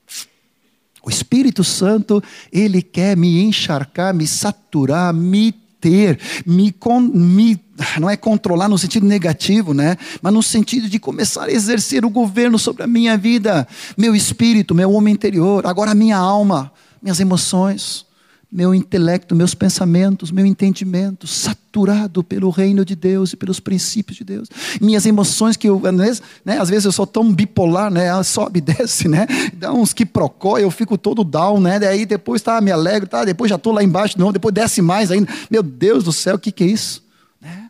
O 1.01 1.09
Espírito 1.09 1.63
Santo, 1.63 2.21
ele 2.51 2.81
quer 2.81 3.15
me 3.15 3.41
encharcar, 3.41 4.13
me 4.13 4.27
saturar, 4.27 5.13
me 5.13 5.53
ter, 5.79 6.19
me, 6.45 6.75
me, 7.13 7.57
não 8.01 8.09
é 8.09 8.17
controlar 8.17 8.67
no 8.67 8.77
sentido 8.77 9.07
negativo, 9.07 9.73
né? 9.73 9.95
Mas 10.21 10.33
no 10.33 10.43
sentido 10.43 10.89
de 10.89 10.99
começar 10.99 11.45
a 11.45 11.51
exercer 11.53 12.03
o 12.03 12.09
governo 12.09 12.59
sobre 12.59 12.83
a 12.83 12.87
minha 12.87 13.17
vida, 13.17 13.65
meu 13.97 14.13
espírito, 14.13 14.75
meu 14.75 14.91
homem 14.91 15.13
interior, 15.13 15.65
agora 15.65 15.91
a 15.91 15.95
minha 15.95 16.17
alma 16.17 16.73
minhas 17.01 17.19
emoções, 17.19 18.07
meu 18.49 18.73
intelecto, 18.73 19.35
meus 19.35 19.53
pensamentos, 19.53 20.31
meu 20.31 20.45
entendimento, 20.45 21.27
saturado 21.27 22.23
pelo 22.23 22.49
reino 22.49 22.85
de 22.85 22.95
Deus 22.95 23.33
e 23.33 23.35
pelos 23.35 23.59
princípios 23.59 24.17
de 24.17 24.23
Deus. 24.23 24.47
Minhas 24.79 25.05
emoções 25.05 25.57
que 25.57 25.67
eu, 25.67 25.81
né, 25.91 26.57
às 26.57 26.69
vezes 26.69 26.85
eu 26.85 26.91
sou 26.91 27.05
tão 27.05 27.33
bipolar, 27.33 27.91
né, 27.91 28.23
sobe 28.23 28.61
desce, 28.61 29.07
né, 29.07 29.27
dá 29.53 29.73
uns 29.73 29.93
que 29.93 30.05
procó, 30.05 30.57
eu 30.57 30.71
fico 30.71 30.97
todo 30.97 31.23
down, 31.25 31.59
né, 31.59 31.77
daí 31.77 32.05
depois 32.05 32.41
tá, 32.41 32.61
me 32.61 32.71
alegro, 32.71 33.07
tá, 33.07 33.25
depois 33.25 33.49
já 33.49 33.57
estou 33.57 33.73
lá 33.73 33.83
embaixo, 33.83 34.17
não, 34.17 34.31
depois 34.31 34.53
desce 34.53 34.81
mais 34.81 35.11
ainda. 35.11 35.27
Meu 35.51 35.61
Deus 35.61 36.03
do 36.03 36.13
céu, 36.13 36.35
o 36.35 36.39
que, 36.39 36.51
que 36.51 36.63
é 36.63 36.67
isso? 36.67 37.05
Né? 37.41 37.69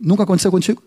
Nunca 0.00 0.24
aconteceu 0.24 0.50
contigo? 0.50 0.82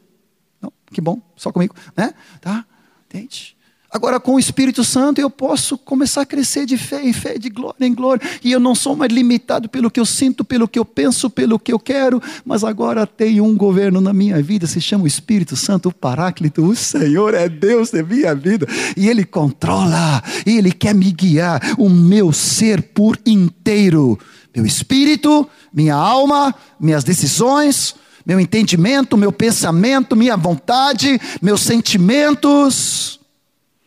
Não? 0.61 0.71
Que 0.91 0.99
bom, 0.99 1.21
só 1.37 1.51
comigo, 1.51 1.73
né? 1.95 2.13
Tá? 2.41 2.65
Entende? 3.07 3.55
Agora, 3.93 4.21
com 4.21 4.35
o 4.35 4.39
Espírito 4.39 4.85
Santo, 4.85 5.19
eu 5.19 5.29
posso 5.29 5.77
começar 5.77 6.21
a 6.21 6.25
crescer 6.25 6.65
de 6.65 6.77
fé 6.77 7.05
em 7.05 7.11
fé, 7.11 7.37
de 7.37 7.49
glória 7.49 7.85
em 7.85 7.93
glória, 7.93 8.25
e 8.41 8.49
eu 8.49 8.59
não 8.59 8.73
sou 8.73 8.95
mais 8.95 9.11
limitado 9.11 9.67
pelo 9.67 9.91
que 9.91 9.99
eu 9.99 10.05
sinto, 10.05 10.45
pelo 10.45 10.65
que 10.65 10.79
eu 10.79 10.85
penso, 10.85 11.29
pelo 11.29 11.59
que 11.59 11.73
eu 11.73 11.77
quero, 11.77 12.23
mas 12.45 12.63
agora 12.63 13.05
tem 13.05 13.41
um 13.41 13.53
governo 13.53 13.99
na 13.99 14.13
minha 14.13 14.41
vida, 14.41 14.65
se 14.65 14.79
chama 14.79 15.03
o 15.03 15.07
Espírito 15.07 15.57
Santo, 15.57 15.89
o 15.89 15.93
Paráclito, 15.93 16.65
o 16.65 16.73
Senhor 16.73 17.33
é 17.33 17.49
Deus 17.49 17.91
da 17.91 18.01
minha 18.01 18.33
vida, 18.33 18.65
e 18.95 19.09
Ele 19.09 19.25
controla, 19.25 20.23
e 20.45 20.57
Ele 20.57 20.71
quer 20.71 20.95
me 20.95 21.11
guiar, 21.11 21.61
o 21.77 21.89
meu 21.89 22.31
ser 22.31 22.81
por 22.81 23.19
inteiro, 23.25 24.17
meu 24.55 24.65
espírito, 24.65 25.45
minha 25.73 25.95
alma, 25.95 26.55
minhas 26.79 27.03
decisões, 27.03 27.93
meu 28.25 28.39
entendimento, 28.39 29.17
meu 29.17 29.33
pensamento, 29.33 30.15
minha 30.15 30.37
vontade, 30.37 31.19
meus 31.41 31.59
sentimentos 31.59 33.19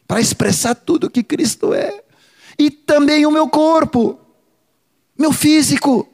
para 0.07 0.21
expressar 0.21 0.75
tudo 0.75 1.07
o 1.07 1.11
que 1.11 1.23
Cristo 1.23 1.73
é. 1.75 2.03
E 2.59 2.71
também 2.71 3.27
o 3.27 3.31
meu 3.31 3.49
corpo, 3.49 4.19
meu 5.19 5.33
físico. 5.33 6.09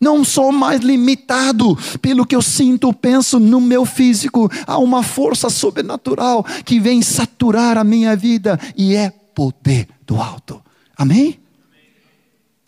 Não 0.00 0.24
sou 0.24 0.52
mais 0.52 0.80
limitado 0.80 1.76
pelo 2.00 2.24
que 2.24 2.36
eu 2.36 2.42
sinto, 2.42 2.92
penso 2.92 3.40
no 3.40 3.60
meu 3.60 3.84
físico. 3.84 4.48
Há 4.64 4.78
uma 4.78 5.02
força 5.02 5.50
sobrenatural 5.50 6.44
que 6.64 6.78
vem 6.78 7.02
saturar 7.02 7.76
a 7.76 7.82
minha 7.82 8.14
vida 8.14 8.58
e 8.76 8.94
é 8.94 9.10
poder 9.10 9.88
do 10.06 10.20
alto. 10.20 10.62
Amém? 10.96 11.40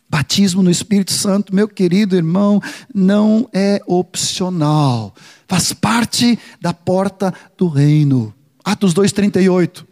Batismo 0.08 0.60
no 0.60 0.72
Espírito 0.72 1.12
Santo, 1.12 1.54
meu 1.54 1.68
querido 1.68 2.16
irmão, 2.16 2.60
não 2.92 3.48
é 3.52 3.80
opcional. 3.86 5.14
Faz 5.46 5.72
parte 5.72 6.36
da 6.60 6.74
porta 6.74 7.32
do 7.56 7.68
reino. 7.68 8.34
Atos 8.64 8.92
2:38. 8.92 9.89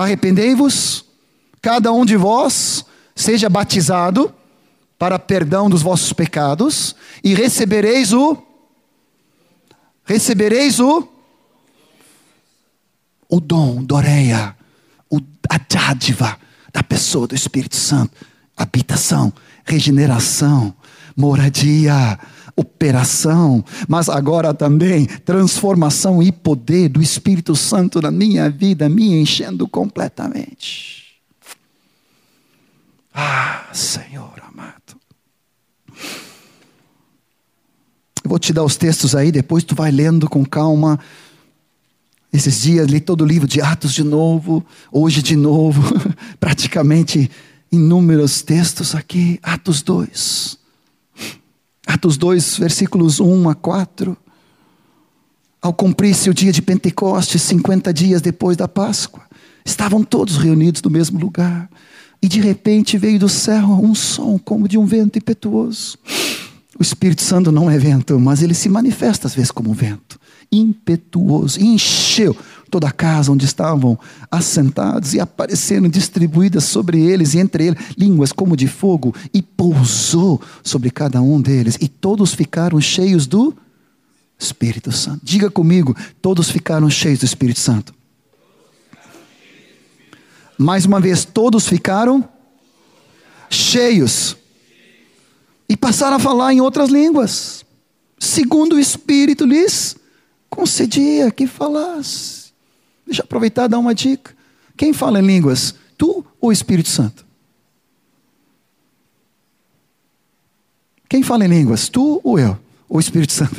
Arrependei-vos, 0.00 1.04
cada 1.60 1.92
um 1.92 2.04
de 2.04 2.16
vós 2.16 2.84
seja 3.14 3.48
batizado 3.48 4.34
para 4.98 5.18
perdão 5.18 5.68
dos 5.68 5.82
vossos 5.82 6.12
pecados 6.12 6.96
e 7.22 7.34
recebereis 7.34 8.12
o 8.12 8.36
recebereis 10.04 10.80
o 10.80 11.06
o 13.28 13.38
dom, 13.38 13.84
doreia, 13.84 14.56
o, 15.08 15.20
a 15.48 15.58
dádiva 15.58 16.36
da 16.72 16.82
pessoa 16.82 17.28
do 17.28 17.34
Espírito 17.34 17.76
Santo, 17.76 18.12
habitação, 18.56 19.32
regeneração, 19.64 20.74
moradia, 21.16 22.18
operação, 22.56 23.64
mas 23.88 24.08
agora 24.08 24.52
também 24.54 25.06
transformação 25.06 26.22
e 26.22 26.30
poder 26.32 26.88
do 26.88 27.02
Espírito 27.02 27.54
Santo 27.56 28.00
na 28.00 28.10
minha 28.10 28.48
vida, 28.50 28.88
me 28.88 29.20
enchendo 29.20 29.66
completamente. 29.68 31.00
Ah, 33.14 33.66
Senhor 33.72 34.40
amado. 34.48 35.00
Eu 38.22 38.28
vou 38.28 38.38
te 38.38 38.52
dar 38.52 38.64
os 38.64 38.76
textos 38.76 39.14
aí, 39.14 39.32
depois 39.32 39.64
tu 39.64 39.74
vai 39.74 39.90
lendo 39.90 40.28
com 40.28 40.44
calma. 40.44 40.98
Esses 42.32 42.62
dias 42.62 42.86
li 42.86 43.00
todo 43.00 43.22
o 43.22 43.26
livro 43.26 43.48
de 43.48 43.60
Atos 43.60 43.92
de 43.92 44.04
novo, 44.04 44.64
hoje 44.92 45.20
de 45.22 45.34
novo, 45.34 45.82
praticamente 46.38 47.30
inúmeros 47.72 48.42
textos 48.42 48.94
aqui, 48.94 49.40
Atos 49.42 49.82
2. 49.82 50.59
Atos 51.92 52.16
2, 52.16 52.58
versículos 52.58 53.18
1 53.18 53.48
a 53.48 53.54
4. 53.56 54.16
Ao 55.60 55.72
cumprir-se 55.72 56.30
o 56.30 56.34
dia 56.34 56.52
de 56.52 56.62
Pentecostes, 56.62 57.42
50 57.42 57.92
dias 57.92 58.22
depois 58.22 58.56
da 58.56 58.68
Páscoa, 58.68 59.24
estavam 59.64 60.04
todos 60.04 60.36
reunidos 60.36 60.80
no 60.82 60.88
mesmo 60.88 61.18
lugar. 61.18 61.68
E 62.22 62.28
de 62.28 62.40
repente 62.40 62.96
veio 62.96 63.18
do 63.18 63.28
céu 63.28 63.66
um 63.66 63.92
som 63.92 64.38
como 64.38 64.68
de 64.68 64.78
um 64.78 64.86
vento 64.86 65.18
impetuoso. 65.18 65.98
O 66.78 66.82
Espírito 66.82 67.22
Santo 67.22 67.50
não 67.50 67.68
é 67.68 67.76
vento, 67.76 68.20
mas 68.20 68.40
ele 68.40 68.54
se 68.54 68.68
manifesta 68.68 69.26
às 69.26 69.34
vezes 69.34 69.50
como 69.50 69.70
um 69.70 69.74
vento 69.74 70.20
impetuoso, 70.52 71.60
encheu 71.60 72.36
toda 72.70 72.88
a 72.88 72.92
casa 72.92 73.32
onde 73.32 73.44
estavam 73.44 73.98
assentados, 74.30 75.12
e 75.14 75.20
apareceram 75.20 75.88
distribuídas 75.88 76.64
sobre 76.64 77.00
eles 77.00 77.34
e 77.34 77.38
entre 77.38 77.66
eles 77.66 77.78
línguas 77.96 78.32
como 78.32 78.56
de 78.56 78.68
fogo, 78.68 79.14
e 79.34 79.42
pousou 79.42 80.40
sobre 80.62 80.90
cada 80.90 81.20
um 81.20 81.40
deles, 81.40 81.76
e 81.80 81.88
todos 81.88 82.32
ficaram 82.32 82.80
cheios 82.80 83.26
do 83.26 83.54
Espírito 84.38 84.90
Santo. 84.90 85.20
Diga 85.22 85.50
comigo, 85.50 85.94
todos 86.22 86.50
ficaram 86.50 86.88
cheios 86.88 87.18
do 87.18 87.26
Espírito 87.26 87.60
Santo. 87.60 87.94
Mais 90.56 90.84
uma 90.84 91.00
vez, 91.00 91.24
todos 91.24 91.66
ficaram 91.66 92.26
cheios 93.48 94.36
e 95.68 95.76
passaram 95.76 96.16
a 96.16 96.20
falar 96.20 96.52
em 96.52 96.60
outras 96.60 96.90
línguas, 96.90 97.64
segundo 98.18 98.76
o 98.76 98.78
Espírito 98.78 99.44
lhes 99.44 99.96
concedia 100.50 101.30
que 101.30 101.46
falasse. 101.46 102.39
Deixa 103.10 103.22
eu 103.22 103.24
aproveitar 103.24 103.64
e 103.64 103.68
dar 103.68 103.80
uma 103.80 103.92
dica. 103.92 104.36
Quem 104.76 104.92
fala 104.92 105.18
em 105.18 105.26
línguas? 105.26 105.74
Tu 105.98 106.24
ou 106.40 106.50
o 106.50 106.52
Espírito 106.52 106.88
Santo? 106.88 107.26
Quem 111.08 111.20
fala 111.24 111.44
em 111.44 111.48
línguas? 111.48 111.88
Tu 111.88 112.20
ou 112.22 112.38
eu? 112.38 112.56
Ou 112.88 112.98
o 112.98 113.00
Espírito 113.00 113.32
Santo? 113.32 113.56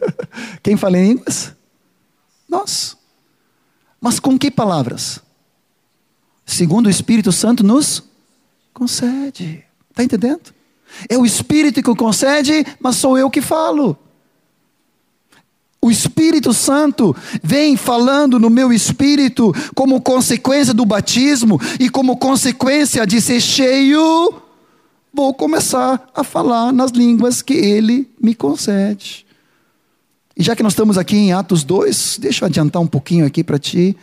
Quem 0.64 0.78
fala 0.78 0.96
em 0.96 1.08
línguas? 1.08 1.52
Nós. 2.48 2.96
Mas 4.00 4.18
com 4.18 4.38
que 4.38 4.50
palavras? 4.50 5.20
Segundo 6.46 6.86
o 6.86 6.90
Espírito 6.90 7.32
Santo 7.32 7.62
nos 7.62 8.02
concede. 8.72 9.62
Está 9.90 10.02
entendendo? 10.02 10.54
É 11.06 11.18
o 11.18 11.26
Espírito 11.26 11.82
que 11.82 11.94
concede, 11.94 12.64
mas 12.80 12.96
sou 12.96 13.18
eu 13.18 13.28
que 13.28 13.42
falo. 13.42 13.98
O 15.86 15.90
Espírito 15.90 16.52
Santo 16.52 17.14
vem 17.40 17.76
falando 17.76 18.40
no 18.40 18.50
meu 18.50 18.72
espírito 18.72 19.54
como 19.72 20.00
consequência 20.00 20.74
do 20.74 20.84
batismo 20.84 21.60
e 21.78 21.88
como 21.88 22.16
consequência 22.16 23.06
de 23.06 23.20
ser 23.20 23.40
cheio, 23.40 24.34
vou 25.14 25.32
começar 25.32 26.10
a 26.12 26.24
falar 26.24 26.72
nas 26.72 26.90
línguas 26.90 27.40
que 27.40 27.54
ele 27.54 28.10
me 28.20 28.34
concede. 28.34 29.24
E 30.36 30.42
já 30.42 30.56
que 30.56 30.62
nós 30.64 30.72
estamos 30.72 30.98
aqui 30.98 31.14
em 31.14 31.32
Atos 31.32 31.62
2, 31.62 32.18
deixa 32.20 32.44
eu 32.44 32.46
adiantar 32.46 32.82
um 32.82 32.88
pouquinho 32.88 33.24
aqui 33.24 33.44
para 33.44 33.56
ti. 33.56 33.96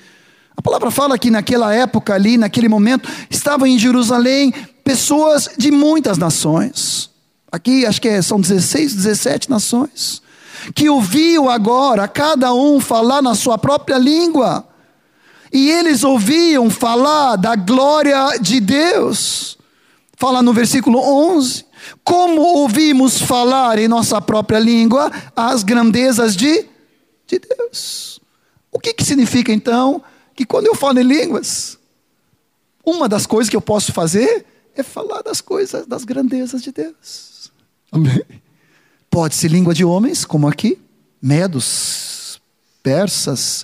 A 0.56 0.62
palavra 0.62 0.90
fala 0.90 1.20
que 1.20 1.30
naquela 1.30 1.76
época 1.76 2.14
ali, 2.14 2.38
naquele 2.38 2.70
momento, 2.70 3.10
estavam 3.30 3.68
em 3.68 3.78
Jerusalém 3.78 4.54
pessoas 4.86 5.50
de 5.58 5.70
muitas 5.70 6.18
nações. 6.18 7.10
Aqui 7.52 7.86
acho 7.86 8.00
que 8.00 8.08
é, 8.08 8.22
são 8.22 8.40
16, 8.40 8.96
17 8.96 9.50
nações 9.50 10.23
que 10.74 10.90
ouviam 10.90 11.50
agora 11.50 12.08
cada 12.08 12.54
um 12.54 12.80
falar 12.80 13.22
na 13.22 13.36
sua 13.36 13.58
própria 13.58 13.98
língua. 13.98 14.68
E 15.52 15.70
eles 15.70 16.04
ouviam 16.04 16.70
falar 16.70 17.36
da 17.36 17.56
glória 17.56 18.38
de 18.40 18.60
Deus. 18.60 19.58
Fala 20.18 20.42
no 20.42 20.54
versículo 20.54 21.00
11: 21.00 21.66
Como 22.04 22.42
ouvimos 22.42 23.22
falar 23.22 23.78
em 23.78 23.88
nossa 23.88 24.20
própria 24.22 24.60
língua 24.60 25.12
as 25.36 25.64
grandezas 25.64 26.36
de, 26.36 26.66
de 27.28 27.40
Deus. 27.40 28.20
O 28.72 28.80
que, 28.80 28.94
que 28.94 29.04
significa 29.04 29.52
então 29.52 30.02
que 30.36 30.46
quando 30.46 30.66
eu 30.66 30.76
falo 30.76 31.00
em 31.00 31.04
línguas, 31.04 31.78
uma 32.84 33.08
das 33.08 33.26
coisas 33.26 33.50
que 33.50 33.56
eu 33.56 33.62
posso 33.62 33.94
fazer 33.94 34.46
é 34.76 34.82
falar 34.82 35.22
das 35.22 35.40
coisas, 35.40 35.86
das 35.86 36.04
grandezas 36.04 36.64
de 36.64 36.72
Deus. 36.72 37.52
Amém? 37.92 38.24
Pode 39.14 39.36
ser 39.36 39.50
língua 39.50 39.76
de 39.76 39.86
homens, 39.86 40.26
como 40.26 40.48
aqui, 40.48 40.82
medos, 41.22 42.42
persas, 42.82 43.64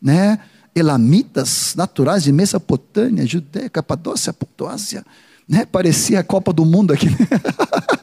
né? 0.00 0.38
elamitas, 0.74 1.74
naturais 1.74 2.22
de 2.22 2.30
Mesopotâmia, 2.30 3.26
Judéia, 3.26 3.70
Capadócia, 3.70 4.30
Pontósia, 4.30 5.02
né? 5.48 5.64
Parecia 5.64 6.20
a 6.20 6.22
Copa 6.22 6.52
do 6.52 6.66
Mundo 6.66 6.92
aqui. 6.92 7.06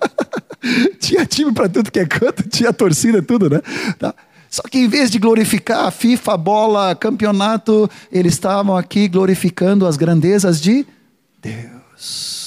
Tinha 1.00 1.24
time 1.24 1.54
para 1.54 1.70
tudo 1.70 1.92
que 1.92 2.00
é 2.00 2.06
canto, 2.08 2.50
tinha 2.50 2.74
torcida, 2.74 3.22
tudo, 3.22 3.48
né? 3.48 3.62
Tá? 4.00 4.16
Só 4.50 4.64
que 4.64 4.80
em 4.80 4.88
vez 4.88 5.12
de 5.12 5.20
glorificar 5.20 5.86
a 5.86 5.92
FIFA, 5.92 6.34
a 6.34 6.38
bola, 6.38 6.96
campeonato, 6.96 7.88
eles 8.12 8.34
estavam 8.34 8.76
aqui 8.76 9.08
glorificando 9.08 9.86
as 9.86 9.98
grandezas 9.98 10.60
de 10.60 10.84
Deus. 11.40 12.47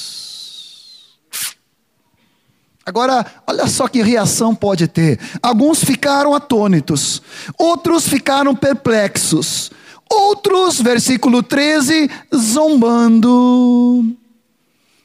Agora, 2.91 3.24
olha 3.47 3.68
só 3.68 3.86
que 3.86 4.03
reação 4.03 4.53
pode 4.53 4.88
ter. 4.88 5.20
Alguns 5.41 5.84
ficaram 5.84 6.34
atônitos, 6.34 7.22
outros 7.57 8.09
ficaram 8.09 8.53
perplexos, 8.53 9.70
outros, 10.11 10.80
versículo 10.80 11.41
13, 11.41 12.11
zombando. 12.34 14.16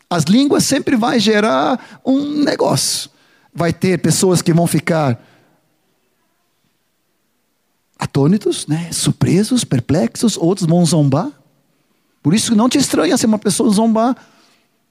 As 0.09 0.23
línguas 0.23 0.63
sempre 0.63 0.95
vai 0.95 1.19
gerar 1.19 2.01
um 2.03 2.43
negócio. 2.43 3.07
Vai 3.53 3.71
ter 3.71 3.99
pessoas 3.99 4.41
que 4.41 4.51
vão 4.51 4.65
ficar 4.65 5.23
atônitos, 7.99 8.65
né? 8.65 8.91
surpresos, 8.91 9.63
perplexos, 9.63 10.37
outros 10.37 10.67
vão 10.67 10.83
zombar. 10.83 11.29
Por 12.23 12.33
isso 12.33 12.55
não 12.55 12.67
te 12.67 12.79
estranha 12.79 13.15
se 13.15 13.27
uma 13.27 13.37
pessoa 13.37 13.69
zombar. 13.69 14.17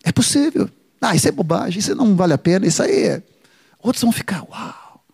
É 0.05 0.13
possível. 0.13 0.71
Ah, 1.05 1.15
isso 1.15 1.29
é 1.29 1.33
bobagem, 1.33 1.79
isso 1.79 1.95
não 1.95 2.17
vale 2.17 2.33
a 2.33 2.39
pena, 2.39 2.67
isso 2.67 2.83
aí 2.83 3.05
é. 3.09 3.23
Outros 3.79 4.03
vão 4.03 4.11
ficar, 4.11 4.43
uau, 4.43 5.05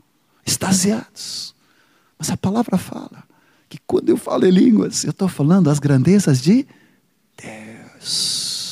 extasiados. 0.46 1.52
Mas 2.16 2.30
a 2.30 2.36
palavra 2.36 2.78
fala 2.78 3.24
que 3.68 3.78
quando 3.86 4.08
eu 4.08 4.16
falo 4.16 4.46
em 4.46 4.50
línguas, 4.50 5.02
eu 5.04 5.10
estou 5.10 5.28
falando 5.28 5.68
as 5.68 5.80
grandezas 5.80 6.40
de 6.40 6.64
Deus. 7.36 8.70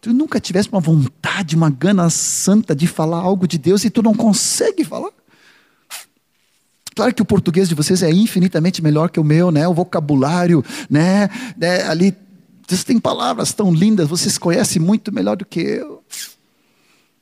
Tu 0.00 0.12
nunca 0.12 0.38
tivesse 0.38 0.68
uma 0.68 0.80
vontade, 0.80 1.56
uma 1.56 1.70
gana 1.70 2.10
santa 2.10 2.74
de 2.76 2.86
falar 2.86 3.18
algo 3.18 3.48
de 3.48 3.56
Deus 3.56 3.84
e 3.84 3.90
tu 3.90 4.02
não 4.02 4.14
consegue 4.14 4.84
falar? 4.84 5.10
Claro 6.94 7.14
que 7.14 7.22
o 7.22 7.24
português 7.24 7.68
de 7.68 7.74
vocês 7.74 8.02
é 8.02 8.10
infinitamente 8.10 8.82
melhor 8.82 9.08
que 9.08 9.20
o 9.20 9.24
meu, 9.24 9.50
né? 9.50 9.66
O 9.68 9.74
vocabulário, 9.74 10.64
né? 10.90 11.30
É, 11.60 11.86
ali 11.86 12.14
vocês 12.68 12.84
têm 12.84 13.00
palavras 13.00 13.54
tão 13.54 13.72
lindas, 13.72 14.06
vocês 14.06 14.36
conhecem 14.36 14.80
muito 14.80 15.10
melhor 15.10 15.38
do 15.38 15.46
que 15.46 15.58
eu. 15.58 16.04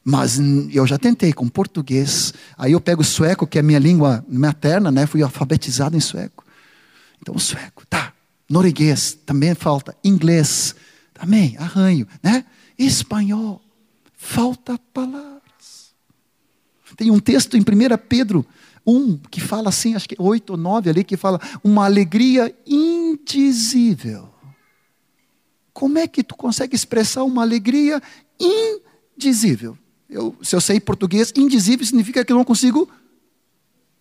Mas 0.04 0.40
eu 0.72 0.84
já 0.84 0.98
tentei 0.98 1.32
com 1.32 1.48
português. 1.48 2.34
Aí 2.58 2.72
eu 2.72 2.80
pego 2.80 3.04
sueco, 3.04 3.46
que 3.46 3.56
é 3.56 3.62
minha 3.62 3.78
língua 3.78 4.24
materna, 4.28 4.90
né? 4.90 5.06
Fui 5.06 5.22
alfabetizado 5.22 5.96
em 5.96 6.00
sueco. 6.00 6.44
Então, 7.22 7.38
sueco, 7.38 7.86
tá. 7.86 8.12
Norueguês, 8.50 9.16
também 9.24 9.54
falta. 9.54 9.96
Inglês, 10.02 10.74
também, 11.14 11.56
arranho, 11.58 12.08
né? 12.20 12.44
Espanhol, 12.76 13.62
falta 14.16 14.76
palavras. 14.92 15.92
Tem 16.96 17.08
um 17.08 17.20
texto 17.20 17.56
em 17.56 17.60
1 17.60 17.64
Pedro 18.08 18.44
1 18.84 19.18
que 19.30 19.40
fala 19.40 19.68
assim, 19.68 19.94
acho 19.94 20.08
que 20.08 20.16
8 20.18 20.50
ou 20.50 20.56
9 20.56 20.90
ali, 20.90 21.04
que 21.04 21.16
fala 21.16 21.40
uma 21.62 21.84
alegria 21.84 22.52
indizível 22.66 24.35
como 25.76 25.98
é 25.98 26.08
que 26.08 26.24
tu 26.24 26.34
consegue 26.34 26.74
expressar 26.74 27.22
uma 27.22 27.42
alegria 27.42 28.02
indizível? 28.40 29.76
Eu, 30.08 30.34
se 30.42 30.56
eu 30.56 30.60
sei 30.60 30.80
português, 30.80 31.34
indizível 31.36 31.84
significa 31.84 32.24
que 32.24 32.32
eu 32.32 32.36
não 32.38 32.46
consigo 32.46 32.90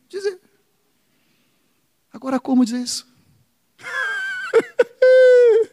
dizer. 0.07 0.39
Agora, 2.13 2.39
como 2.39 2.63
dizer 2.63 2.79
isso? 2.79 3.05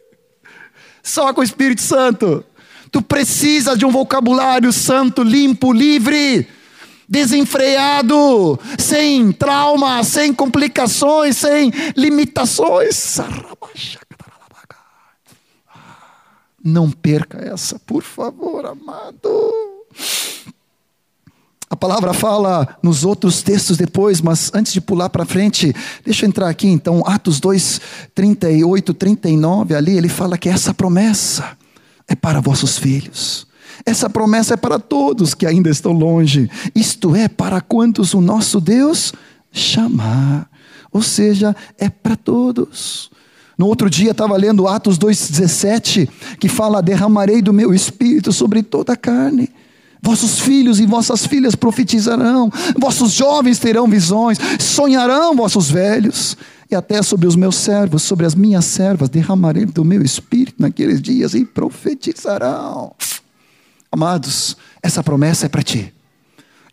Só 1.01 1.33
com 1.33 1.39
o 1.39 1.43
Espírito 1.43 1.81
Santo. 1.81 2.43
Tu 2.91 3.01
precisa 3.01 3.77
de 3.77 3.85
um 3.85 3.89
vocabulário 3.89 4.73
santo, 4.73 5.23
limpo, 5.23 5.71
livre, 5.71 6.45
desenfreado, 7.07 8.59
sem 8.77 9.31
trauma, 9.31 10.03
sem 10.03 10.33
complicações, 10.33 11.37
sem 11.37 11.71
limitações. 11.95 13.19
Não 16.63 16.89
perca 16.89 17.39
essa, 17.39 17.77
por 17.79 18.03
favor, 18.03 18.65
amado. 18.65 19.53
A 21.69 21.75
palavra 21.75 22.13
fala 22.13 22.77
nos 22.83 23.03
outros 23.03 23.41
textos 23.41 23.77
depois, 23.77 24.21
mas 24.21 24.51
antes 24.53 24.71
de 24.71 24.79
pular 24.79 25.09
para 25.09 25.25
frente, 25.25 25.73
deixa 26.05 26.23
eu 26.23 26.29
entrar 26.29 26.47
aqui 26.47 26.67
então, 26.67 27.01
Atos 27.03 27.39
2, 27.39 27.81
38, 28.13 28.93
39, 28.93 29.73
ali 29.73 29.97
ele 29.97 30.07
fala 30.07 30.37
que 30.37 30.47
essa 30.47 30.71
promessa 30.71 31.57
é 32.07 32.15
para 32.15 32.39
vossos 32.39 32.77
filhos. 32.77 33.47
Essa 33.85 34.07
promessa 34.09 34.53
é 34.53 34.57
para 34.57 34.77
todos 34.77 35.33
que 35.33 35.47
ainda 35.47 35.69
estão 35.69 35.93
longe, 35.93 36.47
isto 36.75 37.15
é, 37.15 37.27
para 37.27 37.59
quantos 37.59 38.13
o 38.13 38.21
nosso 38.21 38.61
Deus 38.61 39.11
chamar. 39.51 40.47
Ou 40.91 41.01
seja, 41.01 41.55
é 41.77 41.89
para 41.89 42.15
todos. 42.15 43.09
No 43.57 43.67
outro 43.67 43.89
dia 43.89 44.11
estava 44.11 44.35
lendo 44.35 44.67
Atos 44.67 44.97
2,17, 44.97 46.09
que 46.39 46.49
fala: 46.49 46.81
derramarei 46.81 47.41
do 47.41 47.53
meu 47.53 47.73
espírito 47.73 48.31
sobre 48.31 48.63
toda 48.63 48.93
a 48.93 48.97
carne. 48.97 49.49
Vossos 50.01 50.39
filhos 50.39 50.81
e 50.81 50.85
vossas 50.85 51.25
filhas 51.25 51.55
profetizarão, 51.55 52.51
vossos 52.77 53.13
jovens 53.13 53.57
terão 53.57 53.87
visões, 53.87 54.37
sonharão 54.59 55.33
vossos 55.33 55.71
velhos, 55.71 56.35
e 56.69 56.75
até 56.75 57.01
sobre 57.01 57.25
os 57.25 57.37
meus 57.37 57.55
servos, 57.55 58.03
sobre 58.03 58.25
as 58.25 58.35
minhas 58.35 58.65
servas, 58.65 59.07
derramarei 59.07 59.65
do 59.65 59.85
meu 59.85 60.01
espírito 60.03 60.61
naqueles 60.61 61.01
dias 61.01 61.33
e 61.33 61.45
profetizarão. 61.45 62.93
Amados, 63.89 64.57
essa 64.81 65.01
promessa 65.01 65.45
é 65.45 65.49
para 65.49 65.63
ti. 65.63 65.92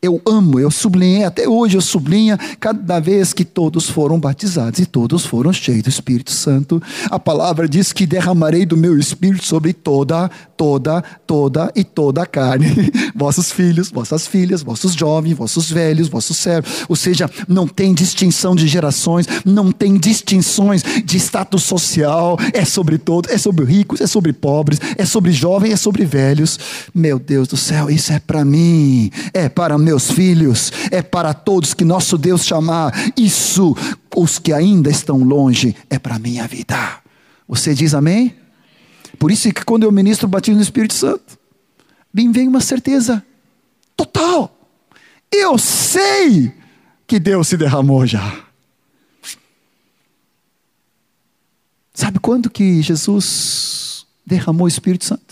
Eu 0.02 0.18
amo, 0.26 0.58
eu 0.58 0.70
sublinhei, 0.70 1.24
até 1.24 1.46
hoje 1.46 1.76
eu 1.76 1.80
sublinho, 1.82 2.38
cada 2.58 2.98
vez 2.98 3.34
que 3.34 3.44
todos 3.44 3.90
foram 3.90 4.18
batizados 4.18 4.80
e 4.80 4.86
todos 4.86 5.26
foram 5.26 5.52
cheios 5.52 5.82
do 5.82 5.90
Espírito 5.90 6.30
Santo. 6.30 6.82
A 7.10 7.18
palavra 7.18 7.68
diz 7.68 7.92
que 7.92 8.06
derramarei 8.06 8.64
do 8.64 8.78
meu 8.78 8.98
Espírito 8.98 9.44
sobre 9.44 9.74
toda, 9.74 10.30
toda, 10.56 11.02
toda 11.26 11.70
e 11.76 11.84
toda 11.84 12.22
a 12.22 12.26
carne. 12.26 12.90
Vossos 13.14 13.52
filhos, 13.52 13.90
vossas 13.90 14.26
filhas, 14.26 14.62
vossos 14.62 14.94
jovens, 14.94 15.34
vossos 15.34 15.70
velhos, 15.70 16.08
vossos 16.08 16.38
servos. 16.38 16.86
Ou 16.88 16.96
seja, 16.96 17.30
não 17.46 17.68
tem 17.68 17.92
distinção 17.92 18.56
de 18.56 18.66
gerações, 18.66 19.26
não 19.44 19.70
tem 19.70 19.98
distinções 19.98 20.82
de 21.04 21.18
status 21.18 21.62
social. 21.62 22.38
É 22.54 22.64
sobre 22.64 22.96
todos, 22.96 23.30
é 23.30 23.36
sobre 23.36 23.66
ricos, 23.66 24.00
é 24.00 24.06
sobre 24.06 24.32
pobres, 24.32 24.80
é 24.96 25.04
sobre 25.04 25.30
jovens, 25.30 25.72
é 25.72 25.76
sobre 25.76 26.06
velhos. 26.06 26.58
Meu 26.94 27.18
Deus 27.18 27.48
do 27.48 27.56
céu, 27.58 27.90
isso 27.90 28.10
é 28.14 28.18
para 28.18 28.46
mim, 28.46 29.10
é 29.34 29.46
para 29.46 29.76
mim 29.76 29.89
meus 29.90 30.12
filhos, 30.12 30.72
é 30.92 31.02
para 31.02 31.34
todos 31.34 31.74
que 31.74 31.84
nosso 31.84 32.16
Deus 32.16 32.46
chamar. 32.46 32.92
Isso, 33.16 33.76
os 34.14 34.38
que 34.38 34.52
ainda 34.52 34.88
estão 34.88 35.18
longe, 35.18 35.74
é 35.88 35.98
para 35.98 36.14
a 36.14 36.18
minha 36.18 36.46
vida. 36.46 37.00
Você 37.48 37.74
diz 37.74 37.92
amém? 37.92 38.36
Por 39.18 39.32
isso 39.32 39.52
que 39.52 39.64
quando 39.64 39.82
eu 39.82 39.90
ministro 39.90 40.28
o 40.28 40.30
batismo 40.30 40.58
no 40.58 40.62
Espírito 40.62 40.94
Santo, 40.94 41.36
me 42.14 42.28
vem 42.28 42.46
uma 42.46 42.60
certeza 42.60 43.24
total. 43.96 44.56
Eu 45.32 45.58
sei 45.58 46.52
que 47.04 47.18
Deus 47.18 47.48
se 47.48 47.56
derramou 47.56 48.06
já. 48.06 48.44
Sabe 51.92 52.20
quando 52.20 52.48
que 52.48 52.80
Jesus 52.80 54.06
derramou 54.24 54.66
o 54.66 54.68
Espírito 54.68 55.04
Santo? 55.04 55.29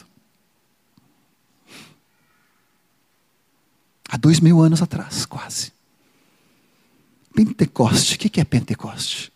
Há 4.09 4.17
dois 4.17 4.41
mil 4.41 4.61
anos 4.61 4.81
atrás, 4.81 5.27
quase. 5.27 5.71
Pentecoste, 7.35 8.17
o 8.17 8.19
que 8.19 8.41
é 8.41 8.45
Pentecoste? 8.45 9.31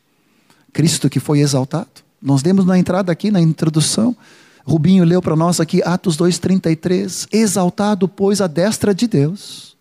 Cristo 0.72 1.10
que 1.10 1.20
foi 1.20 1.40
exaltado. 1.40 1.90
Nós 2.20 2.42
demos 2.42 2.64
na 2.64 2.78
entrada 2.78 3.12
aqui, 3.12 3.30
na 3.30 3.40
introdução, 3.40 4.16
Rubinho 4.64 5.04
leu 5.04 5.20
para 5.20 5.36
nós 5.36 5.60
aqui 5.60 5.82
Atos 5.82 6.16
2,33. 6.16 7.28
Exaltado, 7.32 8.08
pois, 8.08 8.40
a 8.40 8.46
destra 8.46 8.94
de 8.94 9.06
Deus. 9.06 9.76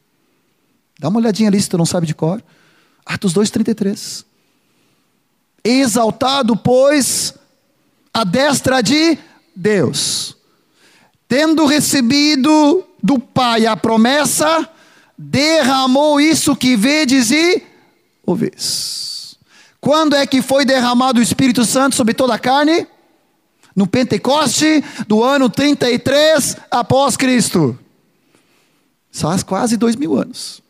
Dá 1.00 1.10
uma 1.10 1.20
olhadinha 1.20 1.50
ali 1.50 1.62
se 1.62 1.70
tu 1.70 1.78
não 1.78 1.86
sabe 1.86 2.08
de 2.08 2.16
cor. 2.16 2.44
Atos 3.06 3.34
2,33. 3.34 4.26
Exaltado, 5.64 6.58
pois, 6.58 7.36
a 8.14 8.24
destra 8.24 8.82
de 8.82 9.18
Deus. 9.56 10.36
Tendo 11.28 11.66
recebido 11.66 12.84
do 13.02 13.20
Pai 13.20 13.66
a 13.66 13.78
promessa, 13.78 14.68
derramou 15.24 16.20
isso 16.20 16.56
que 16.56 16.76
vedes 16.76 17.30
e 17.30 17.64
ouves. 18.26 19.38
Quando 19.80 20.16
é 20.16 20.26
que 20.26 20.42
foi 20.42 20.66
derramado 20.66 21.20
o 21.20 21.24
Espírito 21.24 21.64
Santo 21.64 21.96
sobre 21.96 22.14
toda 22.14 22.34
a 22.34 22.40
carne? 22.40 22.88
No 23.76 23.86
Pentecoste 23.86 24.84
do 25.08 25.24
ano 25.24 25.50
33 25.50 26.58
após 26.70 27.16
Cristo. 27.16 27.78
Faz 29.12 29.44
quase 29.44 29.78
dois 29.78 29.96
mil 29.96 30.18
anos. 30.18 30.62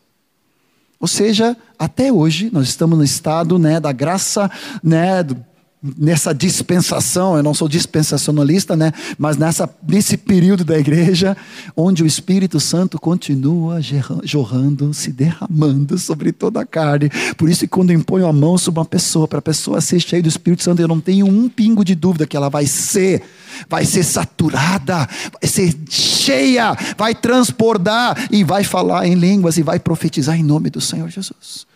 Ou 1.00 1.08
seja, 1.08 1.56
até 1.78 2.12
hoje 2.12 2.50
nós 2.52 2.68
estamos 2.68 2.96
no 2.96 3.04
estado 3.04 3.58
né, 3.58 3.80
da 3.80 3.90
graça, 3.90 4.50
né, 4.82 5.22
do, 5.22 5.44
nessa 5.82 6.32
dispensação, 6.32 7.36
eu 7.36 7.42
não 7.42 7.52
sou 7.52 7.68
dispensacionalista, 7.68 8.76
né? 8.76 8.92
Mas 9.18 9.36
nessa, 9.36 9.68
nesse 9.86 10.16
período 10.16 10.64
da 10.64 10.78
igreja, 10.78 11.36
onde 11.76 12.04
o 12.04 12.06
Espírito 12.06 12.60
Santo 12.60 13.00
continua 13.00 13.80
jorrando, 14.22 14.94
se 14.94 15.10
derramando 15.10 15.98
sobre 15.98 16.30
toda 16.30 16.60
a 16.60 16.66
carne. 16.66 17.10
Por 17.36 17.50
isso 17.50 17.66
quando 17.66 17.90
eu 17.90 17.98
imponho 17.98 18.26
a 18.26 18.32
mão 18.32 18.56
sobre 18.56 18.78
uma 18.78 18.86
pessoa, 18.86 19.26
para 19.26 19.40
a 19.40 19.42
pessoa 19.42 19.80
ser 19.80 19.98
cheia 19.98 20.22
do 20.22 20.28
Espírito 20.28 20.62
Santo, 20.62 20.80
eu 20.80 20.86
não 20.86 21.00
tenho 21.00 21.26
um 21.26 21.48
pingo 21.48 21.84
de 21.84 21.96
dúvida 21.96 22.26
que 22.28 22.36
ela 22.36 22.48
vai 22.48 22.66
ser, 22.66 23.22
vai 23.68 23.84
ser 23.84 24.04
saturada, 24.04 25.08
vai 25.40 25.50
ser 25.50 25.74
cheia, 25.90 26.76
vai 26.96 27.12
transportar 27.12 28.28
e 28.30 28.44
vai 28.44 28.62
falar 28.62 29.08
em 29.08 29.14
línguas 29.14 29.56
e 29.56 29.62
vai 29.62 29.80
profetizar 29.80 30.38
em 30.38 30.44
nome 30.44 30.70
do 30.70 30.80
Senhor 30.80 31.08
Jesus. 31.08 31.66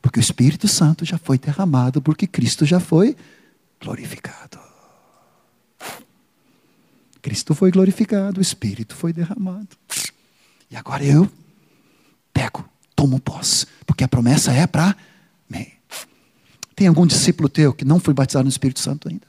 Porque 0.00 0.18
o 0.18 0.22
Espírito 0.22 0.66
Santo 0.66 1.04
já 1.04 1.18
foi 1.18 1.38
derramado, 1.38 2.00
porque 2.00 2.26
Cristo 2.26 2.64
já 2.64 2.80
foi 2.80 3.14
glorificado. 3.82 4.60
Cristo 7.20 7.54
foi 7.54 7.70
glorificado, 7.70 8.38
o 8.38 8.42
Espírito 8.42 8.94
foi 8.94 9.12
derramado. 9.12 9.76
E 10.70 10.76
agora 10.76 11.04
eu 11.04 11.30
pego, 12.32 12.64
tomo 12.94 13.20
posse, 13.20 13.66
porque 13.84 14.04
a 14.04 14.08
promessa 14.08 14.52
é 14.52 14.66
para 14.66 14.96
mim. 15.50 15.66
Tem 16.76 16.86
algum 16.86 17.06
discípulo 17.06 17.48
teu 17.48 17.74
que 17.74 17.84
não 17.84 17.98
foi 17.98 18.14
batizado 18.14 18.44
no 18.44 18.50
Espírito 18.50 18.80
Santo 18.80 19.08
ainda? 19.08 19.26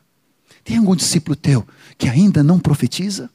Tem 0.64 0.78
algum 0.78 0.96
discípulo 0.96 1.36
teu 1.36 1.68
que 1.98 2.08
ainda 2.08 2.44
não 2.44 2.60
profetiza? 2.60 3.30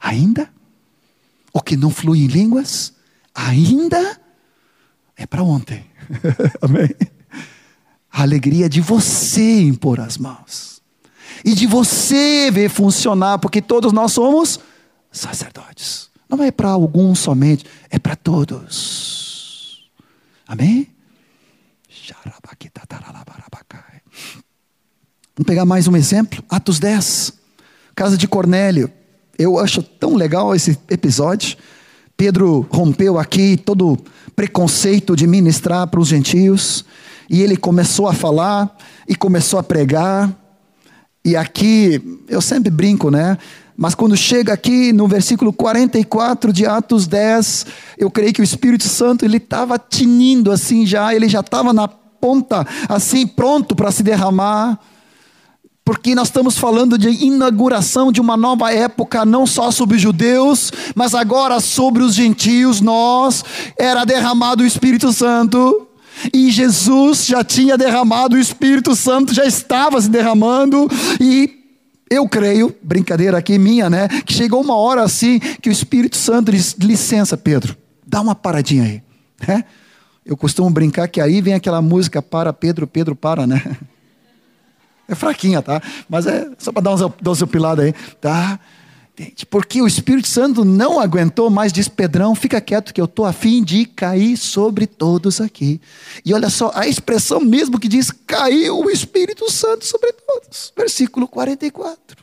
Ainda? 0.00 0.52
Ou 1.52 1.62
que 1.62 1.76
não 1.76 1.90
flui 1.90 2.20
em 2.20 2.26
línguas? 2.26 2.92
Ainda? 3.34 4.20
É 5.16 5.26
para 5.26 5.42
ontem. 5.42 5.86
Amém? 6.60 6.90
A 8.18 8.22
alegria 8.22 8.68
de 8.68 8.80
você 8.80 9.60
impor 9.60 10.00
as 10.00 10.18
mãos 10.18 10.82
e 11.44 11.54
de 11.54 11.68
você 11.68 12.50
ver 12.50 12.68
funcionar, 12.68 13.38
porque 13.38 13.62
todos 13.62 13.92
nós 13.92 14.10
somos 14.10 14.58
sacerdotes. 15.12 16.10
Não 16.28 16.42
é 16.42 16.50
para 16.50 16.68
alguns 16.68 17.20
somente, 17.20 17.64
é 17.88 17.96
para 17.96 18.16
todos. 18.16 19.88
Amém? 20.48 20.88
Vamos 25.36 25.46
pegar 25.46 25.64
mais 25.64 25.86
um 25.86 25.96
exemplo, 25.96 26.42
Atos 26.48 26.80
10, 26.80 27.34
casa 27.94 28.16
de 28.18 28.26
Cornélio. 28.26 28.92
Eu 29.38 29.60
acho 29.60 29.80
tão 29.80 30.16
legal 30.16 30.56
esse 30.56 30.76
episódio. 30.90 31.56
Pedro 32.18 32.66
rompeu 32.68 33.16
aqui 33.16 33.56
todo 33.56 33.96
preconceito 34.34 35.14
de 35.14 35.24
ministrar 35.24 35.86
para 35.86 36.00
os 36.00 36.08
gentios. 36.08 36.84
E 37.30 37.40
ele 37.42 37.56
começou 37.56 38.08
a 38.08 38.12
falar 38.12 38.76
e 39.08 39.14
começou 39.14 39.60
a 39.60 39.62
pregar. 39.62 40.28
E 41.24 41.36
aqui, 41.36 42.02
eu 42.28 42.40
sempre 42.40 42.72
brinco, 42.72 43.08
né? 43.08 43.38
Mas 43.76 43.94
quando 43.94 44.16
chega 44.16 44.52
aqui 44.52 44.92
no 44.92 45.06
versículo 45.06 45.52
44 45.52 46.52
de 46.52 46.66
Atos 46.66 47.06
10, 47.06 47.66
eu 47.96 48.10
creio 48.10 48.32
que 48.32 48.40
o 48.40 48.44
Espírito 48.44 48.88
Santo 48.88 49.24
ele 49.24 49.36
estava 49.36 49.78
tinindo 49.78 50.50
assim 50.50 50.84
já, 50.84 51.14
ele 51.14 51.28
já 51.28 51.38
estava 51.38 51.72
na 51.72 51.86
ponta, 51.86 52.66
assim, 52.88 53.28
pronto 53.28 53.76
para 53.76 53.92
se 53.92 54.02
derramar. 54.02 54.76
Porque 55.88 56.14
nós 56.14 56.28
estamos 56.28 56.58
falando 56.58 56.98
de 56.98 57.08
inauguração 57.08 58.12
de 58.12 58.20
uma 58.20 58.36
nova 58.36 58.70
época, 58.70 59.24
não 59.24 59.46
só 59.46 59.70
sobre 59.70 59.96
os 59.96 60.02
judeus, 60.02 60.70
mas 60.94 61.14
agora 61.14 61.60
sobre 61.60 62.02
os 62.02 62.14
gentios. 62.14 62.82
Nós 62.82 63.42
era 63.74 64.04
derramado 64.04 64.62
o 64.62 64.66
Espírito 64.66 65.10
Santo. 65.14 65.88
E 66.30 66.50
Jesus 66.50 67.24
já 67.24 67.42
tinha 67.42 67.78
derramado, 67.78 68.36
o 68.36 68.38
Espírito 68.38 68.94
Santo 68.94 69.32
já 69.32 69.46
estava 69.46 69.98
se 69.98 70.10
derramando, 70.10 70.86
e 71.18 71.58
eu 72.10 72.28
creio, 72.28 72.76
brincadeira 72.82 73.38
aqui 73.38 73.58
minha, 73.58 73.88
né? 73.88 74.08
Que 74.26 74.34
chegou 74.34 74.60
uma 74.60 74.76
hora 74.76 75.02
assim 75.02 75.38
que 75.38 75.70
o 75.70 75.72
Espírito 75.72 76.18
Santo 76.18 76.52
diz: 76.52 76.76
licença, 76.78 77.34
Pedro, 77.34 77.74
dá 78.06 78.20
uma 78.20 78.34
paradinha 78.34 78.84
aí. 78.84 79.02
Né? 79.48 79.64
Eu 80.22 80.36
costumo 80.36 80.68
brincar 80.68 81.08
que 81.08 81.18
aí 81.18 81.40
vem 81.40 81.54
aquela 81.54 81.80
música 81.80 82.20
Para 82.20 82.52
Pedro, 82.52 82.86
Pedro 82.86 83.16
para, 83.16 83.46
né? 83.46 83.62
É 85.08 85.14
fraquinha, 85.14 85.62
tá? 85.62 85.80
Mas 86.08 86.26
é 86.26 86.48
só 86.58 86.70
para 86.70 86.82
dar 86.82 86.94
uns, 86.94 87.00
dar 87.00 87.30
uns 87.30 87.42
aí, 87.42 87.94
tá? 88.20 88.60
Porque 89.50 89.82
o 89.82 89.86
Espírito 89.86 90.28
Santo 90.28 90.64
não 90.64 91.00
aguentou 91.00 91.50
mais, 91.50 91.72
diz 91.72 91.88
Pedrão, 91.88 92.34
fica 92.34 92.60
quieto 92.60 92.94
que 92.94 93.00
eu 93.00 93.06
estou 93.06 93.24
a 93.24 93.32
fim 93.32 93.64
de 93.64 93.84
cair 93.84 94.36
sobre 94.36 94.86
todos 94.86 95.40
aqui. 95.40 95.80
E 96.24 96.32
olha 96.32 96.48
só, 96.50 96.70
a 96.74 96.86
expressão 96.86 97.40
mesmo 97.40 97.80
que 97.80 97.88
diz, 97.88 98.12
caiu 98.26 98.78
o 98.78 98.90
Espírito 98.90 99.50
Santo 99.50 99.84
sobre 99.84 100.12
todos. 100.12 100.72
Versículo 100.76 101.26
44. 101.26 102.16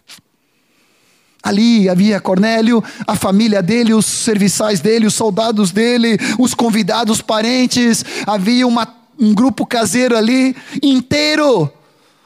Ali 1.44 1.90
havia 1.90 2.20
Cornélio, 2.22 2.84
a 3.06 3.16
família 3.16 3.62
dele, 3.62 3.94
os 3.94 4.06
serviçais 4.06 4.80
dele, 4.80 5.06
os 5.06 5.14
soldados 5.14 5.72
dele, 5.72 6.18
os 6.40 6.54
convidados, 6.54 7.18
os 7.18 7.22
parentes. 7.22 8.06
Havia 8.26 8.66
uma, 8.66 8.88
um 9.20 9.34
grupo 9.34 9.66
caseiro 9.66 10.16
ali 10.16 10.56
inteiro 10.82 11.72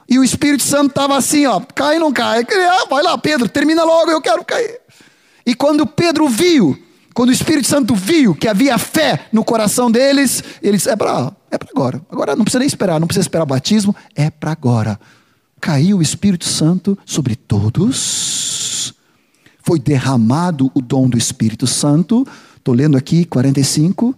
e 0.09 0.17
o 0.17 0.23
Espírito 0.23 0.63
Santo 0.63 0.89
estava 0.89 1.15
assim, 1.15 1.45
ó, 1.45 1.59
cai 1.59 1.99
não 1.99 2.11
cai? 2.11 2.43
Ah, 2.67 2.87
vai 2.89 3.03
lá, 3.03 3.17
Pedro, 3.17 3.47
termina 3.47 3.83
logo, 3.83 4.09
eu 4.09 4.21
quero 4.21 4.43
cair. 4.43 4.79
E 5.45 5.53
quando 5.53 5.85
Pedro 5.85 6.27
viu, 6.27 6.77
quando 7.13 7.29
o 7.29 7.33
Espírito 7.33 7.67
Santo 7.67 7.93
viu 7.93 8.33
que 8.33 8.47
havia 8.47 8.77
fé 8.77 9.27
no 9.31 9.43
coração 9.43 9.91
deles, 9.91 10.43
ele 10.61 10.77
disse: 10.77 10.89
é 10.89 10.95
para 10.95 11.31
é 11.51 11.57
agora. 11.71 12.01
Agora 12.09 12.35
não 12.35 12.43
precisa 12.43 12.59
nem 12.59 12.67
esperar, 12.67 12.99
não 12.99 13.07
precisa 13.07 13.23
esperar 13.23 13.45
batismo, 13.45 13.95
é 14.15 14.31
para 14.31 14.51
agora. 14.51 14.99
Caiu 15.61 15.97
o 15.97 16.01
Espírito 16.01 16.45
Santo 16.45 16.97
sobre 17.05 17.35
todos, 17.35 18.93
foi 19.61 19.79
derramado 19.79 20.71
o 20.73 20.81
dom 20.81 21.07
do 21.07 21.17
Espírito 21.17 21.67
Santo, 21.67 22.25
estou 22.57 22.73
lendo 22.73 22.97
aqui, 22.97 23.25
45 23.25 24.15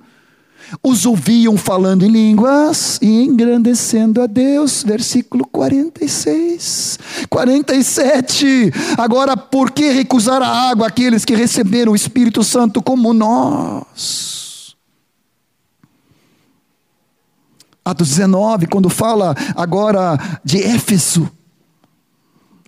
os 0.83 1.05
ouviam 1.05 1.57
falando 1.57 2.05
em 2.05 2.09
línguas 2.09 2.99
e 3.01 3.23
engrandecendo 3.23 4.21
a 4.21 4.27
Deus. 4.27 4.83
Versículo 4.83 5.45
46. 5.45 6.99
47. 7.29 8.71
Agora, 8.97 9.35
por 9.35 9.71
que 9.71 9.91
recusar 9.91 10.41
a 10.41 10.69
água 10.69 10.87
aqueles 10.87 11.25
que 11.25 11.35
receberam 11.35 11.91
o 11.91 11.95
Espírito 11.95 12.43
Santo 12.43 12.81
como 12.81 13.13
nós? 13.13 14.75
Atos 17.83 18.09
19, 18.09 18.67
quando 18.67 18.89
fala 18.89 19.35
agora 19.55 20.17
de 20.45 20.61
Éfeso, 20.61 21.29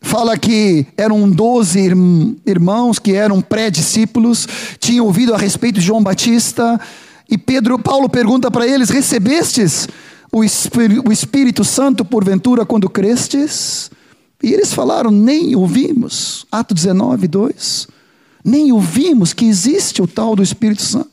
fala 0.02 0.38
que 0.38 0.88
eram 0.98 1.30
doze 1.30 1.80
irmãos 2.46 3.00
que 3.00 3.14
eram 3.14 3.40
pré-discípulos, 3.40 4.48
tinham 4.80 5.06
ouvido 5.06 5.34
a 5.34 5.38
respeito 5.38 5.80
de 5.80 5.86
João 5.86 6.04
Batista, 6.04 6.80
e 7.30 7.38
Pedro, 7.38 7.80
Paulo 7.80 8.10
pergunta 8.10 8.52
para 8.52 8.68
eles: 8.68 8.90
recebestes 8.90 9.88
o 10.32 10.44
Espírito, 10.44 11.08
o 11.08 11.12
Espírito 11.12 11.64
Santo 11.64 12.04
porventura 12.04 12.66
quando 12.66 12.90
crestes? 12.90 13.92
E 14.42 14.54
eles 14.54 14.74
falaram: 14.74 15.12
nem 15.12 15.56
ouvimos. 15.56 16.46
Ato 16.52 16.74
19, 16.74 17.28
2. 17.28 17.88
Nem 18.44 18.72
ouvimos 18.72 19.34
que 19.34 19.46
existe 19.46 20.02
o 20.02 20.08
tal 20.08 20.36
do 20.36 20.44
Espírito 20.44 20.82
Santo. 20.82 21.10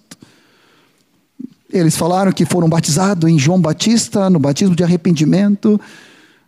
Eles 1.73 1.97
falaram 1.97 2.33
que 2.33 2.45
foram 2.45 2.69
batizados 2.69 3.31
em 3.31 3.39
João 3.39 3.61
Batista, 3.61 4.29
no 4.29 4.41
batismo 4.41 4.75
de 4.75 4.83
arrependimento. 4.83 5.81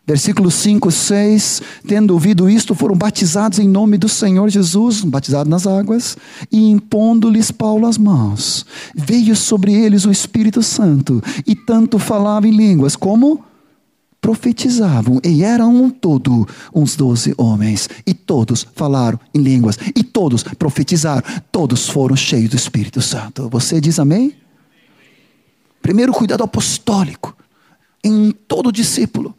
Versículos 0.04 0.54
5, 0.54 0.90
6, 0.90 1.62
tendo 1.86 2.12
ouvido 2.12 2.50
isto, 2.50 2.74
foram 2.74 2.96
batizados 2.96 3.60
em 3.60 3.68
nome 3.68 3.96
do 3.96 4.08
Senhor 4.08 4.48
Jesus, 4.48 5.02
batizados 5.02 5.48
nas 5.48 5.64
águas, 5.64 6.16
e 6.50 6.70
impondo-lhes 6.70 7.52
Paulo 7.52 7.86
as 7.86 7.96
mãos, 7.96 8.66
veio 8.96 9.36
sobre 9.36 9.72
eles 9.72 10.04
o 10.04 10.10
Espírito 10.10 10.60
Santo, 10.60 11.22
e 11.46 11.54
tanto 11.54 12.00
falavam 12.00 12.50
em 12.50 12.56
línguas 12.56 12.96
como 12.96 13.44
profetizavam, 14.20 15.20
e 15.24 15.44
eram 15.44 15.72
um 15.72 15.88
todo 15.88 16.48
uns 16.74 16.96
doze 16.96 17.32
homens, 17.38 17.88
e 18.04 18.12
todos 18.12 18.66
falaram 18.74 19.20
em 19.32 19.40
línguas, 19.40 19.78
e 19.94 20.02
todos 20.02 20.42
profetizaram, 20.42 21.22
todos 21.52 21.88
foram 21.88 22.16
cheios 22.16 22.50
do 22.50 22.56
Espírito 22.56 23.00
Santo. 23.00 23.48
Você 23.50 23.80
diz 23.80 24.00
amém? 24.00 24.34
Primeiro 25.80 26.12
cuidado 26.12 26.42
apostólico 26.42 27.36
em 28.02 28.32
todo 28.32 28.72
discípulo 28.72 29.36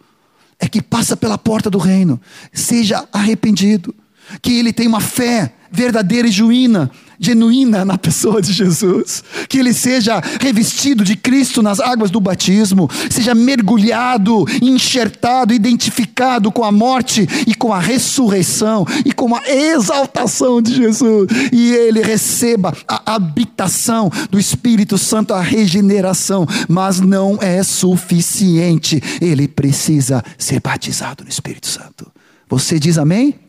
é 0.60 0.68
que 0.68 0.82
passa 0.82 1.16
pela 1.16 1.38
porta 1.38 1.70
do 1.70 1.78
reino, 1.78 2.20
seja 2.51 3.08
arrependido, 3.12 3.93
que 4.41 4.54
ele 4.54 4.74
tenha 4.74 4.89
uma 4.89 5.01
fé 5.01 5.54
verdadeira 5.74 6.28
e 6.28 6.32
genuína, 6.32 6.91
genuína 7.19 7.84
na 7.84 7.97
pessoa 7.97 8.41
de 8.41 8.53
Jesus, 8.53 9.24
que 9.49 9.57
ele 9.57 9.74
seja 9.74 10.21
revestido 10.39 11.03
de 11.03 11.15
Cristo 11.15 11.61
nas 11.61 11.80
águas 11.80 12.11
do 12.11 12.21
batismo, 12.21 12.89
seja 13.09 13.34
mergulhado, 13.34 14.45
enxertado, 14.61 15.53
identificado 15.53 16.51
com 16.51 16.63
a 16.63 16.71
morte 16.71 17.28
e 17.47 17.55
com 17.55 17.74
a 17.74 17.80
ressurreição 17.80 18.86
e 19.03 19.11
com 19.11 19.36
a 19.36 19.41
exaltação 19.47 20.61
de 20.61 20.76
Jesus, 20.76 21.28
e 21.51 21.71
ele 21.71 22.01
receba 22.01 22.76
a 22.88 23.15
habitação 23.15 24.11
do 24.30 24.39
Espírito 24.39 24.97
Santo, 24.97 25.34
a 25.34 25.41
regeneração, 25.41 26.45
mas 26.67 26.99
não 26.99 27.39
é 27.41 27.63
suficiente, 27.63 29.01
ele 29.19 29.47
precisa 29.47 30.24
ser 30.38 30.59
batizado 30.59 31.24
no 31.24 31.30
Espírito 31.30 31.67
Santo. 31.67 32.11
Você 32.47 32.78
diz 32.78 32.97
amém? 32.97 33.43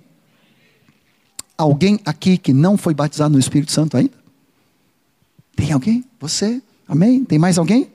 Alguém 1.56 2.00
aqui 2.04 2.36
que 2.36 2.52
não 2.52 2.76
foi 2.76 2.94
batizado 2.94 3.32
no 3.32 3.38
Espírito 3.38 3.70
Santo 3.70 3.96
ainda? 3.96 4.12
Tem 5.54 5.72
alguém? 5.72 6.04
Você? 6.20 6.60
Amém? 6.88 7.24
Tem 7.24 7.38
mais 7.38 7.58
alguém? 7.58 7.90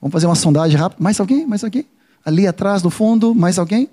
Vamos 0.00 0.12
fazer 0.12 0.26
uma 0.26 0.34
sondagem 0.34 0.78
rápida. 0.78 1.02
Mais 1.02 1.20
alguém? 1.20 1.46
Mais 1.46 1.62
alguém? 1.62 1.86
Ali 2.24 2.46
atrás, 2.46 2.82
no 2.82 2.90
fundo, 2.90 3.34
mais 3.34 3.58
alguém? 3.58 3.88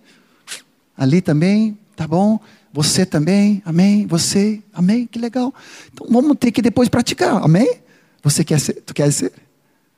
Ali 0.97 1.21
também, 1.21 1.77
tá 1.95 2.07
bom? 2.07 2.39
Você 2.73 3.05
também, 3.05 3.61
amém? 3.65 4.07
Você, 4.07 4.61
amém? 4.73 5.05
Que 5.05 5.19
legal. 5.19 5.53
Então 5.91 6.07
vamos 6.09 6.37
ter 6.37 6.51
que 6.51 6.61
depois 6.61 6.87
praticar, 6.87 7.43
amém? 7.43 7.79
Você 8.23 8.43
quer 8.43 8.59
ser? 8.59 8.75
Tu 8.81 8.93
quer 8.93 9.11
ser? 9.11 9.33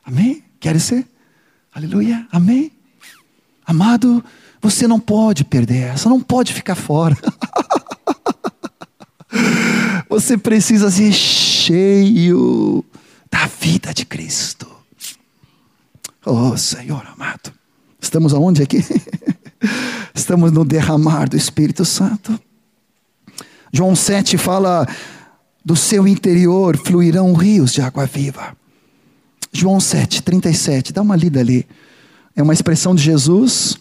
Amém? 0.04 0.44
Quer 0.60 0.80
ser? 0.80 1.06
Aleluia, 1.74 2.28
amém? 2.32 2.72
Amado, 3.66 4.24
você 4.62 4.88
não 4.88 5.00
pode 5.00 5.44
perder 5.44 5.94
essa, 5.94 6.10
não 6.10 6.22
pode 6.22 6.54
ficar 6.54 6.76
fora. 6.76 7.18
Você 10.10 10.38
precisa 10.38 10.92
ser 10.92 11.12
cheio 11.12 12.84
da 13.32 13.48
vida 13.48 13.94
de 13.94 14.06
Cristo. 14.06 14.68
Oh, 16.26 16.56
Senhor 16.56 17.06
amado. 17.08 17.52
Estamos 18.00 18.34
aonde 18.34 18.64
aqui? 18.64 18.86
Estamos 20.14 20.52
no 20.52 20.64
derramar 20.64 21.28
do 21.28 21.36
Espírito 21.36 21.84
Santo. 21.84 22.40
João 23.72 23.96
7 23.96 24.38
fala: 24.38 24.88
do 25.66 25.76
seu 25.76 26.08
interior 26.08 26.78
fluirão 26.78 27.34
rios 27.34 27.74
de 27.74 27.82
água 27.82 28.06
viva. 28.06 28.56
João 29.52 29.80
7, 29.80 30.22
37, 30.24 30.94
dá 30.94 31.02
uma 31.02 31.16
lida 31.16 31.40
ali. 31.40 31.66
É 32.36 32.42
uma 32.42 32.54
expressão 32.54 32.96
de 32.96 33.04
Jesus, 33.04 33.78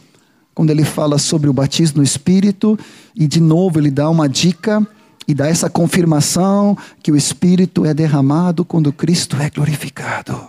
quando 0.54 0.70
ele 0.70 0.84
fala 0.84 1.18
sobre 1.18 1.48
o 1.48 1.52
batismo 1.52 1.98
no 1.98 2.02
Espírito, 2.02 2.78
e 3.14 3.26
de 3.26 3.40
novo 3.40 3.78
ele 3.78 3.90
dá 3.90 4.08
uma 4.10 4.28
dica 4.28 4.86
e 5.26 5.34
dá 5.34 5.46
essa 5.46 5.70
confirmação 5.70 6.76
que 7.02 7.12
o 7.12 7.16
Espírito 7.16 7.84
é 7.84 7.94
derramado 7.94 8.64
quando 8.64 8.92
Cristo 8.92 9.36
é 9.36 9.48
glorificado. 9.50 10.48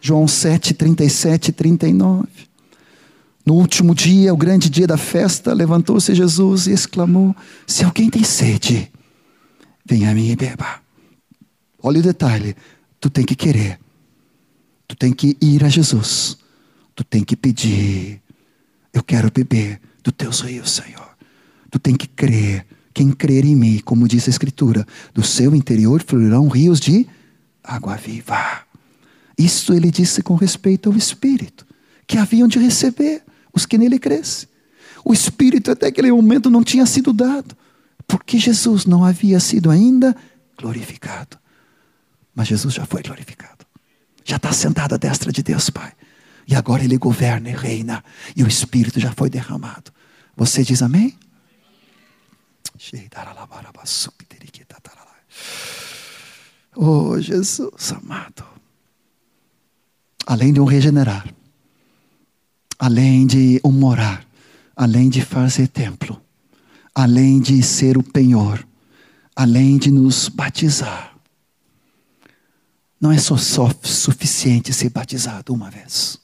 João 0.00 0.28
7, 0.28 0.74
37 0.74 1.48
e 1.48 1.52
39. 1.52 2.28
No 3.44 3.54
último 3.54 3.94
dia, 3.94 4.32
o 4.32 4.36
grande 4.36 4.70
dia 4.70 4.86
da 4.86 4.96
festa, 4.96 5.52
levantou-se 5.52 6.14
Jesus 6.14 6.66
e 6.66 6.72
exclamou: 6.72 7.34
Se 7.66 7.84
alguém 7.84 8.08
tem 8.08 8.22
sede, 8.22 8.90
venha 9.84 10.10
a 10.10 10.14
mim 10.14 10.30
e 10.30 10.36
beba. 10.36 10.80
Olha 11.82 12.00
o 12.00 12.02
detalhe: 12.02 12.56
tu 13.00 13.10
tem 13.10 13.24
que 13.24 13.34
querer, 13.34 13.78
tu 14.88 14.96
tem 14.96 15.12
que 15.12 15.36
ir 15.40 15.62
a 15.64 15.68
Jesus, 15.68 16.38
tu 16.94 17.04
tem 17.04 17.22
que 17.22 17.36
pedir. 17.36 18.22
Eu 18.92 19.02
quero 19.02 19.30
beber 19.30 19.80
do 20.02 20.12
teu 20.12 20.30
rios, 20.30 20.70
Senhor. 20.70 21.10
Tu 21.70 21.78
tem 21.78 21.96
que 21.96 22.06
crer 22.06 22.64
quem 22.94 23.10
crer 23.10 23.44
em 23.44 23.56
mim, 23.56 23.80
como 23.84 24.06
diz 24.06 24.28
a 24.28 24.30
Escritura, 24.30 24.86
do 25.12 25.22
seu 25.22 25.52
interior 25.52 26.00
fluirão 26.06 26.46
rios 26.46 26.78
de 26.78 27.06
água 27.62 27.96
viva. 27.96 28.62
Isso 29.36 29.74
ele 29.74 29.90
disse 29.90 30.22
com 30.22 30.36
respeito 30.36 30.88
ao 30.88 30.96
Espírito, 30.96 31.66
que 32.06 32.16
haviam 32.16 32.46
de 32.46 32.60
receber 32.60 33.22
os 33.52 33.66
que 33.66 33.76
nele 33.76 33.98
crescem. 33.98 34.48
O 35.04 35.12
Espírito 35.12 35.72
até 35.72 35.88
aquele 35.88 36.12
momento 36.12 36.48
não 36.48 36.62
tinha 36.62 36.86
sido 36.86 37.12
dado, 37.12 37.56
porque 38.06 38.38
Jesus 38.38 38.86
não 38.86 39.04
havia 39.04 39.40
sido 39.40 39.70
ainda 39.70 40.16
glorificado. 40.56 41.36
Mas 42.32 42.48
Jesus 42.48 42.74
já 42.74 42.86
foi 42.86 43.02
glorificado. 43.02 43.66
Já 44.24 44.36
está 44.36 44.52
sentado 44.52 44.94
à 44.94 44.96
destra 44.96 45.32
de 45.32 45.42
Deus 45.42 45.68
Pai. 45.68 45.92
E 46.46 46.54
agora 46.54 46.84
ele 46.84 46.96
governa 46.96 47.50
e 47.50 47.54
reina. 47.54 48.04
E 48.36 48.42
o 48.42 48.48
Espírito 48.48 49.00
já 49.00 49.12
foi 49.12 49.28
derramado. 49.28 49.92
Você 50.36 50.62
diz 50.62 50.82
amém? 50.82 51.14
Oh, 56.76 57.18
Jesus 57.20 57.92
amado. 57.92 58.44
Além 60.26 60.52
de 60.52 60.60
um 60.60 60.64
regenerar, 60.64 61.32
além 62.78 63.26
de 63.26 63.60
um 63.64 63.70
morar, 63.70 64.26
além 64.76 65.08
de 65.08 65.22
fazer 65.22 65.68
templo, 65.68 66.20
além 66.94 67.40
de 67.40 67.62
ser 67.62 67.96
o 67.96 68.02
penhor, 68.02 68.66
além 69.34 69.78
de 69.78 69.90
nos 69.90 70.28
batizar, 70.28 71.16
não 73.00 73.12
é 73.12 73.18
só, 73.18 73.36
só 73.36 73.70
suficiente 73.82 74.72
ser 74.72 74.90
batizado 74.90 75.52
uma 75.52 75.70
vez. 75.70 76.18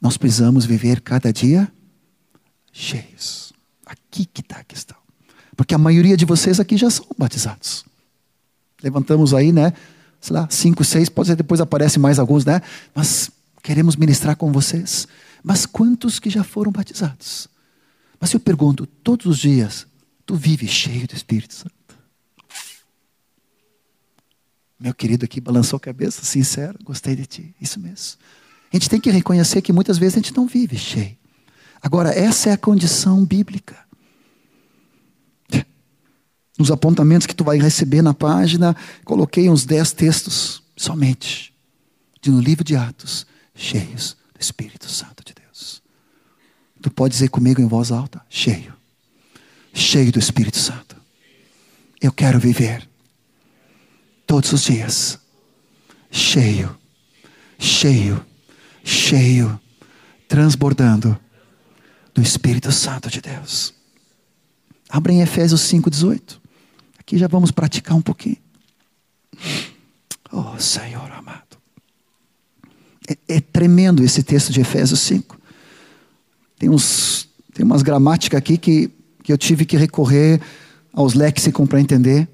Nós 0.00 0.16
precisamos 0.16 0.64
viver 0.64 1.00
cada 1.00 1.32
dia 1.32 1.72
cheios. 2.72 3.52
Aqui 3.86 4.26
que 4.26 4.40
está 4.40 4.58
a 4.58 4.64
questão. 4.64 4.97
Porque 5.58 5.74
a 5.74 5.78
maioria 5.78 6.16
de 6.16 6.24
vocês 6.24 6.60
aqui 6.60 6.76
já 6.76 6.88
são 6.88 7.04
batizados. 7.18 7.84
Levantamos 8.80 9.34
aí, 9.34 9.50
né? 9.50 9.72
Sei 10.20 10.32
lá, 10.32 10.46
cinco, 10.48 10.84
seis, 10.84 11.08
pode 11.08 11.26
ser 11.26 11.34
depois 11.34 11.60
aparece 11.60 11.98
mais 11.98 12.20
alguns, 12.20 12.44
né? 12.44 12.62
Mas 12.94 13.28
queremos 13.60 13.96
ministrar 13.96 14.36
com 14.36 14.52
vocês. 14.52 15.08
Mas 15.42 15.66
quantos 15.66 16.20
que 16.20 16.30
já 16.30 16.44
foram 16.44 16.70
batizados? 16.70 17.48
Mas 18.20 18.32
eu 18.32 18.38
pergunto, 18.38 18.86
todos 18.86 19.26
os 19.26 19.36
dias, 19.36 19.84
tu 20.24 20.36
vive 20.36 20.68
cheio 20.68 21.08
do 21.08 21.14
Espírito 21.16 21.54
Santo? 21.54 21.74
Meu 24.78 24.94
querido 24.94 25.24
aqui 25.24 25.40
balançou 25.40 25.76
a 25.76 25.80
cabeça, 25.80 26.24
sincero, 26.24 26.78
gostei 26.84 27.16
de 27.16 27.26
ti, 27.26 27.54
isso 27.60 27.80
mesmo. 27.80 28.16
A 28.72 28.76
gente 28.76 28.88
tem 28.88 29.00
que 29.00 29.10
reconhecer 29.10 29.60
que 29.60 29.72
muitas 29.72 29.98
vezes 29.98 30.14
a 30.14 30.18
gente 30.20 30.36
não 30.36 30.46
vive 30.46 30.78
cheio. 30.78 31.16
Agora, 31.82 32.10
essa 32.10 32.50
é 32.50 32.52
a 32.52 32.56
condição 32.56 33.24
bíblica. 33.24 33.87
Nos 36.58 36.72
apontamentos 36.72 37.26
que 37.26 37.34
tu 37.34 37.44
vai 37.44 37.58
receber 37.58 38.02
na 38.02 38.12
página, 38.12 38.76
coloquei 39.04 39.48
uns 39.48 39.64
dez 39.64 39.92
textos 39.92 40.60
somente 40.76 41.54
de 42.20 42.30
no 42.30 42.40
livro 42.40 42.64
de 42.64 42.74
Atos, 42.74 43.24
cheios 43.54 44.16
do 44.34 44.40
Espírito 44.40 44.90
Santo 44.90 45.22
de 45.24 45.34
Deus. 45.34 45.80
Tu 46.82 46.90
pode 46.90 47.12
dizer 47.12 47.28
comigo 47.28 47.60
em 47.60 47.66
voz 47.66 47.92
alta: 47.92 48.20
cheio, 48.28 48.74
cheio 49.72 50.10
do 50.10 50.18
Espírito 50.18 50.58
Santo. 50.58 50.96
Eu 52.00 52.12
quero 52.12 52.40
viver 52.40 52.88
todos 54.26 54.52
os 54.52 54.62
dias, 54.64 55.18
cheio, 56.10 56.76
cheio, 57.58 58.24
cheio, 58.84 59.60
transbordando 60.28 61.18
do 62.14 62.22
Espírito 62.22 62.70
Santo 62.72 63.08
de 63.08 63.20
Deus. 63.20 63.74
Abra 64.88 65.12
em 65.12 65.20
Efésios 65.20 65.60
5,18. 65.62 66.47
Aqui 67.08 67.16
já 67.16 67.26
vamos 67.26 67.50
praticar 67.50 67.96
um 67.96 68.02
pouquinho. 68.02 68.36
Oh, 70.30 70.58
Senhor 70.58 71.10
amado. 71.10 71.56
É, 73.08 73.36
é, 73.36 73.40
tremendo 73.40 74.04
esse 74.04 74.22
texto 74.22 74.52
de 74.52 74.60
Efésios 74.60 75.00
5. 75.00 75.40
Tem, 76.58 76.68
uns, 76.68 77.26
tem 77.54 77.64
umas 77.64 77.80
gramáticas 77.80 78.36
aqui 78.36 78.58
que, 78.58 78.90
que 79.22 79.32
eu 79.32 79.38
tive 79.38 79.64
que 79.64 79.74
recorrer 79.78 80.38
aos 80.92 81.14
léxicos 81.14 81.66
para 81.66 81.80
entender. 81.80 82.28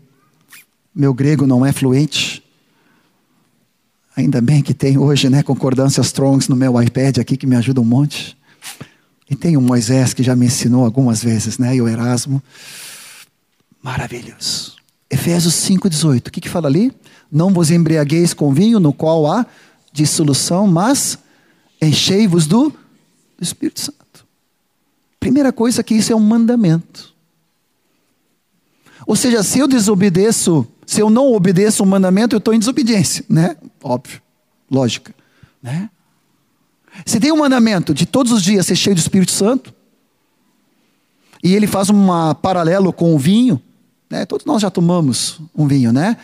Meu 0.92 1.14
grego 1.14 1.46
não 1.46 1.64
é 1.64 1.70
fluente. 1.70 2.42
Ainda 4.16 4.40
bem 4.40 4.60
que 4.60 4.74
tem 4.74 4.98
hoje, 4.98 5.30
né, 5.30 5.44
concordâncias 5.44 6.06
Strongs 6.06 6.48
no 6.48 6.56
meu 6.56 6.82
iPad 6.82 7.18
aqui 7.18 7.36
que 7.36 7.46
me 7.46 7.54
ajuda 7.54 7.80
um 7.80 7.84
monte. 7.84 8.36
E 9.30 9.36
tem 9.36 9.56
o 9.56 9.60
Moisés 9.60 10.12
que 10.12 10.24
já 10.24 10.34
me 10.34 10.46
ensinou 10.46 10.84
algumas 10.84 11.22
vezes, 11.22 11.58
né, 11.58 11.76
e 11.76 11.80
o 11.80 11.86
Erasmo. 11.86 12.42
Maravilhoso. 13.85 14.76
Efésios 15.11 15.55
5,18. 15.57 16.28
O 16.28 16.30
que, 16.30 16.41
que 16.41 16.49
fala 16.49 16.68
ali? 16.68 16.91
Não 17.30 17.53
vos 17.53 17.70
embriagueis 17.70 18.32
com 18.32 18.51
vinho, 18.51 18.80
no 18.80 18.95
qual 18.95 19.26
há 19.26 19.45
dissolução, 19.93 20.66
mas 20.66 21.18
enchei-vos 21.82 22.47
do, 22.47 22.72
Espírito 23.39 23.80
Santo. 23.80 24.26
Primeira 25.20 25.53
coisa 25.53 25.82
que 25.82 25.95
isso 25.95 26.11
é 26.11 26.16
um 26.16 26.20
mandamento. 26.20 27.12
Ou 29.07 29.14
seja, 29.14 29.43
se 29.43 29.59
eu 29.59 29.68
desobedeço, 29.68 30.66
se 30.87 31.03
eu 31.03 31.11
não 31.11 31.30
obedeço 31.35 31.82
um 31.82 31.87
mandamento, 31.87 32.35
eu 32.35 32.39
estou 32.39 32.55
em 32.55 32.59
desobediência, 32.59 33.22
né? 33.28 33.55
Óbvio, 33.82 34.22
lógica, 34.70 35.14
né? 35.62 35.91
Se 37.05 37.20
tem 37.20 37.30
um 37.30 37.37
mandamento 37.37 37.93
de 37.93 38.07
todos 38.07 38.32
os 38.32 38.43
dias 38.43 38.64
ser 38.64 38.76
cheio 38.76 38.97
do 38.97 39.01
Espírito 39.01 39.32
Santo, 39.32 39.74
e 41.43 41.55
ele 41.55 41.66
faz 41.66 41.91
um 41.91 42.09
paralelo 42.41 42.91
com 42.91 43.14
o 43.14 43.18
vinho, 43.18 43.61
né? 44.11 44.24
Todos 44.26 44.46
nós 44.46 44.62
já 44.62 44.70
tomamos 44.70 45.40
um 45.55 45.66
vinho, 45.66 45.92
né? 45.92 46.16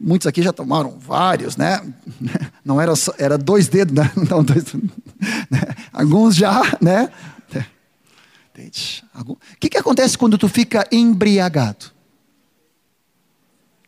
Muitos 0.00 0.26
aqui 0.26 0.42
já 0.42 0.52
tomaram 0.52 0.98
vários, 0.98 1.56
né? 1.56 1.80
Não 2.64 2.80
era 2.80 2.94
só, 2.96 3.12
era 3.18 3.38
dois 3.38 3.68
dedos, 3.68 3.94
né? 3.94 4.10
Não, 4.28 4.42
dois, 4.42 4.64
né? 5.50 5.60
Alguns 5.92 6.34
já, 6.34 6.62
né? 6.80 7.10
O 9.26 9.36
que, 9.58 9.68
que 9.68 9.78
acontece 9.78 10.16
quando 10.16 10.38
tu 10.38 10.48
fica 10.48 10.86
embriagado? 10.92 11.86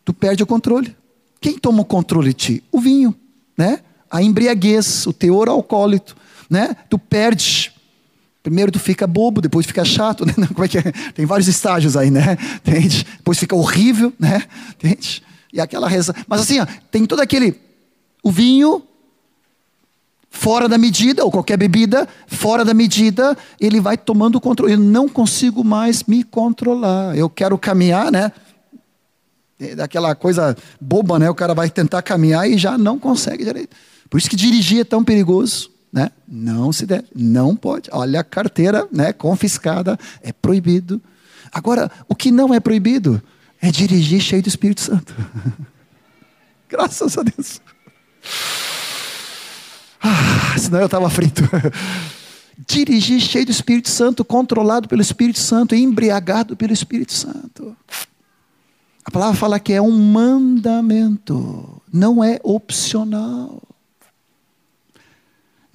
Tu 0.04 0.12
perde 0.12 0.42
o 0.42 0.46
controle. 0.46 0.96
Quem 1.40 1.58
toma 1.58 1.82
o 1.82 1.84
controle 1.84 2.28
de 2.28 2.34
ti? 2.34 2.64
O 2.72 2.80
vinho, 2.80 3.14
né? 3.56 3.80
A 4.10 4.22
embriaguez, 4.22 5.06
o 5.06 5.12
teor 5.12 5.48
alcoólico, 5.48 6.14
né? 6.50 6.76
Tu 6.88 6.98
perdes 6.98 7.70
Primeiro 8.46 8.70
tu 8.70 8.78
fica 8.78 9.08
bobo, 9.08 9.40
depois 9.40 9.66
fica 9.66 9.84
chato, 9.84 10.22
né? 10.24 10.32
Como 10.54 10.64
é 10.64 10.68
que 10.68 10.78
é? 10.78 10.82
Tem 11.12 11.26
vários 11.26 11.48
estágios 11.48 11.96
aí, 11.96 12.12
né? 12.12 12.38
Entende? 12.64 13.04
Depois 13.16 13.36
fica 13.40 13.56
horrível, 13.56 14.12
né? 14.20 14.44
Entende? 14.70 15.20
E 15.52 15.60
aquela 15.60 15.88
reza. 15.88 16.14
Mas 16.28 16.42
assim, 16.42 16.60
ó, 16.60 16.66
tem 16.88 17.04
todo 17.04 17.18
aquele. 17.18 17.60
O 18.22 18.30
vinho, 18.30 18.84
fora 20.30 20.68
da 20.68 20.78
medida, 20.78 21.24
ou 21.24 21.30
qualquer 21.32 21.56
bebida, 21.56 22.08
fora 22.28 22.64
da 22.64 22.72
medida, 22.72 23.36
ele 23.60 23.80
vai 23.80 23.98
tomando 23.98 24.36
o 24.36 24.40
controle. 24.40 24.74
Eu 24.74 24.78
não 24.78 25.08
consigo 25.08 25.64
mais 25.64 26.04
me 26.04 26.22
controlar. 26.22 27.18
Eu 27.18 27.28
quero 27.28 27.58
caminhar, 27.58 28.12
né? 28.12 28.30
É 29.58 29.74
daquela 29.74 30.14
coisa 30.14 30.56
boba, 30.80 31.18
né? 31.18 31.28
O 31.28 31.34
cara 31.34 31.52
vai 31.52 31.68
tentar 31.68 32.00
caminhar 32.00 32.48
e 32.48 32.56
já 32.56 32.78
não 32.78 32.96
consegue 32.96 33.44
direito. 33.44 33.74
Por 34.08 34.18
isso 34.18 34.30
que 34.30 34.36
dirigir 34.36 34.82
é 34.82 34.84
tão 34.84 35.02
perigoso. 35.02 35.74
Né? 35.96 36.10
Não 36.28 36.74
se 36.74 36.84
deve, 36.84 37.06
não 37.14 37.56
pode. 37.56 37.88
Olha 37.90 38.20
a 38.20 38.24
carteira, 38.24 38.86
né, 38.92 39.14
confiscada, 39.14 39.98
é 40.20 40.30
proibido. 40.30 41.00
Agora, 41.50 41.90
o 42.06 42.14
que 42.14 42.30
não 42.30 42.52
é 42.52 42.60
proibido 42.60 43.22
é 43.62 43.70
dirigir 43.70 44.20
cheio 44.20 44.42
do 44.42 44.48
Espírito 44.48 44.82
Santo. 44.82 45.14
Graças 46.68 47.16
a 47.16 47.22
Deus. 47.22 47.62
Ah, 50.02 50.58
senão 50.58 50.80
eu 50.80 50.84
estava 50.84 51.08
frito. 51.08 51.42
dirigir 52.68 53.18
cheio 53.18 53.46
do 53.46 53.52
Espírito 53.52 53.88
Santo, 53.88 54.22
controlado 54.22 54.88
pelo 54.88 55.00
Espírito 55.00 55.38
Santo, 55.38 55.74
embriagado 55.74 56.58
pelo 56.58 56.74
Espírito 56.74 57.14
Santo. 57.14 57.74
A 59.02 59.10
palavra 59.10 59.34
fala 59.34 59.58
que 59.58 59.72
é 59.72 59.80
um 59.80 59.96
mandamento, 59.96 61.80
não 61.90 62.22
é 62.22 62.38
opcional. 62.42 63.62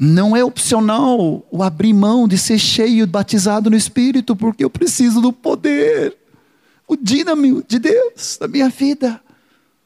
Não 0.04 0.36
é 0.36 0.43
opcional 0.43 1.45
o 1.52 1.62
abrir 1.62 1.93
mão 1.93 2.28
de 2.28 2.36
ser 2.36 2.58
cheio, 2.58 3.06
batizado 3.06 3.70
no 3.70 3.76
Espírito, 3.76 4.36
porque 4.36 4.64
eu 4.64 4.70
preciso 4.70 5.22
do 5.22 5.32
poder, 5.32 6.18
o 6.88 6.97
dínamo 6.97 7.64
de 7.68 7.78
Deus 7.78 8.39
na 8.41 8.47
minha 8.47 8.68
vida. 8.68 9.22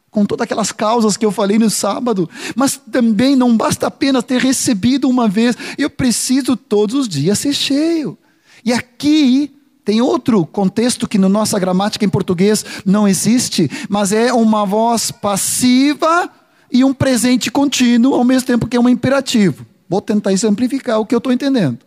Com 0.09 0.25
todas 0.25 0.45
aquelas 0.45 0.71
causas 0.71 1.17
que 1.17 1.25
eu 1.25 1.33
falei 1.33 1.59
no 1.59 1.69
sábado, 1.69 2.29
mas 2.55 2.77
também 2.89 3.35
não 3.35 3.57
basta 3.57 3.87
apenas 3.87 4.23
ter 4.23 4.39
recebido 4.39 5.09
uma 5.09 5.27
vez, 5.27 5.57
eu 5.77 5.89
preciso 5.89 6.55
todos 6.55 6.95
os 6.95 7.09
dias 7.09 7.37
ser 7.37 7.51
cheio. 7.51 8.17
E 8.63 8.71
aqui 8.71 9.53
tem 9.83 9.99
outro 9.99 10.45
contexto 10.45 11.09
que 11.09 11.17
na 11.17 11.27
no 11.27 11.39
nossa 11.39 11.59
gramática 11.59 12.05
em 12.05 12.09
português 12.09 12.63
não 12.85 13.05
existe, 13.05 13.69
mas 13.89 14.13
é 14.13 14.31
uma 14.31 14.65
voz 14.65 15.11
passiva 15.11 16.31
e 16.71 16.85
um 16.85 16.93
presente 16.93 17.51
contínuo, 17.51 18.13
ao 18.13 18.23
mesmo 18.23 18.47
tempo 18.47 18.65
que 18.65 18.77
é 18.77 18.79
um 18.79 18.87
imperativo. 18.87 19.74
Vou 19.87 20.01
tentar 20.01 20.33
exemplificar 20.33 20.99
o 20.99 21.05
que 21.05 21.13
eu 21.13 21.19
estou 21.19 21.31
entendendo. 21.33 21.79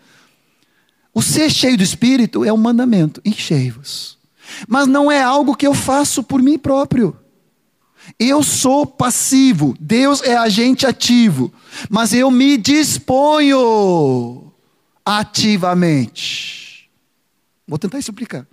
O 1.12 1.22
ser 1.22 1.50
cheio 1.50 1.76
do 1.76 1.82
Espírito 1.82 2.44
é 2.44 2.52
um 2.52 2.56
mandamento, 2.56 3.20
enchei-vos. 3.24 4.18
Mas 4.66 4.86
não 4.86 5.10
é 5.10 5.20
algo 5.22 5.56
que 5.56 5.66
eu 5.66 5.74
faço 5.74 6.22
por 6.22 6.40
mim 6.40 6.58
próprio. 6.58 7.16
Eu 8.18 8.42
sou 8.42 8.86
passivo, 8.86 9.76
Deus 9.80 10.22
é 10.22 10.36
agente 10.36 10.86
ativo, 10.86 11.52
mas 11.90 12.14
eu 12.14 12.30
me 12.30 12.56
disponho 12.56 14.52
ativamente. 15.04 16.88
Vou 17.66 17.78
tentar 17.78 17.98
explicar. 17.98 18.46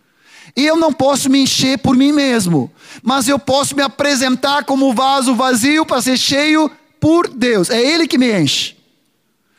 Eu 0.56 0.76
não 0.76 0.92
posso 0.92 1.30
me 1.30 1.40
encher 1.40 1.78
por 1.80 1.96
mim 1.96 2.12
mesmo, 2.12 2.72
mas 3.02 3.28
eu 3.28 3.40
posso 3.40 3.76
me 3.76 3.82
apresentar 3.82 4.66
como 4.66 4.94
vaso 4.94 5.34
vazio 5.36 5.86
para 5.86 6.02
ser 6.02 6.18
cheio 6.18 6.70
por 7.00 7.28
Deus. 7.28 7.70
É 7.70 7.82
Ele 7.82 8.08
que 8.08 8.18
me 8.18 8.42
enche. 8.42 8.75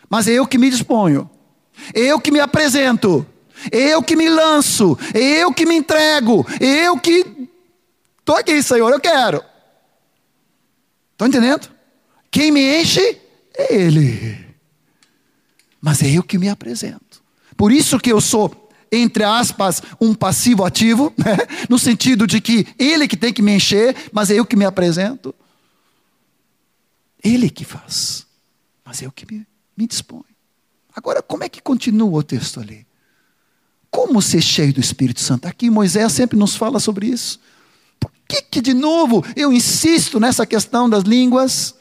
Mas 0.09 0.29
é 0.29 0.33
eu 0.33 0.47
que 0.47 0.59
me 0.59 0.71
disponho, 0.71 1.29
é 1.95 2.01
eu 2.01 2.21
que 2.21 2.31
me 2.31 2.41
apresento, 2.41 3.27
é 3.71 3.95
eu 3.95 4.03
que 4.03 4.17
me 4.17 4.29
lanço, 4.29 4.99
é 5.15 5.43
eu 5.43 5.53
que 5.53 5.67
me 5.67 5.77
entrego, 5.77 6.47
é 6.61 6.87
eu 6.87 6.99
que. 6.99 7.49
Estou 8.19 8.37
aqui, 8.37 8.63
Senhor, 8.63 8.91
eu 8.93 9.01
quero. 9.01 9.43
Estão 11.13 11.29
entendendo? 11.29 11.71
Quem 12.31 12.51
me 12.51 12.81
enche 12.81 13.19
é 13.57 13.75
Ele. 13.75 14.47
Mas 15.81 16.03
é 16.03 16.11
eu 16.11 16.23
que 16.23 16.39
me 16.39 16.49
apresento. 16.49 17.23
Por 17.57 17.73
isso 17.73 17.99
que 17.99 18.13
eu 18.13 18.21
sou, 18.21 18.69
entre 18.93 19.25
aspas, 19.25 19.83
um 20.01 20.15
passivo 20.15 20.65
ativo, 20.65 21.13
né? 21.17 21.37
no 21.69 21.79
sentido 21.79 22.27
de 22.27 22.41
que 22.41 22.67
Ele 22.79 23.09
que 23.09 23.17
tem 23.17 23.33
que 23.33 23.43
me 23.43 23.53
encher, 23.53 23.97
mas 24.13 24.31
é 24.31 24.35
eu 24.35 24.45
que 24.45 24.57
me 24.57 24.65
apresento. 24.65 25.35
Ele 27.23 27.49
que 27.49 27.65
faz, 27.65 28.27
mas 28.85 29.03
é 29.03 29.07
eu 29.07 29.13
que 29.13 29.27
me 29.33 29.47
me 29.77 29.87
dispõe. 29.87 30.25
Agora, 30.95 31.21
como 31.23 31.45
é 31.45 31.49
que 31.49 31.61
continua 31.61 32.19
o 32.19 32.23
texto 32.23 32.59
ali? 32.59 32.87
Como 33.91 34.23
ser 34.23 34.41
cheio 34.41 34.73
do 34.73 34.81
Espírito 34.81 35.21
Santo? 35.21 35.47
Aqui 35.47 35.69
Moisés 35.69 36.13
sempre 36.13 36.39
nos 36.39 36.57
fala 36.57 36.81
sobre 36.81 37.07
isso. 37.07 37.39
Por 38.01 38.11
que, 38.27 38.43
que 38.43 38.61
de 38.61 38.73
novo 38.73 39.25
eu 39.37 39.53
insisto 39.53 40.19
nessa 40.19 40.47
questão 40.47 40.89
das 40.89 41.05
línguas, 41.05 41.75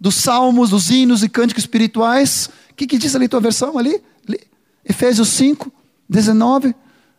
dos 0.00 0.14
salmos, 0.14 0.70
dos 0.70 0.90
hinos 0.90 1.22
e 1.22 1.28
cânticos 1.28 1.64
espirituais? 1.64 2.48
O 2.70 2.74
que, 2.74 2.86
que 2.86 2.98
diz 2.98 3.14
ali 3.14 3.28
tua 3.28 3.40
versão 3.40 3.76
ali? 3.76 4.02
Efésios 4.84 5.28
5, 5.28 5.70
19. 6.08 6.74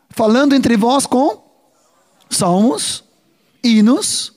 Falando 0.09 0.53
entre 0.53 0.75
vós 0.75 1.05
com 1.05 1.43
salmos, 2.29 3.03
hinos 3.63 4.33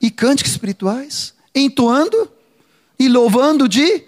e 0.00 0.10
cânticos 0.10 0.52
espirituais, 0.52 1.34
entoando 1.54 2.30
e 2.98 3.08
louvando 3.08 3.68
de 3.68 4.04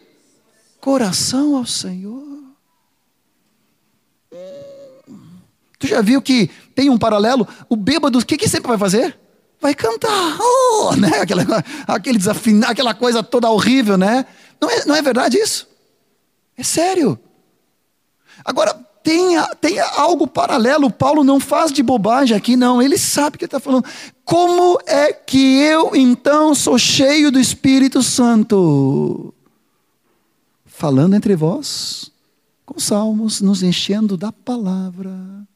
coração 0.85 1.57
ao 1.57 1.65
Senhor. 1.65 2.23
Tu 5.79 5.87
já 5.87 6.03
viu 6.03 6.21
que 6.21 6.51
tem 6.75 6.91
um 6.91 6.99
paralelo? 6.99 7.49
O 7.71 7.75
bêbado, 7.75 8.19
o 8.19 8.25
que, 8.25 8.37
que 8.37 8.47
sempre 8.47 8.69
vai 8.69 8.77
fazer? 8.77 9.19
vai 9.63 9.75
cantar, 9.75 10.37
oh, 10.39 10.95
né? 10.95 11.21
aquela, 11.23 11.43
aquele 11.87 12.19
desafinar, 12.19 12.73
aquela 12.73 12.93
coisa 12.93 13.23
toda 13.23 13.49
horrível, 13.49 13.97
né? 13.97 14.27
Não 14.61 14.69
é, 14.69 14.85
não 14.85 14.95
é 14.95 15.01
verdade 15.01 15.39
isso? 15.39 15.67
É 16.55 16.63
sério. 16.63 17.19
Agora, 18.45 18.75
tenha, 19.03 19.43
tenha 19.63 19.87
algo 19.97 20.27
paralelo. 20.27 20.91
Paulo 20.91 21.25
não 21.25 21.41
faz 21.41 21.73
de 21.73 21.83
bobagem 21.83 22.37
aqui, 22.37 22.57
não. 22.57 22.83
Ele 22.83 22.99
sabe 22.99 23.37
o 23.37 23.39
que 23.39 23.47
está 23.47 23.59
falando. 23.59 23.87
Como 24.23 24.79
é 24.85 25.15
que 25.15 25.61
eu 25.61 25.97
então 25.97 26.55
sou 26.55 26.77
cheio 26.77 27.31
do 27.31 27.41
Espírito 27.41 28.03
Santo? 28.03 29.33
Falando 30.77 31.15
entre 31.15 31.37
vós, 31.37 32.11
com 32.67 32.81
salmos, 32.81 33.41
nos 33.41 33.63
enchendo 33.63 34.17
da 34.17 34.33
palavra. 34.33 35.47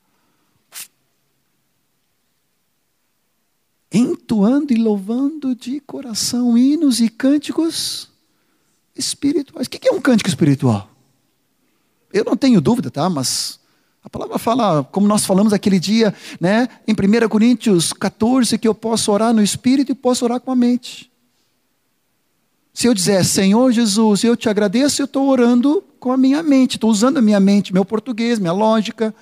Entoando 3.93 4.73
e 4.73 4.77
louvando 4.77 5.57
de 5.57 5.81
coração 5.81 6.57
hinos 6.57 7.01
e 7.01 7.09
cânticos 7.09 8.09
espirituais. 8.95 9.67
O 9.67 9.71
que 9.71 9.89
é 9.89 9.93
um 9.93 10.01
cântico 10.01 10.29
espiritual? 10.29 10.89
Eu 12.13 12.25
não 12.25 12.37
tenho 12.37 12.61
dúvida, 12.61 12.89
tá? 12.89 13.11
Mas 13.11 13.59
a 14.05 14.09
palavra 14.09 14.39
fala, 14.39 14.85
como 14.85 15.09
nós 15.09 15.27
falamos 15.27 15.53
aquele 15.53 15.81
dia, 15.81 16.15
né, 16.41 16.69
em 16.87 16.93
1 16.93 17.29
Coríntios 17.29 17.93
14, 17.93 18.57
que 18.57 18.69
eu 18.69 18.75
posso 18.75 19.11
orar 19.11 19.35
no 19.35 19.43
espírito 19.43 19.91
e 19.91 19.97
posso 19.97 20.25
orar 20.25 20.41
com 20.41 20.53
a 20.53 20.57
mente. 20.57 21.08
Se 22.73 22.87
eu 22.87 22.95
disser, 22.95 23.25
Senhor 23.25 23.73
Jesus, 23.73 24.23
eu 24.23 24.37
te 24.37 24.49
agradeço, 24.49 25.03
eu 25.03 25.07
estou 25.07 25.29
orando 25.29 25.83
com 25.99 26.13
a 26.13 26.17
minha 26.17 26.43
mente, 26.43 26.77
estou 26.77 26.91
usando 26.91 27.19
a 27.19 27.23
minha 27.23 27.41
mente, 27.41 27.73
meu 27.73 27.85
português, 27.85 28.39
minha 28.39 28.53
lógica. 28.53 29.15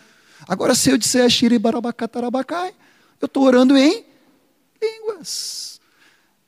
Agora, 0.47 0.75
se 0.75 0.91
eu 0.91 0.99
disser 0.99 1.29
Shiribarabakatarabacai, 1.31 2.75
eu 3.21 3.27
estou 3.27 3.45
orando 3.45 3.77
em 3.77 4.05
línguas. 4.83 5.81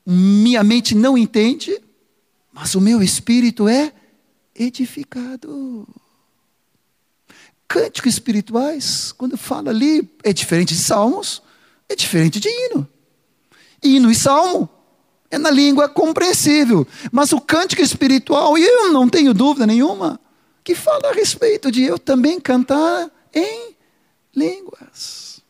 Minha 0.05 0.63
mente 0.63 0.95
não 0.95 1.17
entende, 1.17 1.81
mas 2.53 2.75
o 2.75 2.81
meu 2.81 3.03
espírito 3.03 3.69
é 3.69 3.93
edificado. 4.55 5.89
Cânticos 7.67 8.15
espirituais, 8.15 9.13
quando 9.13 9.37
fala 9.37 9.71
ali, 9.71 10.11
é 10.23 10.33
diferente 10.33 10.75
de 10.75 10.81
salmos, 10.81 11.43
é 11.89 11.95
diferente 11.95 12.39
de 12.41 12.49
hino. 12.49 12.89
Hino 13.83 14.11
e 14.11 14.15
salmo 14.15 14.78
é 15.31 15.39
na 15.39 15.51
língua 15.51 15.89
compreensível, 15.89 16.87
mas 17.13 17.33
o 17.33 17.41
cântico 17.41 17.83
espiritual, 17.83 18.57
eu 18.57 18.93
não 18.93 19.09
tenho 19.09 19.35
dúvida 19.35 19.67
nenhuma, 19.67 20.19
que 20.65 20.75
fala 20.75 21.11
a 21.11 21.13
respeito 21.13 21.71
de 21.71 21.83
eu 21.83 21.99
também 21.99 22.41
cantar 22.41 23.11
em 23.35 23.77
línguas. 24.35 25.43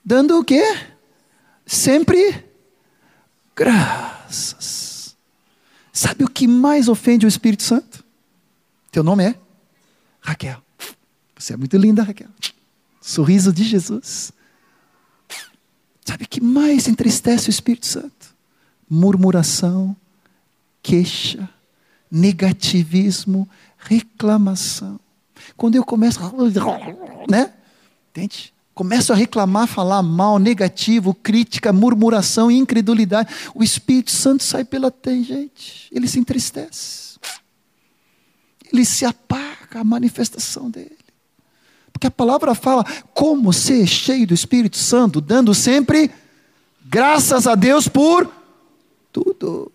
dando 0.04 0.40
o 0.40 0.44
quê? 0.44 0.64
Sempre 1.64 2.44
graças. 3.56 4.89
Sabe 6.00 6.24
o 6.24 6.30
que 6.30 6.48
mais 6.48 6.88
ofende 6.88 7.26
o 7.26 7.28
Espírito 7.28 7.62
Santo? 7.62 8.06
Teu 8.90 9.04
nome 9.04 9.26
é 9.26 9.36
Raquel. 10.22 10.64
Você 11.38 11.52
é 11.52 11.58
muito 11.58 11.76
linda, 11.76 12.04
Raquel. 12.04 12.30
Sorriso 13.02 13.52
de 13.52 13.66
Jesus. 13.66 14.32
Sabe 16.06 16.24
o 16.24 16.28
que 16.30 16.40
mais 16.40 16.88
entristece 16.88 17.50
o 17.50 17.52
Espírito 17.52 17.86
Santo? 17.86 18.34
Murmuração, 18.90 19.94
queixa 20.82 21.50
negativismo, 22.10 23.46
reclamação. 23.78 25.02
Quando 25.58 25.76
eu 25.76 25.84
começo, 25.84 26.18
né? 27.30 27.54
Entende? 28.12 28.54
Começo 28.80 29.12
a 29.12 29.16
reclamar, 29.18 29.68
falar 29.68 30.02
mal, 30.02 30.40
negativo, 30.40 31.14
crítica, 31.14 31.74
murmuração, 31.74 32.50
incredulidade. 32.50 33.30
O 33.54 33.62
Espírito 33.62 34.10
Santo 34.10 34.42
sai 34.42 34.64
pela 34.64 34.90
tangente. 34.90 35.90
Ele 35.92 36.08
se 36.08 36.18
entristece. 36.18 37.20
Ele 38.72 38.86
se 38.86 39.04
apaga 39.04 39.82
a 39.82 39.84
manifestação 39.84 40.70
dele. 40.70 40.98
Porque 41.92 42.08
a 42.08 42.12
palavra 42.12 42.56
fala 42.56 42.86
como 43.14 43.52
ser 43.52 43.86
cheio 43.86 44.26
do 44.26 44.34
Espírito 44.34 44.78
Santo, 44.78 45.20
dando 45.20 45.54
sempre 45.54 46.10
graças 46.86 47.48
a 47.48 47.56
Deus 47.56 47.90
por 47.90 48.32
tudo. 49.12 49.70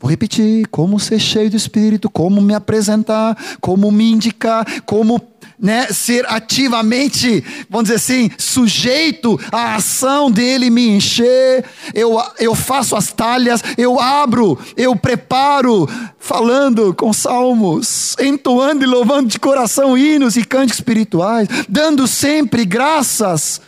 Vou 0.00 0.10
repetir: 0.10 0.66
como 0.66 0.98
ser 0.98 1.20
cheio 1.20 1.50
do 1.50 1.56
Espírito, 1.56 2.10
como 2.10 2.42
me 2.42 2.52
apresentar, 2.52 3.36
como 3.60 3.92
me 3.92 4.10
indicar, 4.10 4.82
como 4.82 5.20
né, 5.58 5.88
ser 5.88 6.24
ativamente, 6.28 7.44
vamos 7.68 7.88
dizer 7.88 7.96
assim, 7.96 8.30
sujeito 8.38 9.38
à 9.50 9.74
ação 9.74 10.30
dele 10.30 10.70
me 10.70 10.88
encher. 10.88 11.64
Eu, 11.92 12.22
eu 12.38 12.54
faço 12.54 12.94
as 12.94 13.12
talhas, 13.12 13.62
eu 13.76 14.00
abro, 14.00 14.58
eu 14.76 14.94
preparo, 14.94 15.88
falando 16.18 16.94
com 16.94 17.12
salmos, 17.12 18.14
entoando 18.20 18.84
e 18.84 18.86
louvando 18.86 19.28
de 19.28 19.40
coração 19.40 19.98
hinos 19.98 20.36
e 20.36 20.44
cânticos 20.44 20.78
espirituais, 20.78 21.48
dando 21.68 22.06
sempre 22.06 22.64
graças 22.64 23.60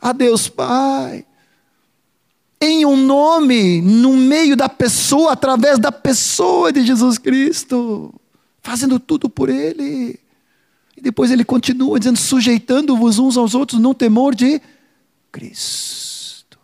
a 0.00 0.12
Deus 0.12 0.48
Pai 0.48 1.24
em 2.60 2.84
um 2.84 2.96
nome, 2.96 3.80
no 3.80 4.16
meio 4.16 4.56
da 4.56 4.68
pessoa, 4.68 5.32
através 5.32 5.78
da 5.78 5.92
pessoa 5.92 6.72
de 6.72 6.84
Jesus 6.84 7.16
Cristo, 7.16 8.12
fazendo 8.60 8.98
tudo 8.98 9.28
por 9.28 9.48
Ele. 9.48 10.18
E 10.98 11.00
depois 11.00 11.30
ele 11.30 11.44
continua 11.44 11.96
dizendo: 11.96 12.18
sujeitando-vos 12.18 13.20
uns 13.20 13.36
aos 13.36 13.54
outros 13.54 13.80
no 13.80 13.94
temor 13.94 14.34
de 14.34 14.60
Cristo. 15.30 16.58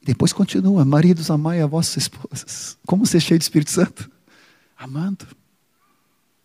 E 0.00 0.06
depois 0.06 0.32
continua: 0.32 0.82
maridos, 0.82 1.30
amai 1.30 1.60
a 1.60 1.66
vossas 1.66 1.98
esposas. 1.98 2.78
Como 2.86 3.04
ser 3.04 3.20
cheio 3.20 3.38
de 3.38 3.44
Espírito 3.44 3.70
Santo? 3.70 4.10
Amando 4.74 5.26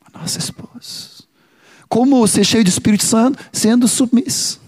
a 0.01 0.19
nossa 0.19 0.37
esposa. 0.37 1.23
Como 1.87 2.27
ser 2.27 2.43
cheio 2.43 2.63
de 2.63 2.69
Espírito 2.69 3.05
Santo? 3.05 3.41
Sendo 3.53 3.87
submisso 3.87 4.59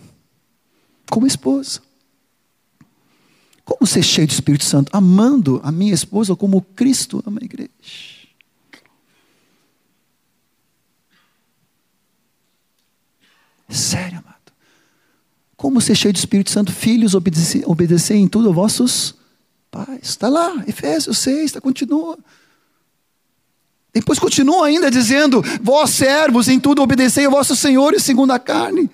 como 1.10 1.28
esposa. 1.28 1.82
Como 3.66 3.86
ser 3.86 4.02
cheio 4.02 4.28
do 4.28 4.32
Espírito 4.32 4.64
Santo? 4.64 4.90
Amando 4.96 5.60
a 5.62 5.74
minha 5.74 5.94
esposa 5.94 6.38
como 6.38 6.62
Cristo 6.62 7.22
ama 7.26 7.40
a 7.42 7.44
igreja. 7.44 8.11
Sério, 13.72 14.20
amado. 14.20 14.36
Como 15.56 15.80
ser 15.80 15.96
cheio 15.96 16.14
do 16.14 16.18
Espírito 16.18 16.52
Santo? 16.52 16.72
Filhos, 16.72 17.16
obedecer, 17.16 17.64
obedecer 17.66 18.16
em 18.16 18.28
tudo 18.28 18.50
a 18.50 18.52
vossos 18.52 19.16
pais. 19.70 20.00
Está 20.02 20.28
lá, 20.28 20.64
Efésios 20.68 21.18
6, 21.20 21.54
tá, 21.54 21.62
continua. 21.62 22.18
Depois 23.94 24.20
continua 24.20 24.68
ainda 24.68 24.90
dizendo: 24.90 25.44
Vós 25.62 25.92
servos, 25.92 26.48
em 26.48 26.60
tudo 26.60 26.82
obedecei 26.82 27.26
ao 27.26 27.32
vosso 27.32 27.56
Senhor 27.56 28.00
segundo 28.00 28.32
a 28.32 28.40
carne. 28.40 28.90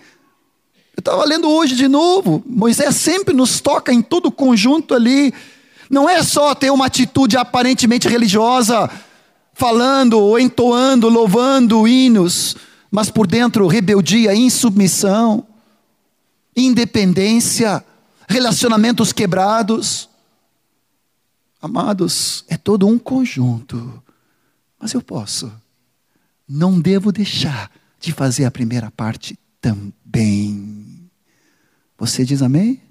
Eu 0.95 0.99
estava 0.99 1.23
lendo 1.25 1.49
hoje 1.49 1.75
de 1.75 1.87
novo. 1.87 2.43
Moisés 2.45 2.95
sempre 2.95 3.33
nos 3.33 3.59
toca 3.59 3.93
em 3.93 4.01
todo 4.01 4.27
o 4.27 4.31
conjunto 4.31 4.95
ali. 4.95 5.33
Não 5.89 6.09
é 6.09 6.23
só 6.23 6.53
ter 6.55 6.71
uma 6.71 6.87
atitude 6.87 7.37
aparentemente 7.37 8.07
religiosa, 8.09 8.89
falando 9.53 10.19
ou 10.19 10.39
entoando, 10.39 11.07
louvando 11.07 11.87
hinos, 11.87 12.57
mas 12.91 13.09
por 13.09 13.27
dentro 13.27 13.67
rebeldia, 13.67 14.33
insubmissão, 14.35 15.45
independência, 16.55 17.83
relacionamentos 18.27 19.13
quebrados. 19.13 20.09
Amados, 21.61 22.45
é 22.47 22.57
todo 22.57 22.87
um 22.87 22.97
conjunto. 22.97 24.03
Mas 24.79 24.93
eu 24.93 25.01
posso. 25.01 25.51
Não 26.47 26.79
devo 26.79 27.11
deixar 27.11 27.71
de 27.99 28.11
fazer 28.13 28.45
a 28.45 28.51
primeira 28.51 28.89
parte 28.91 29.37
também. 29.59 31.09
Você 31.97 32.23
diz 32.23 32.41
amém? 32.41 32.81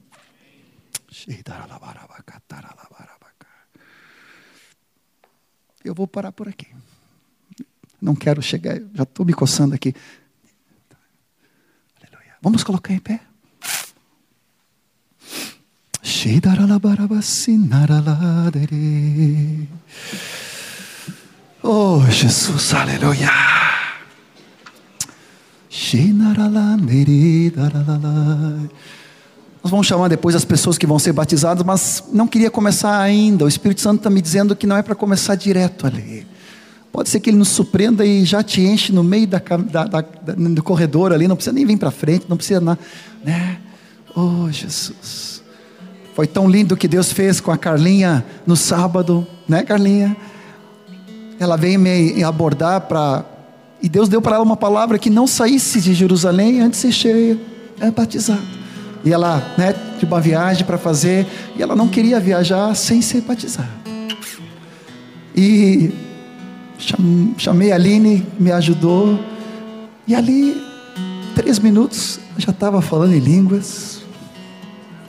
Eu 5.85 5.95
vou 5.95 6.07
parar 6.09 6.33
por 6.33 6.49
aqui. 6.49 6.67
Não 8.01 8.15
quero 8.15 8.43
chegar, 8.43 8.79
já 8.95 9.03
estou 9.03 9.25
me 9.25 9.33
coçando 9.33 9.75
aqui. 9.75 9.95
Aleluia. 12.01 12.35
Vamos 12.43 12.63
colocar 12.63 12.93
em 12.93 12.99
pé. 12.99 13.21
Oh, 21.63 22.01
Jesus, 22.11 22.73
aleluia. 22.75 23.31
Nós 29.63 29.71
vamos 29.71 29.87
chamar 29.87 30.09
depois 30.09 30.37
as 30.37 30.45
pessoas 30.45 30.79
que 30.79 30.87
vão 30.87 30.99
ser 30.99 31.13
batizadas, 31.13 31.65
mas 31.65 32.05
não 32.13 32.29
queria 32.29 32.51
começar 32.51 33.01
ainda. 33.01 33.45
O 33.45 33.49
Espírito 33.49 33.81
Santo 33.81 33.99
está 33.99 34.09
me 34.09 34.23
dizendo 34.23 34.55
que 34.55 34.67
não 34.67 34.77
é 34.77 34.83
para 34.83 34.95
começar 34.95 35.35
direto 35.35 35.87
ali. 35.87 36.27
Pode 36.97 37.11
ser 37.11 37.21
que 37.21 37.29
ele 37.29 37.37
nos 37.37 37.49
surpreenda 37.49 38.07
e 38.07 38.25
já 38.25 38.43
te 38.43 38.63
enche 38.63 38.91
no 38.91 39.05
meio 39.05 39.27
da, 39.27 39.39
da, 39.39 39.85
da, 39.85 40.01
do 40.01 40.63
corredor 40.63 41.13
ali, 41.13 41.29
não 41.29 41.37
precisa 41.37 41.53
nem 41.53 41.67
vir 41.67 41.77
para 41.77 41.91
frente, 41.91 42.25
não 42.27 42.39
precisa 42.39 42.59
nada, 42.59 42.79
né? 43.23 43.59
Oh, 44.15 44.51
Jesus. 44.51 45.43
Foi 46.15 46.27
tão 46.27 46.49
lindo 46.49 46.73
o 46.73 46.77
que 46.77 46.89
Deus 46.89 47.13
fez 47.13 47.39
com 47.39 47.53
a 47.53 47.59
Carlinha 47.59 48.25
no 48.47 48.57
sábado, 48.57 49.27
né, 49.47 49.63
Carlinha? 49.63 50.17
Ela 51.39 51.59
veio 51.59 51.79
me 51.79 52.25
abordar 52.25 52.81
para 52.81 53.27
e 53.83 53.91
Deus 53.91 54.09
deu 54.09 54.23
para 54.23 54.37
ela 54.37 54.45
uma 54.45 54.57
palavra 54.57 54.99
que 54.99 55.11
não 55.11 55.27
saísse 55.27 55.83
de 55.83 55.93
Jerusalém 55.93 56.63
antes 56.63 56.81
de 56.81 56.87
ser 56.87 56.93
cheia, 56.93 57.39
é 57.79 57.91
batizada. 57.91 58.41
E 59.05 59.13
ela, 59.13 59.55
né, 59.59 59.75
de 59.99 60.07
uma 60.07 60.19
viagem 60.19 60.65
para 60.65 60.79
fazer, 60.79 61.27
e 61.59 61.63
ela 61.63 61.77
não 61.77 61.89
queria 61.89 62.19
viajar 62.19 62.75
sem 62.75 63.03
ser 63.03 63.21
batizada. 63.21 63.69
E 65.37 66.06
chamei 67.39 67.73
a 67.73 67.75
Aline, 67.75 68.27
me 68.39 68.53
ajudou, 68.53 69.19
e 70.07 70.15
ali, 70.15 70.61
três 71.35 71.59
minutos, 71.59 72.21
já 72.39 72.51
estava 72.51 72.81
falando 72.81 73.15
em 73.15 73.19
línguas, 73.19 74.03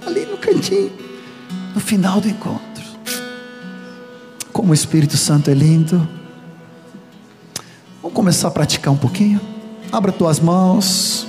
ali 0.05 0.25
no 0.25 0.37
cantinho, 0.37 0.91
no 1.75 1.79
final 1.79 2.19
do 2.19 2.27
encontro. 2.27 2.83
Como 4.51 4.71
o 4.71 4.73
Espírito 4.73 5.15
Santo 5.15 5.51
é 5.51 5.53
lindo. 5.53 6.07
Vamos 8.01 8.15
começar 8.15 8.47
a 8.47 8.51
praticar 8.51 8.91
um 8.91 8.97
pouquinho? 8.97 9.39
Abra 9.91 10.11
tuas 10.11 10.39
mãos. 10.39 11.27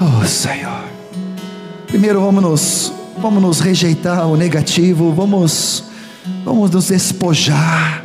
Oh 0.00 0.24
Senhor. 0.24 0.84
Primeiro 1.88 2.20
vamos 2.20 2.42
nos, 2.42 2.92
vamos 3.18 3.42
nos 3.42 3.58
rejeitar 3.58 4.28
o 4.28 4.36
negativo, 4.36 5.12
vamos, 5.12 5.89
vamos 6.44 6.70
nos 6.70 6.88
despojar. 6.88 8.04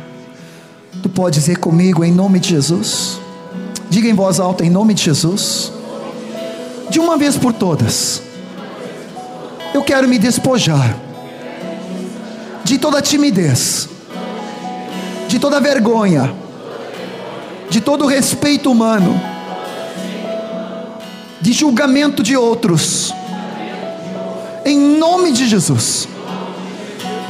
Tu 1.02 1.08
pode 1.08 1.38
dizer 1.38 1.58
comigo 1.58 2.04
em 2.04 2.12
nome 2.12 2.38
de 2.38 2.50
Jesus. 2.50 3.18
Diga 3.88 4.08
em 4.08 4.14
voz 4.14 4.40
alta 4.40 4.64
em 4.64 4.70
nome 4.70 4.94
de 4.94 5.02
Jesus. 5.04 5.72
De 6.90 6.98
uma 6.98 7.16
vez 7.16 7.36
por 7.36 7.52
todas. 7.52 8.22
Eu 9.74 9.82
quero 9.82 10.08
me 10.08 10.18
despojar 10.18 10.96
de 12.64 12.78
toda 12.78 13.00
timidez, 13.00 13.88
de 15.28 15.38
toda 15.38 15.60
vergonha, 15.60 16.34
de 17.70 17.80
todo 17.80 18.06
respeito 18.06 18.70
humano 18.70 19.36
de 21.46 21.52
julgamento 21.52 22.24
de 22.24 22.36
outros. 22.36 23.14
Em 24.64 24.76
nome 24.98 25.30
de 25.30 25.46
Jesus. 25.46 26.08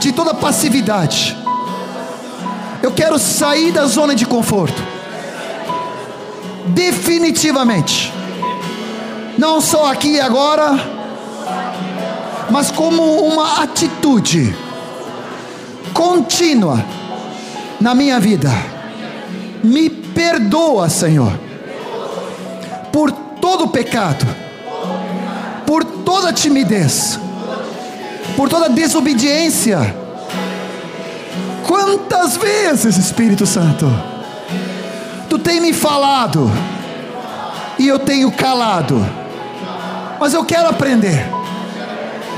De 0.01 0.13
toda 0.13 0.35
passividade. 0.35 1.37
Eu 2.83 2.93
quero 2.93 3.19
sair 3.19 3.73
da 3.73 3.87
zona 3.87 4.15
de 4.15 4.25
conforto. 4.27 4.83
Definitivamente. 6.69 8.13
Não 9.39 9.61
só 9.61 9.91
aqui 9.93 10.13
e 10.13 10.21
agora, 10.21 10.79
mas 12.51 12.71
como 12.71 13.03
uma 13.27 13.63
atitude 13.63 14.57
contínua 15.93 16.85
na 17.81 17.95
minha 17.95 18.21
vida. 18.21 18.51
Me 19.63 19.91
perdoa, 19.91 20.89
Senhor, 20.89 21.33
por 22.93 23.11
todo 23.13 23.69
pecado, 23.69 24.27
por 25.67 25.85
toda 25.85 26.33
timidez, 26.33 27.19
por 28.37 28.49
toda 28.49 28.69
desobediência. 28.69 29.95
Quantas 31.67 32.37
vezes, 32.37 32.97
Espírito 32.97 33.47
Santo, 33.47 33.87
tu 35.29 35.39
tem 35.39 35.61
me 35.61 35.73
falado 35.73 36.51
e 37.79 37.89
eu 37.89 37.99
tenho 37.99 38.31
calado, 38.31 39.05
mas 40.21 40.33
eu 40.33 40.45
quero 40.45 40.69
aprender, 40.69 41.27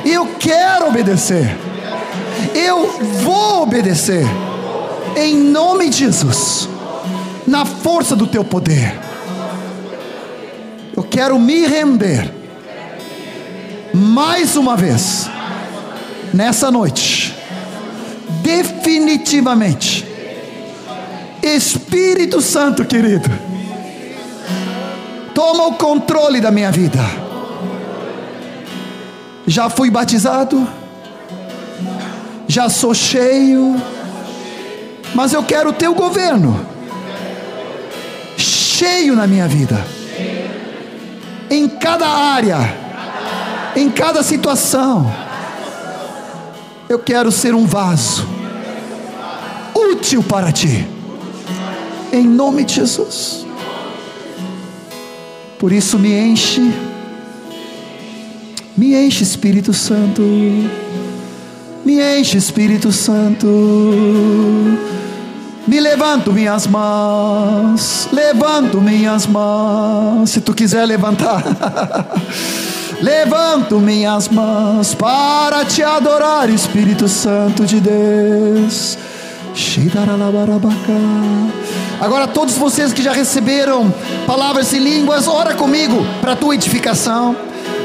eu 0.04 0.34
quero 0.38 0.88
obedecer, 0.88 1.56
eu 2.54 2.98
vou 3.22 3.62
obedecer, 3.62 4.24
em 5.16 5.36
nome 5.36 5.90
de 5.90 5.98
Jesus, 5.98 6.68
na 7.46 7.64
força 7.64 8.16
do 8.16 8.26
teu 8.26 8.44
poder 8.44 9.08
eu 10.98 11.04
quero 11.04 11.38
me 11.38 11.64
render 11.64 12.28
mais 13.94 14.56
uma 14.56 14.76
vez 14.76 15.30
nessa 16.38 16.70
noite, 16.70 17.34
definitivamente. 18.42 20.06
Espírito 21.42 22.40
Santo 22.40 22.84
querido, 22.84 23.28
toma 25.34 25.66
o 25.66 25.72
controle 25.72 26.40
da 26.40 26.52
minha 26.52 26.70
vida. 26.70 27.00
Já 29.48 29.68
fui 29.68 29.90
batizado, 29.90 30.64
já 32.46 32.68
sou 32.68 32.94
cheio, 32.94 33.74
mas 35.16 35.32
eu 35.32 35.42
quero 35.42 35.70
o 35.70 35.72
teu 35.72 35.92
governo 35.92 36.64
cheio 38.36 39.16
na 39.16 39.26
minha 39.26 39.48
vida 39.48 39.84
em 41.50 41.68
cada 41.68 42.06
área, 42.06 42.58
em 43.74 43.90
cada 43.90 44.22
situação. 44.22 45.27
Eu 46.88 46.98
quero 46.98 47.30
ser 47.30 47.54
um 47.54 47.66
vaso 47.66 48.26
útil 49.74 50.22
para 50.22 50.50
ti, 50.50 50.86
em 52.12 52.26
nome 52.26 52.64
de 52.64 52.74
Jesus. 52.74 53.46
Por 55.58 55.72
isso, 55.72 55.98
me 55.98 56.12
enche, 56.12 56.72
me 58.76 58.94
enche, 58.94 59.22
Espírito 59.22 59.74
Santo, 59.74 60.22
me 61.84 62.00
enche, 62.00 62.38
Espírito 62.38 62.90
Santo 62.92 63.46
me 65.68 65.80
levanto 65.80 66.32
minhas 66.32 66.66
mãos, 66.66 68.08
levanto 68.10 68.80
minhas 68.80 69.26
mãos. 69.26 70.30
Se 70.30 70.40
tu 70.40 70.54
quiser 70.54 70.86
levantar, 70.86 71.44
levanto 73.00 73.78
minhas 73.78 74.28
mãos 74.28 74.94
para 74.94 75.64
te 75.64 75.82
adorar, 75.82 76.48
Espírito 76.50 77.08
Santo 77.08 77.64
de 77.64 77.80
Deus. 77.80 78.98
Agora, 82.00 82.28
todos 82.28 82.54
vocês 82.56 82.92
que 82.92 83.02
já 83.02 83.12
receberam 83.12 83.92
palavras 84.26 84.72
em 84.72 84.78
línguas, 84.78 85.26
ora 85.26 85.54
comigo 85.54 86.06
para 86.20 86.32
a 86.32 86.36
tua 86.36 86.54
edificação. 86.54 87.36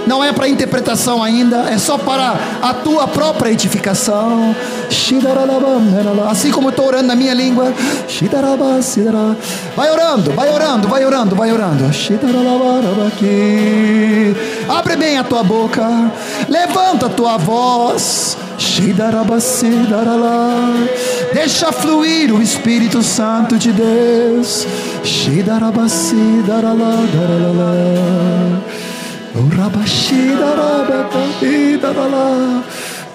Não 0.05 0.23
é 0.23 0.33
para 0.33 0.47
interpretação 0.47 1.23
ainda, 1.23 1.69
é 1.69 1.77
só 1.77 1.97
para 1.97 2.35
a 2.61 2.73
tua 2.73 3.07
própria 3.07 3.51
edificação. 3.51 4.55
Assim 6.29 6.51
como 6.51 6.67
eu 6.67 6.71
estou 6.71 6.85
orando 6.87 7.07
na 7.07 7.15
minha 7.15 7.33
língua. 7.33 7.73
Vai 9.75 9.89
orando, 9.91 10.31
vai 10.31 10.49
orando, 10.49 10.87
vai 10.87 11.05
orando, 11.05 11.35
vai 11.35 11.51
orando. 11.51 11.85
Abre 14.69 14.95
bem 14.95 15.17
a 15.17 15.23
tua 15.23 15.43
boca, 15.43 15.85
levanta 16.49 17.07
a 17.07 17.09
tua 17.09 17.37
voz. 17.37 18.37
Deixa 21.33 21.71
fluir 21.71 22.33
o 22.33 22.41
Espírito 22.41 23.01
Santo 23.01 23.57
de 23.57 23.71
Deus. 23.71 24.65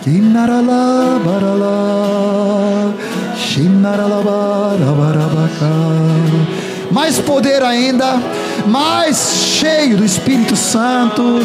Kinarala 0.03 1.19
barala, 1.25 1.77
shinarala 3.37 4.21
barabarabaka. 4.27 5.73
Mais 6.91 7.19
poder 7.21 7.63
ainda, 7.63 8.21
mais 8.69 9.17
cheio 9.59 9.97
do 9.97 10.05
Espírito 10.05 10.55
Santo. 10.55 11.41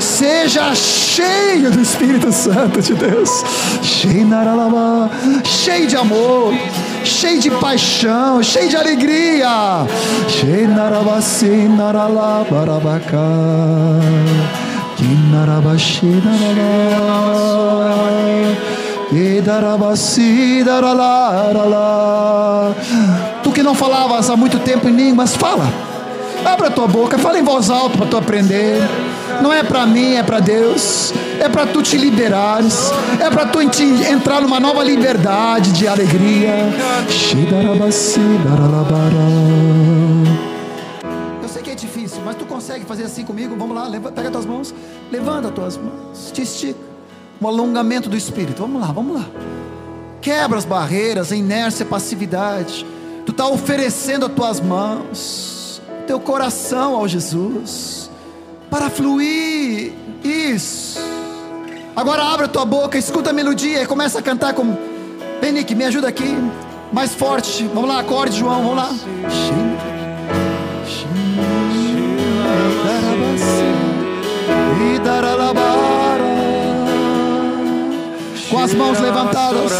Seja 0.00 0.74
cheio 0.74 1.70
do 1.70 1.80
Espírito 1.80 2.32
Santo 2.32 2.82
de 2.82 2.94
Deus. 2.94 3.30
Cheio 5.44 5.86
de 5.86 5.96
amor, 5.96 6.52
cheio 7.04 7.40
de 7.40 7.50
paixão, 7.50 8.42
cheio 8.42 8.68
de 8.68 8.76
alegria. 8.76 9.86
Tu 23.42 23.52
que 23.52 23.62
não 23.62 23.74
falavas 23.74 24.28
há 24.28 24.36
muito 24.36 24.58
tempo 24.58 24.88
em 24.88 24.92
línguas, 24.92 25.36
fala. 25.36 25.85
Abra 26.46 26.70
tua 26.70 26.86
boca, 26.86 27.18
fala 27.18 27.40
em 27.40 27.42
voz 27.42 27.70
alta 27.70 27.98
para 27.98 28.06
tu 28.06 28.16
aprender. 28.16 28.78
Não 29.42 29.52
é 29.52 29.64
para 29.64 29.84
mim, 29.84 30.14
é 30.14 30.22
para 30.22 30.38
Deus. 30.38 31.12
É 31.40 31.48
para 31.48 31.66
tu 31.66 31.82
te 31.82 31.98
liberares. 31.98 32.92
É 33.20 33.28
para 33.28 33.46
tu 33.46 33.60
entrar 33.60 34.40
numa 34.40 34.60
nova 34.60 34.84
liberdade 34.84 35.72
de 35.72 35.88
alegria. 35.88 36.54
Eu 41.42 41.48
sei 41.48 41.62
que 41.62 41.70
é 41.70 41.74
difícil, 41.74 42.22
mas 42.24 42.36
tu 42.36 42.44
consegue 42.44 42.84
fazer 42.84 43.02
assim 43.02 43.24
comigo? 43.24 43.56
Vamos 43.58 43.74
lá, 43.74 43.90
pega 44.12 44.28
as 44.28 44.32
tuas 44.32 44.46
mãos, 44.46 44.74
levanta 45.10 45.48
as 45.48 45.54
tuas 45.54 45.76
mãos, 45.76 46.30
te 46.32 46.42
estica. 46.42 46.78
Um 47.42 47.48
alongamento 47.48 48.08
do 48.08 48.16
espírito. 48.16 48.62
Vamos 48.62 48.80
lá, 48.80 48.92
vamos 48.92 49.16
lá. 49.16 49.26
Quebra 50.22 50.56
as 50.56 50.64
barreiras, 50.64 51.32
a 51.32 51.36
inércia, 51.36 51.84
a 51.84 51.88
passividade. 51.88 52.86
Tu 53.26 53.32
está 53.32 53.48
oferecendo 53.48 54.26
as 54.26 54.32
tuas 54.32 54.60
mãos 54.60 55.55
teu 56.06 56.20
coração 56.20 56.94
ao 56.94 57.08
Jesus, 57.08 58.10
para 58.70 58.88
fluir. 58.88 59.92
Isso. 60.22 60.98
Agora 61.94 62.22
abre 62.22 62.46
a 62.46 62.48
tua 62.48 62.64
boca, 62.64 62.98
escuta 62.98 63.30
a 63.30 63.32
melodia 63.32 63.82
e 63.82 63.86
começa 63.86 64.18
a 64.18 64.22
cantar 64.22 64.54
com. 64.54 64.76
Vem, 65.40 65.52
me 65.52 65.84
ajuda 65.84 66.08
aqui. 66.08 66.36
Mais 66.92 67.14
forte. 67.14 67.64
Vamos 67.74 67.88
lá, 67.88 68.00
acorde, 68.00 68.38
João, 68.38 68.62
vamos 68.62 68.76
lá. 68.76 68.90
Com 78.48 78.58
as 78.58 78.74
mãos 78.74 79.00
levantadas, 79.00 79.72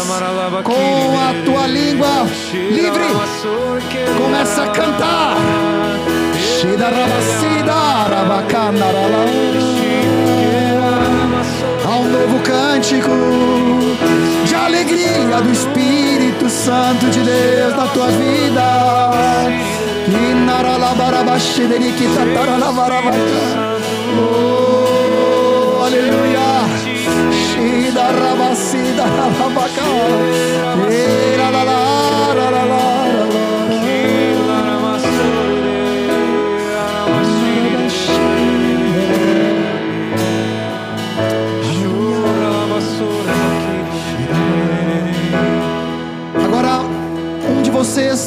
com 0.63 1.17
a 1.17 1.45
tua 1.45 1.67
língua 1.67 2.07
livre, 2.53 3.05
começa 4.17 4.63
a 4.63 4.67
cantar. 4.67 5.37
Há 11.85 11.95
um 11.95 12.09
novo 12.11 12.39
cântico 12.43 13.11
de 14.45 14.55
alegria 14.55 15.41
do 15.41 15.51
Espírito 15.51 16.49
Santo 16.49 17.05
de 17.07 17.21
Deus 17.21 17.75
na 17.75 17.87
tua 17.87 18.07
vida. 18.07 18.63
Oh, 24.19 25.83
aleluia. 25.83 26.65
Shida 27.31 28.11
rabasida 28.11 29.03
rabaka. 29.39 29.83
Era 30.89 31.51
la 31.51 31.63
la 31.63 32.33
la 32.33 32.51
la 32.51 32.65
la. 32.65 32.96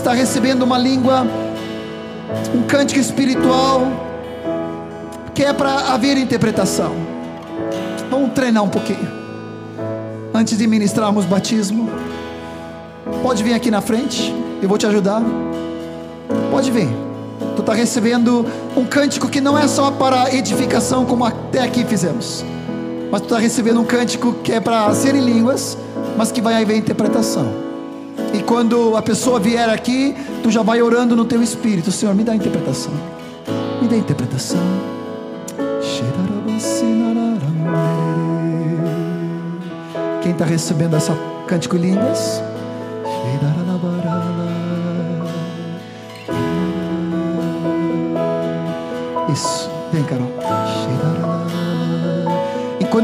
Está 0.00 0.14
recebendo 0.14 0.62
uma 0.62 0.78
língua, 0.78 1.26
um 2.54 2.62
cântico 2.62 2.98
espiritual, 2.98 3.86
que 5.34 5.44
é 5.44 5.52
para 5.52 5.92
haver 5.92 6.16
interpretação. 6.16 6.92
Vamos 8.10 8.32
treinar 8.32 8.64
um 8.64 8.68
pouquinho. 8.68 9.06
Antes 10.32 10.56
de 10.56 10.66
ministrarmos 10.66 11.26
batismo, 11.26 11.90
pode 13.22 13.42
vir 13.42 13.52
aqui 13.52 13.70
na 13.70 13.82
frente, 13.82 14.34
eu 14.62 14.68
vou 14.68 14.78
te 14.78 14.86
ajudar. 14.86 15.22
Pode 16.50 16.70
vir. 16.70 16.88
Tu 17.54 17.60
está 17.60 17.74
recebendo 17.74 18.46
um 18.74 18.86
cântico 18.86 19.28
que 19.28 19.40
não 19.40 19.58
é 19.58 19.68
só 19.68 19.90
para 19.90 20.34
edificação, 20.34 21.04
como 21.04 21.26
até 21.26 21.60
aqui 21.60 21.84
fizemos, 21.84 22.42
mas 23.10 23.20
tu 23.20 23.24
está 23.24 23.38
recebendo 23.38 23.80
um 23.80 23.84
cântico 23.84 24.32
que 24.42 24.52
é 24.52 24.60
para 24.60 24.92
ser 24.94 25.14
em 25.14 25.20
línguas, 25.20 25.76
mas 26.16 26.32
que 26.32 26.40
vai 26.40 26.62
haver 26.62 26.76
interpretação. 26.76 27.69
Quando 28.50 28.96
a 28.96 29.00
pessoa 29.00 29.38
vier 29.38 29.68
aqui, 29.68 30.12
tu 30.42 30.50
já 30.50 30.60
vai 30.60 30.82
orando 30.82 31.14
no 31.14 31.24
teu 31.24 31.40
espírito: 31.40 31.92
Senhor, 31.92 32.12
me 32.16 32.24
dá 32.24 32.32
a 32.32 32.34
interpretação. 32.34 32.92
Me 33.80 33.86
dá 33.86 33.94
a 33.94 33.98
interpretação. 33.98 34.58
Quem 40.20 40.32
está 40.32 40.44
recebendo 40.44 40.96
essa 40.96 41.16
cântico 41.46 41.76
línguas? 41.76 42.42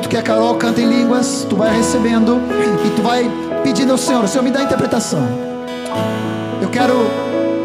Enquanto 0.06 0.10
que 0.10 0.16
a 0.18 0.22
Carol 0.22 0.54
canta 0.54 0.80
em 0.80 0.88
línguas, 0.88 1.44
tu 1.50 1.56
vai 1.56 1.76
recebendo 1.76 2.40
e 2.84 2.90
tu 2.90 3.02
vai 3.02 3.28
pedindo 3.64 3.90
ao 3.90 3.98
Senhor, 3.98 4.28
Senhor 4.28 4.44
me 4.44 4.52
dá 4.52 4.60
a 4.60 4.62
interpretação. 4.62 5.18
Eu 6.62 6.68
quero, 6.68 6.94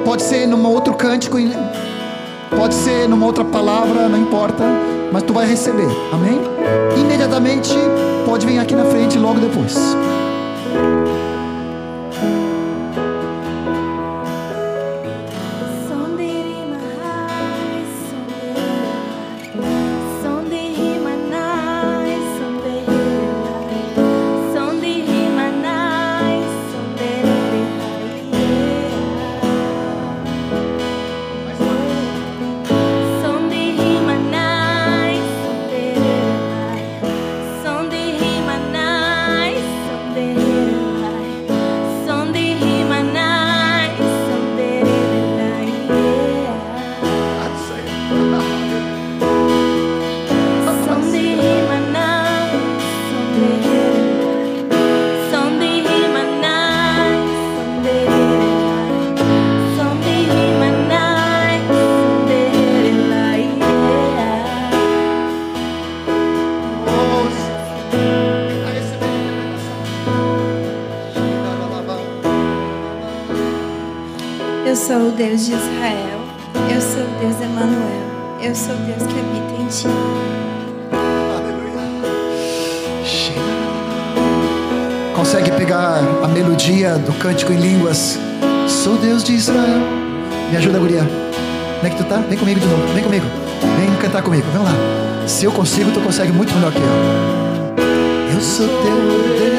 pode 0.04 0.24
ser 0.24 0.48
num 0.48 0.66
outro 0.66 0.96
cântico, 0.96 1.38
pode 2.50 2.74
ser 2.74 3.08
numa 3.08 3.28
outra 3.28 3.46
palavra, 3.46 4.10
não 4.10 4.18
importa, 4.18 4.64
mas 5.12 5.22
tu 5.22 5.34
vai 5.34 5.46
receber, 5.46 5.88
amém? 6.12 6.42
Imediatamente 7.00 7.76
pode 8.26 8.48
vir 8.48 8.58
aqui 8.58 8.74
na 8.74 8.86
frente 8.86 9.20
logo 9.20 9.40
depois. 9.40 9.76
Deus 75.22 75.46
de 75.46 75.54
Israel. 75.54 76.20
Eu 76.74 76.82
sou 76.82 77.04
Deus 77.20 77.40
Emanuel. 77.40 78.02
Eu 78.42 78.56
sou 78.56 78.74
Deus 78.74 79.04
que 79.04 79.20
habita 79.20 79.62
em 79.62 79.68
ti. 79.68 79.88
Consegue 85.16 85.52
pegar 85.52 86.00
a 86.24 86.28
melodia 86.28 86.98
do 86.98 87.14
cântico 87.20 87.54
em 87.54 87.58
línguas? 87.58 88.18
Sou 88.68 88.98
Deus 88.98 89.24
de 89.24 89.36
Israel. 89.36 89.82
Me 90.50 90.58
ajuda, 90.58 90.80
guria. 90.80 91.02
Onde 91.04 91.86
é 91.86 91.90
que 91.92 91.98
tu 91.98 92.04
tá? 92.06 92.18
Vem 92.28 92.40
comigo 92.40 92.60
de 92.60 92.66
novo. 92.66 92.92
Vem 92.92 93.04
comigo. 93.04 93.26
Vem 93.78 93.96
cantar 93.98 94.24
comigo. 94.24 94.48
Vamos 94.52 94.70
lá. 94.70 95.28
Se 95.28 95.46
eu 95.46 95.52
consigo, 95.52 95.92
tu 95.92 96.02
consegue 96.02 96.32
muito 96.32 96.52
melhor 96.56 96.72
que 96.72 96.80
eu. 96.80 98.34
Eu 98.34 98.42
sou 98.42 98.68
teu 98.68 99.38
Deus 99.38 99.51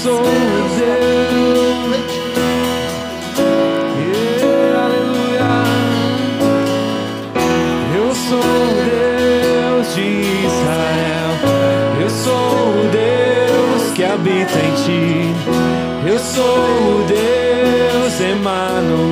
sou 0.00 0.22
Deus. 0.22 1.52
Yeah, 3.98 4.84
aleluia. 4.84 5.50
Eu 7.96 8.14
sou 8.14 8.40
Deus 8.90 9.94
de 9.94 10.08
Israel. 10.46 11.32
Eu 12.00 12.10
sou 12.10 12.88
Deus 12.90 13.92
que 13.94 14.02
habita 14.04 14.58
em 14.58 14.74
ti. 14.84 15.34
Eu 16.06 16.18
sou 16.18 17.04
Deus 17.06 18.20
Emanuel. 18.20 19.11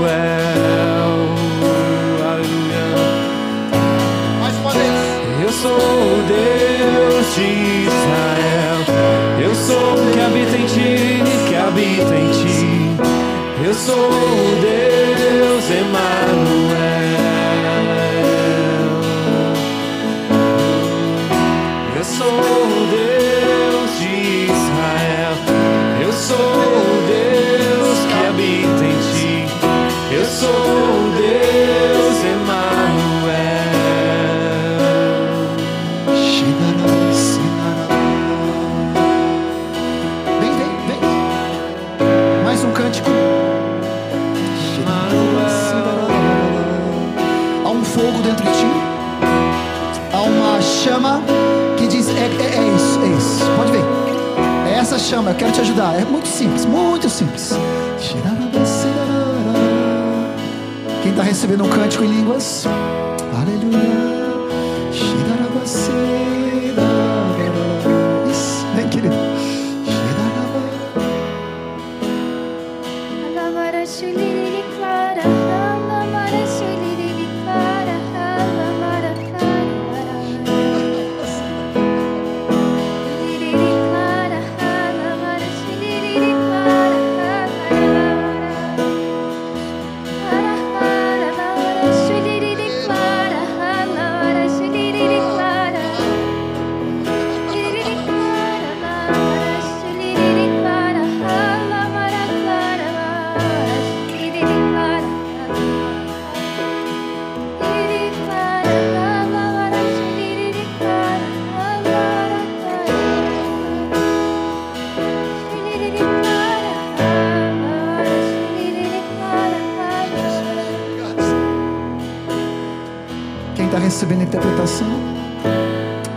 Eu 14.20 15.62
sou 15.62 15.76
o 15.76 16.19
chama, 55.10 55.32
eu 55.32 55.34
quero 55.34 55.50
te 55.50 55.60
ajudar. 55.60 56.00
É 56.00 56.04
muito 56.04 56.28
simples, 56.28 56.64
muito 56.64 57.08
simples. 57.08 57.52
Quem 61.02 61.10
está 61.10 61.22
recebendo 61.24 61.64
um 61.64 61.68
cântico 61.68 62.04
em 62.04 62.06
línguas? 62.06 62.64
Aleluia. 63.34 63.99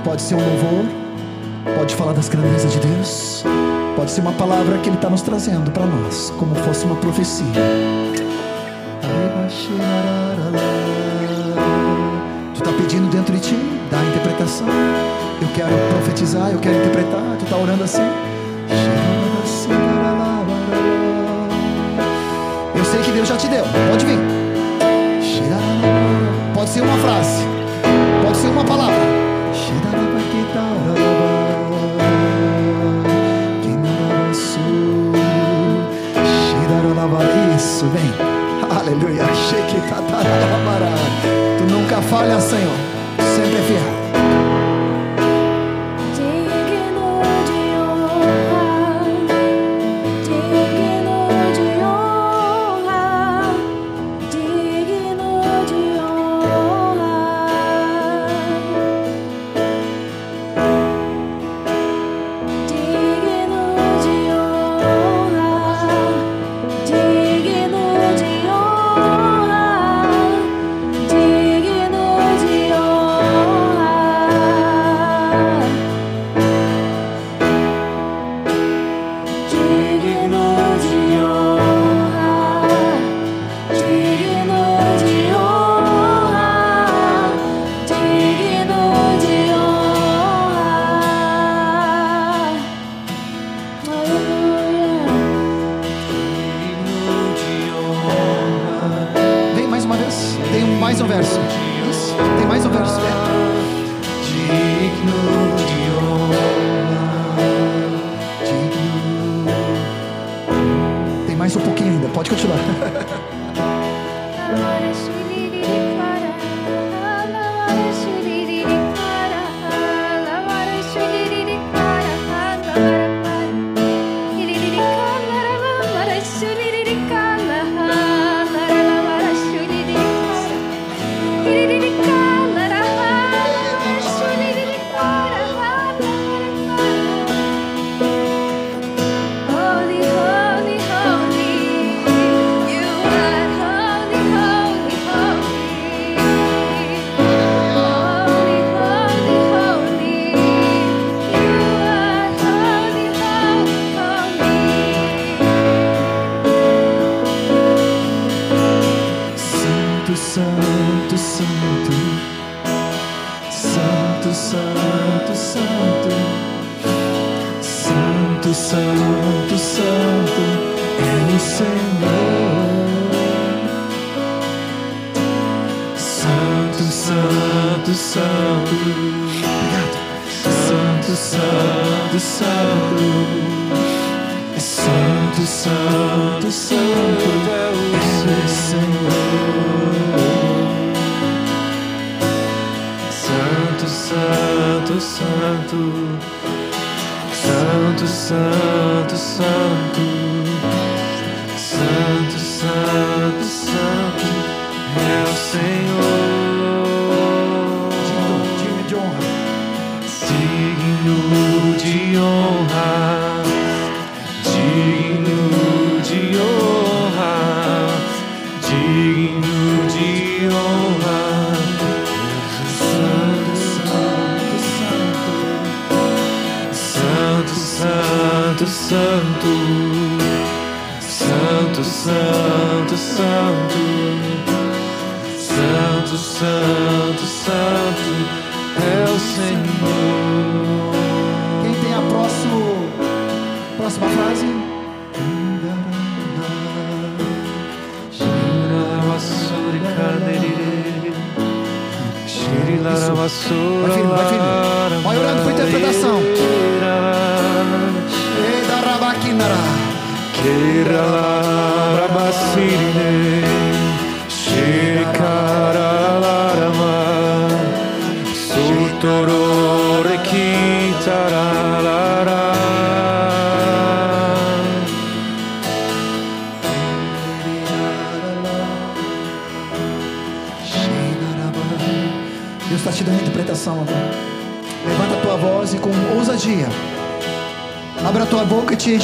Pode 0.04 0.22
ser 0.22 0.36
um 0.36 0.38
louvor, 0.38 0.86
pode 1.76 1.96
falar 1.96 2.14
das 2.14 2.30
grandezas 2.30 2.72
de 2.72 2.80
Deus, 2.80 3.44
pode 3.96 4.12
ser 4.12 4.22
uma 4.22 4.34
palavra 4.34 4.78
que 4.78 4.90
Ele 4.90 4.96
está 4.96 5.10
nos 5.10 5.22
trazendo 5.22 5.72
para 5.72 5.86
nós, 5.86 6.32
como 6.38 6.54
fosse 6.56 6.86
uma 6.86 6.96
profecia. 6.98 8.23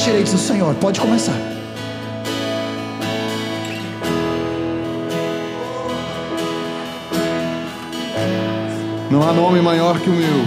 encherei. 0.00 0.22
Diz 0.22 0.32
o 0.32 0.38
Senhor, 0.38 0.74
pode 0.76 0.98
começar. 0.98 1.36
Não 9.10 9.28
há 9.28 9.32
nome 9.32 9.60
maior 9.60 9.98
que 9.98 10.08
o 10.08 10.12
meu. 10.12 10.44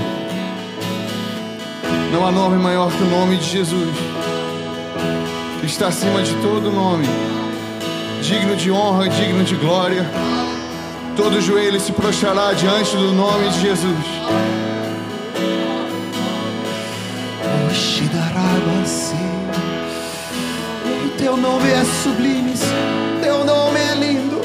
Não 2.12 2.26
há 2.26 2.32
nome 2.32 2.58
maior 2.58 2.92
que 2.92 3.04
o 3.04 3.06
nome 3.08 3.38
de 3.38 3.46
Jesus. 3.46 3.96
Que 5.60 5.68
está 5.68 5.88
acima 5.88 6.24
de 6.24 6.34
todo 6.36 6.72
nome. 6.72 7.06
Digno 8.22 8.56
de 8.56 8.72
honra, 8.72 9.08
digno 9.08 9.44
de 9.44 9.56
glória. 9.56 10.10
Todo 11.16 11.40
joelho 11.40 11.80
se 11.80 11.92
prostrará 11.92 12.54
diante 12.54 12.96
do 12.98 13.12
nome 13.14 13.50
de 13.50 13.62
Jesus. 13.62 14.23
Teu 21.34 21.42
nome 21.42 21.68
é 21.68 21.84
sublime, 21.84 22.54
Teu 23.20 23.44
nome 23.44 23.80
é 23.80 23.96
lindo. 23.96 24.40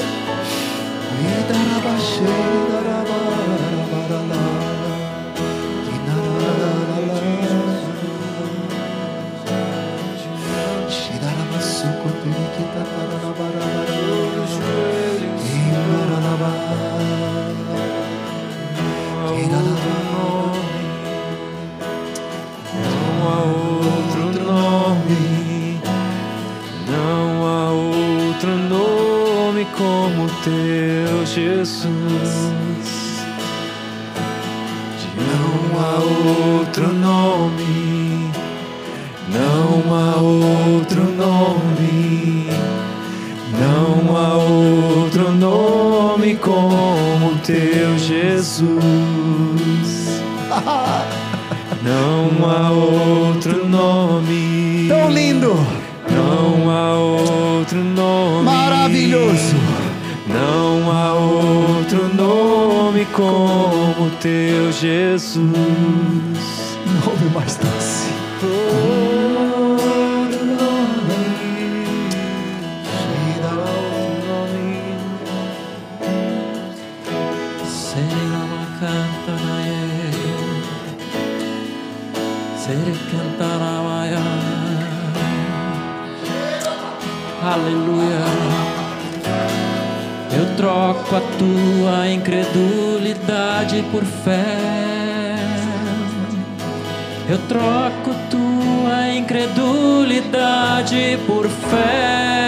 Queira 19.27 19.57
na 19.57 19.75
tua 19.75 19.99
mão. 20.11 20.48
Jesus. 31.39 32.48
por 93.91 94.03
fé. 94.03 95.35
Eu 97.29 97.37
troco 97.47 98.11
tua 98.29 99.09
incredulidade 99.15 101.17
por 101.27 101.47
fé. 101.47 102.39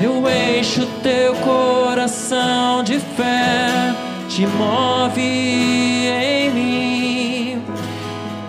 Eu 0.00 0.22
encho 0.58 0.86
teu 1.02 1.34
coração 1.36 2.82
de 2.82 2.98
fé, 2.98 3.94
te 4.28 4.46
move 4.46 5.22
em 5.22 6.50
mim. 6.50 7.62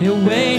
Eu 0.01 0.18
encho 0.18 0.52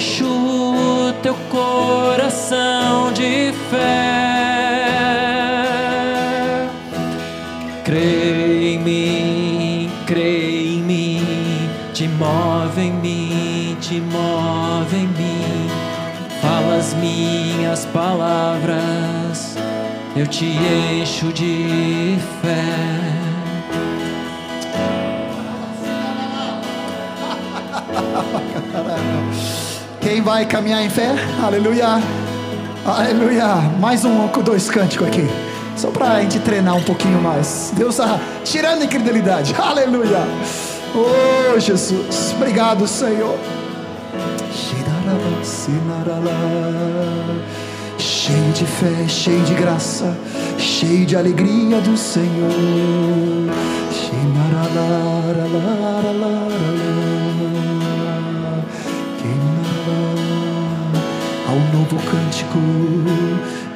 eu 20.24 20.28
te 20.28 20.46
encho 20.46 21.30
de 21.34 22.16
fé. 22.40 22.64
Quem 30.01 30.22
vai 30.22 30.46
caminhar 30.46 30.82
em 30.82 30.88
fé? 30.88 31.14
Aleluia! 31.42 32.01
Aleluia! 32.86 33.56
Mais 33.78 34.05
um 34.06 34.26
com 34.28 34.40
dois 34.40 34.70
cânticos 34.70 35.06
aqui. 35.06 35.28
Só 35.76 35.90
para 35.90 36.12
a 36.12 36.20
gente 36.22 36.38
treinar 36.38 36.76
um 36.76 36.82
pouquinho 36.82 37.20
mais. 37.20 37.72
Deus 37.76 37.98
está 37.98 38.18
tirando 38.44 38.80
a 38.80 38.84
incredulidade. 38.86 39.55
Aleluia! 39.59 40.20
Oh 40.94 41.60
Jesus, 41.60 42.32
obrigado 42.34 42.86
Senhor. 42.86 43.38
Shirarabá. 45.44 46.34
Cheio 48.26 48.52
de 48.55 48.64
fé, 48.64 49.06
cheio 49.06 49.42
de 49.42 49.52
graça, 49.52 50.16
cheio 50.56 51.05
de 51.05 51.14
alegria 51.14 51.78
do 51.82 51.94
Senhor. 51.94 52.24
Ao 61.46 61.78
novo 61.78 61.96
cântico 62.10 62.59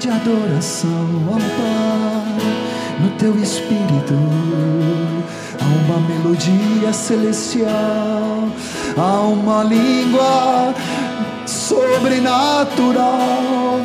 de 0.01 0.09
adoração 0.09 0.89
ao 1.27 1.35
Pai, 1.35 3.01
no 3.01 3.11
teu 3.19 3.37
espírito, 3.43 4.15
há 5.61 5.93
uma 5.93 6.01
melodia 6.09 6.91
celestial, 6.95 8.49
há 8.97 9.20
uma 9.20 9.62
língua 9.62 10.75
sobrenatural 11.69 13.05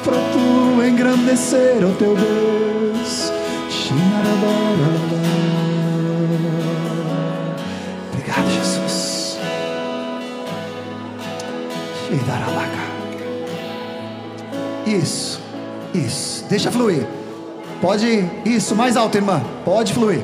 para 0.04 0.18
tu 0.32 0.82
engrandecer 0.88 1.84
o 1.86 1.94
teu 1.96 2.16
Deus. 2.16 3.32
Obrigado, 8.14 8.50
Jesus. 8.50 9.38
Isso, 14.86 15.42
isso. 15.94 16.46
Deixa 16.50 16.72
fluir. 16.72 17.06
Pode, 17.82 18.30
isso, 18.46 18.76
mais 18.76 18.96
alto, 18.96 19.18
irmã. 19.18 19.42
Pode 19.66 19.94
fluir. 19.94 20.22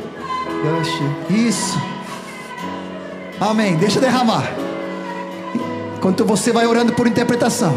Isso. 1.29 1.77
Amém. 3.41 3.75
Deixa 3.75 3.99
derramar. 3.99 4.68
Enquanto 5.99 6.23
você 6.23 6.53
vai 6.53 6.65
orando 6.65 6.93
por 6.93 7.05
interpretação. 7.07 7.73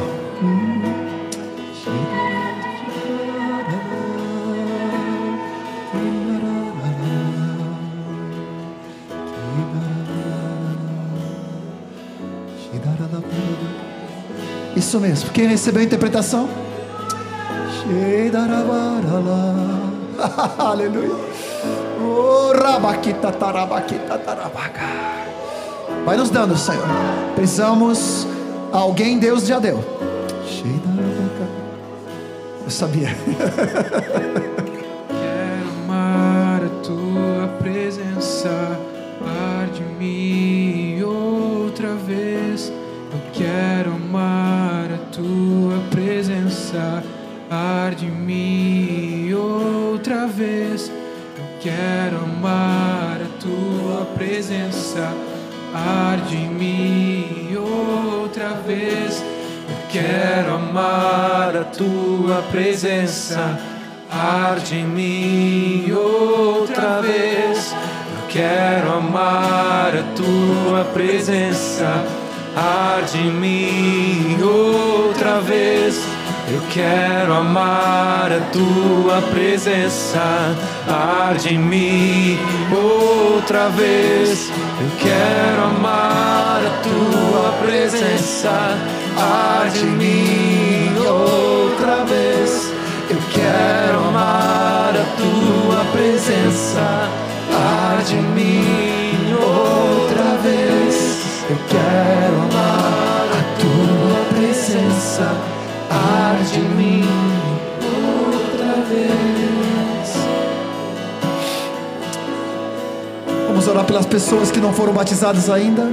Isso 14.76 15.00
mesmo. 15.00 15.30
Quem 15.30 15.48
recebeu 15.48 15.82
a 15.82 15.84
interpretação? 15.84 16.48
Aleluia. 20.58 21.10
Oh, 22.00 22.52
rabaquita, 22.56 23.32
tarabaquita, 23.32 24.16
tarabaca. 24.18 25.41
Vai 26.04 26.16
nos 26.16 26.30
dando, 26.30 26.56
Senhor. 26.56 26.84
Precisamos. 27.34 28.26
Alguém 28.72 29.18
Deus 29.18 29.46
já 29.46 29.58
deu. 29.58 29.82
Eu 32.64 32.70
sabia. 32.70 33.08
Quero 35.08 35.68
amar 35.84 36.62
a 36.64 36.68
tua 36.82 37.48
presença, 37.60 38.78
arde 39.60 39.82
em 39.82 39.94
mim 39.98 41.02
outra 41.02 41.94
vez. 41.94 42.72
Eu 43.12 43.20
quero 43.34 43.90
amar 43.92 44.90
a 44.92 44.98
tua 45.12 45.78
presença, 45.90 47.02
arde 47.50 48.06
em 48.06 48.10
mim 48.10 49.34
outra 49.34 50.26
vez. 50.26 50.88
Eu 50.88 51.44
quero 51.60 52.16
amar 52.16 53.20
a 53.20 53.28
tua 53.38 54.06
presença, 54.14 55.12
arde 55.74 56.36
em 56.36 56.48
mim 56.48 57.56
outra 57.56 58.50
vez. 58.66 59.22
Eu 59.68 59.76
quero 59.88 60.54
amar 60.54 61.56
a 61.56 61.64
tua 61.64 62.42
presença, 62.50 63.58
arde 64.10 64.76
em 64.76 64.86
mim 64.86 65.92
outra 65.92 67.00
vez. 67.00 67.72
Eu 67.72 68.28
quero 68.28 68.92
amar 68.92 69.92
a 69.96 70.02
tua 70.14 70.84
presença, 70.92 72.04
arde 72.56 73.18
em 73.18 73.32
mim 73.32 74.38
outra 74.42 75.40
vez. 75.40 76.11
Eu 76.52 76.60
quero 76.68 77.32
amar 77.32 78.30
a 78.30 78.40
tua 78.52 79.22
presença, 79.32 80.20
arde 80.86 81.54
em 81.54 81.58
mim 81.58 82.38
outra 82.70 83.70
vez. 83.70 84.50
Eu 84.78 84.90
quero 84.98 85.64
amar 85.64 86.60
a 86.62 86.82
tua 86.82 87.52
presença, 87.64 88.76
arde 89.16 89.78
em 89.78 89.92
mim 89.92 90.94
outra 90.98 92.04
vez. 92.04 92.70
Eu 93.08 93.18
quero 93.32 93.98
amar 94.08 94.92
a 94.94 95.06
tua 95.16 95.84
presença, 95.90 97.08
arde 97.96 98.14
em 98.14 98.22
mim 98.22 99.32
outra 99.32 100.36
vez. 100.42 101.22
Eu 101.48 101.56
quero 101.70 102.36
amar 102.42 103.26
a 103.32 103.42
tua 103.58 104.36
presença, 104.36 105.34
mim 106.76 107.02
outra 108.34 108.82
vez. 108.82 109.12
Vamos 113.48 113.68
orar 113.68 113.84
pelas 113.84 114.06
pessoas 114.06 114.50
que 114.50 114.60
não 114.60 114.72
foram 114.72 114.92
batizadas 114.92 115.48
ainda. 115.50 115.90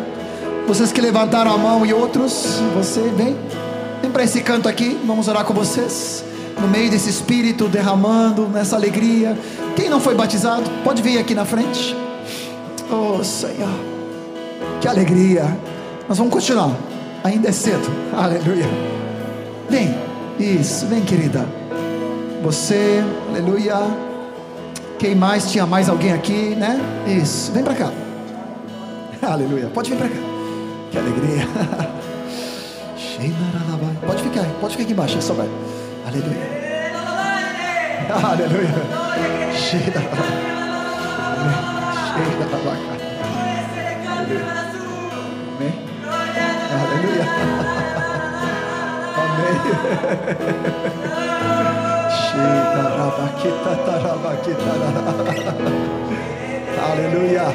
Vocês 0.68 0.92
que 0.92 1.02
levantaram 1.02 1.54
a 1.54 1.58
mão 1.58 1.86
e 1.86 1.94
outros, 1.94 2.62
você 2.76 3.02
vem. 3.16 3.36
Vem 4.02 4.12
para 4.12 4.24
esse 4.24 4.42
canto 4.42 4.70
aqui, 4.70 5.00
vamos 5.06 5.28
orar 5.28 5.44
com 5.44 5.54
vocês. 5.54 6.24
No 6.60 6.68
meio 6.68 6.90
desse 6.90 7.10
espírito 7.10 7.68
derramando, 7.68 8.48
nessa 8.48 8.76
alegria. 8.76 9.38
Quem 9.76 9.90
não 9.90 10.00
foi 10.00 10.14
batizado, 10.14 10.70
pode 10.84 11.02
vir 11.02 11.18
aqui 11.18 11.34
na 11.34 11.46
frente. 11.46 11.96
Oh 12.92 13.24
Senhor, 13.24 13.70
que 14.82 14.88
alegria. 14.88 15.58
Nós 16.08 16.18
vamos 16.18 16.34
continuar. 16.34 16.72
Ainda 17.24 17.50
é 17.50 17.52
cedo. 17.52 17.88
Aleluia. 18.14 18.99
Vem, 19.70 19.96
isso, 20.40 20.86
vem 20.88 21.02
querida. 21.02 21.46
Você, 22.44 23.04
aleluia. 23.30 23.76
Quem 24.98 25.16
mais? 25.16 25.52
Tinha 25.52 25.66
mais 25.66 25.90
alguém 25.90 26.12
aqui, 26.12 26.56
né? 26.56 26.80
Isso, 27.08 27.52
vem 27.52 27.64
para 27.64 27.76
cá. 27.76 27.92
Aleluia. 29.22 29.68
Pode 29.74 29.90
vir 29.90 29.98
para 29.98 30.10
cá. 30.10 30.16
Que 30.92 30.98
alegria. 30.98 31.48
Pode 34.06 34.24
ficar, 34.24 34.46
pode 34.62 34.72
ficar 34.72 34.84
aqui 34.84 34.94
embaixo, 34.94 35.18
é 35.18 35.22
só 35.22 35.34
vai. 35.34 35.48
Aleluia. 36.08 36.60
Aleluia. 38.32 38.70
Cheia 39.54 39.92
da 39.92 40.00
Cheia 42.10 42.46
da 42.50 42.58
vaca. 42.58 43.00
Rabaquita, 53.00 53.72
tarabaquita. 53.86 54.72
Aleluia. 56.92 57.48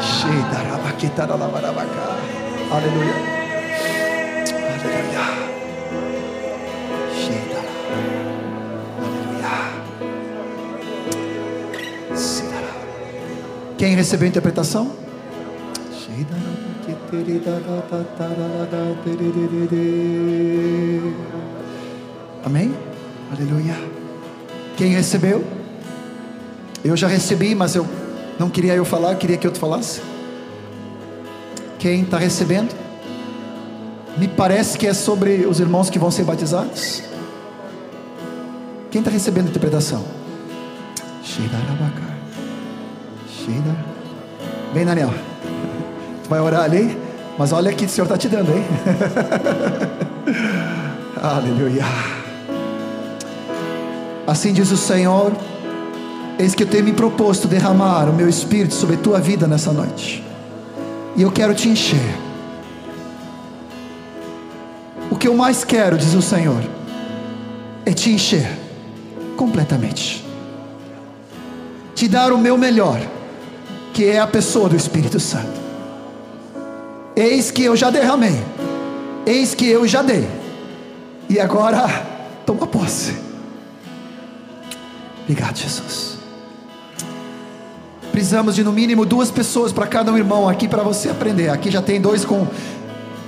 Cheia 0.00 0.44
da 0.50 0.58
rabaquita, 0.70 1.22
tarabaquita. 1.26 2.24
Amém? 22.44 22.74
Aleluia. 23.32 23.74
Quem 24.76 24.92
recebeu? 24.92 25.44
Eu 26.84 26.96
já 26.96 27.06
recebi, 27.08 27.54
mas 27.54 27.74
eu 27.74 27.86
não 28.38 28.50
queria 28.50 28.74
eu 28.74 28.84
falar, 28.84 29.14
queria 29.16 29.36
que 29.36 29.48
te 29.50 29.58
falasse. 29.58 30.02
Quem 31.78 32.02
está 32.02 32.18
recebendo? 32.18 32.74
Me 34.16 34.28
parece 34.28 34.78
que 34.78 34.86
é 34.86 34.94
sobre 34.94 35.46
os 35.46 35.60
irmãos 35.60 35.90
que 35.90 35.98
vão 35.98 36.10
ser 36.10 36.24
batizados. 36.24 37.02
Quem 38.90 39.00
está 39.00 39.10
recebendo 39.10 39.46
a 39.46 39.50
interpretação? 39.50 40.04
Vem, 44.72 44.84
Daniel. 44.84 45.12
Tu 46.22 46.30
vai 46.30 46.40
orar 46.40 46.62
ali? 46.62 47.03
Mas 47.36 47.52
olha 47.52 47.70
aqui, 47.70 47.84
o 47.84 47.88
Senhor 47.88 48.04
está 48.04 48.16
te 48.16 48.28
dando, 48.28 48.52
hein? 48.52 48.64
Aleluia. 51.20 51.84
Assim 54.26 54.52
diz 54.52 54.70
o 54.70 54.76
Senhor: 54.76 55.32
Eis 56.38 56.54
que 56.54 56.62
eu 56.62 56.66
tenho 56.66 56.84
me 56.84 56.92
proposto 56.92 57.48
derramar 57.48 58.08
o 58.08 58.12
meu 58.12 58.28
espírito 58.28 58.74
sobre 58.74 58.96
a 58.96 58.98
tua 58.98 59.20
vida 59.20 59.48
nessa 59.48 59.72
noite, 59.72 60.22
e 61.16 61.22
eu 61.22 61.32
quero 61.32 61.54
te 61.54 61.68
encher. 61.68 62.18
O 65.10 65.16
que 65.16 65.26
eu 65.26 65.36
mais 65.36 65.64
quero, 65.64 65.98
diz 65.98 66.14
o 66.14 66.22
Senhor, 66.22 66.62
é 67.84 67.92
te 67.92 68.10
encher 68.10 68.48
completamente, 69.36 70.24
te 71.94 72.06
dar 72.06 72.32
o 72.32 72.38
meu 72.38 72.56
melhor, 72.56 73.00
que 73.92 74.04
é 74.04 74.20
a 74.20 74.26
pessoa 74.26 74.68
do 74.68 74.76
Espírito 74.76 75.18
Santo. 75.18 75.63
Eis 77.16 77.50
que 77.50 77.64
eu 77.64 77.76
já 77.76 77.90
derramei, 77.90 78.36
eis 79.24 79.54
que 79.54 79.68
eu 79.68 79.86
já 79.86 80.02
dei, 80.02 80.28
e 81.28 81.38
agora 81.38 81.86
toma 82.44 82.66
posse. 82.66 83.16
Obrigado, 85.22 85.56
Jesus. 85.56 86.18
Precisamos 88.10 88.54
de 88.54 88.62
no 88.62 88.72
mínimo 88.72 89.04
duas 89.04 89.30
pessoas 89.30 89.72
para 89.72 89.86
cada 89.86 90.12
um 90.12 90.18
irmão 90.18 90.48
aqui 90.48 90.68
para 90.68 90.82
você 90.82 91.08
aprender. 91.08 91.48
Aqui 91.48 91.70
já 91.70 91.82
tem 91.82 92.00
dois 92.00 92.24
com 92.24 92.46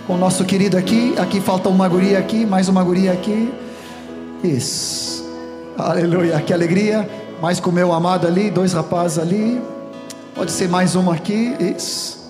com 0.06 0.14
o 0.14 0.16
nosso 0.16 0.44
querido 0.44 0.76
aqui. 0.76 1.14
Aqui 1.18 1.40
falta 1.40 1.68
uma 1.68 1.88
guria 1.88 2.18
aqui, 2.18 2.46
mais 2.46 2.68
uma 2.68 2.82
guria 2.82 3.12
aqui. 3.12 3.52
Isso. 4.42 5.24
Aleluia. 5.76 6.40
Que 6.40 6.52
alegria. 6.52 7.08
Mais 7.42 7.60
com 7.60 7.70
o 7.70 7.72
meu 7.72 7.92
amado 7.92 8.26
ali, 8.26 8.50
dois 8.50 8.72
rapazes 8.72 9.18
ali. 9.18 9.60
Pode 10.34 10.52
ser 10.52 10.68
mais 10.68 10.94
uma 10.94 11.14
aqui. 11.14 11.54
Isso. 11.58 12.25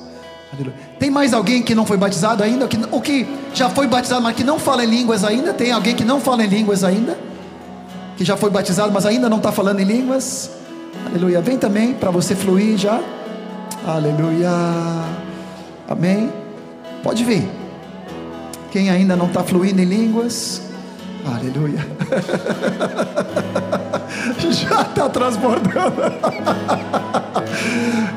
Tem 0.99 1.11
mais 1.11 1.33
alguém 1.33 1.63
que 1.63 1.75
não 1.75 1.85
foi 1.85 1.97
batizado 1.97 2.43
ainda? 2.43 2.67
Que, 2.67 2.79
ou 2.91 3.01
que 3.01 3.27
já 3.55 3.69
foi 3.69 3.87
batizado, 3.87 4.23
mas 4.23 4.35
que 4.35 4.45
não 4.45 4.59
fala 4.59 4.85
em 4.85 4.89
línguas 4.89 5.25
ainda? 5.25 5.53
Tem 5.53 5.73
alguém 5.73 5.95
que 5.95 6.05
não 6.05 6.21
fala 6.21 6.45
em 6.45 6.49
línguas 6.49 6.85
ainda? 6.85 7.19
Que 8.17 8.25
já 8.25 8.37
foi 8.37 8.51
batizado, 8.51 8.93
mas 8.93 9.05
ainda 9.05 9.29
não 9.29 9.39
está 9.39 9.53
falando 9.53 9.81
em 9.81 9.85
línguas? 9.85 10.51
Aleluia. 11.07 11.41
Vem 11.41 11.59
também 11.59 11.95
para 11.95 12.11
você 12.11 12.35
fluir 12.35 12.77
já. 12.77 13.01
Aleluia. 13.87 14.51
Amém. 15.89 16.33
Pode 17.03 17.25
vir. 17.25 17.49
Quem 18.71 18.91
ainda 18.91 19.17
não 19.17 19.27
está 19.27 19.43
fluindo 19.43 19.81
em 19.81 19.85
línguas, 19.85 20.63
aleluia. 21.35 21.87
Já 24.51 24.83
está 24.83 25.09
transbordando. 25.09 26.03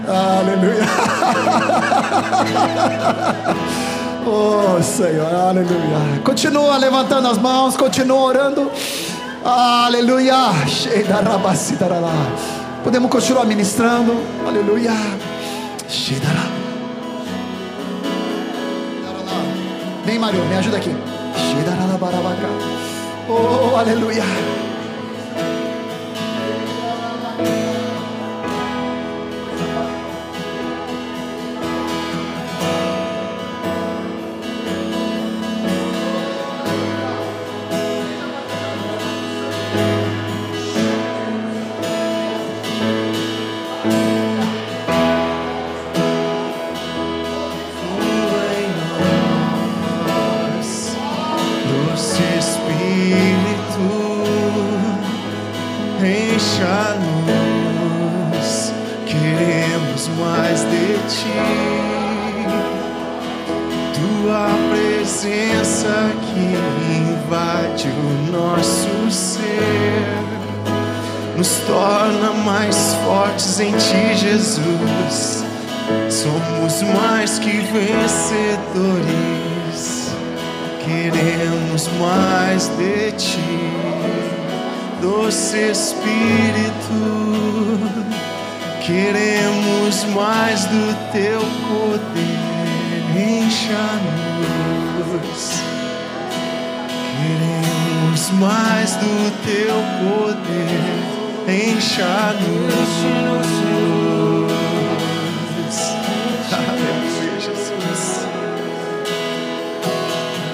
aleluia. 0.07 0.85
oh 4.25 4.81
Senhor, 4.81 5.33
aleluia. 5.33 6.21
Continua 6.23 6.77
levantando 6.77 7.27
as 7.27 7.37
mãos, 7.37 7.77
continua 7.77 8.19
orando. 8.19 8.71
Aleluia. 9.43 10.35
Podemos 12.83 13.09
continuar 13.09 13.45
ministrando. 13.45 14.13
Aleluia. 14.47 14.93
Vem, 20.05 20.19
Mário, 20.19 20.43
me 20.45 20.55
ajuda 20.55 20.77
aqui. 20.77 20.95
Oh, 23.31 23.77
aleluia. 23.77 24.68
Espírito, 85.99 86.95
queremos 88.85 90.05
mais 90.15 90.63
do 90.65 90.95
teu 91.11 91.41
poder, 91.67 92.39
encha-nos, 93.43 93.99
queremos 97.19 98.31
mais 98.39 98.95
do 98.95 99.31
teu 99.43 99.75
poder, 99.99 100.87
encha-nos. 101.47 102.79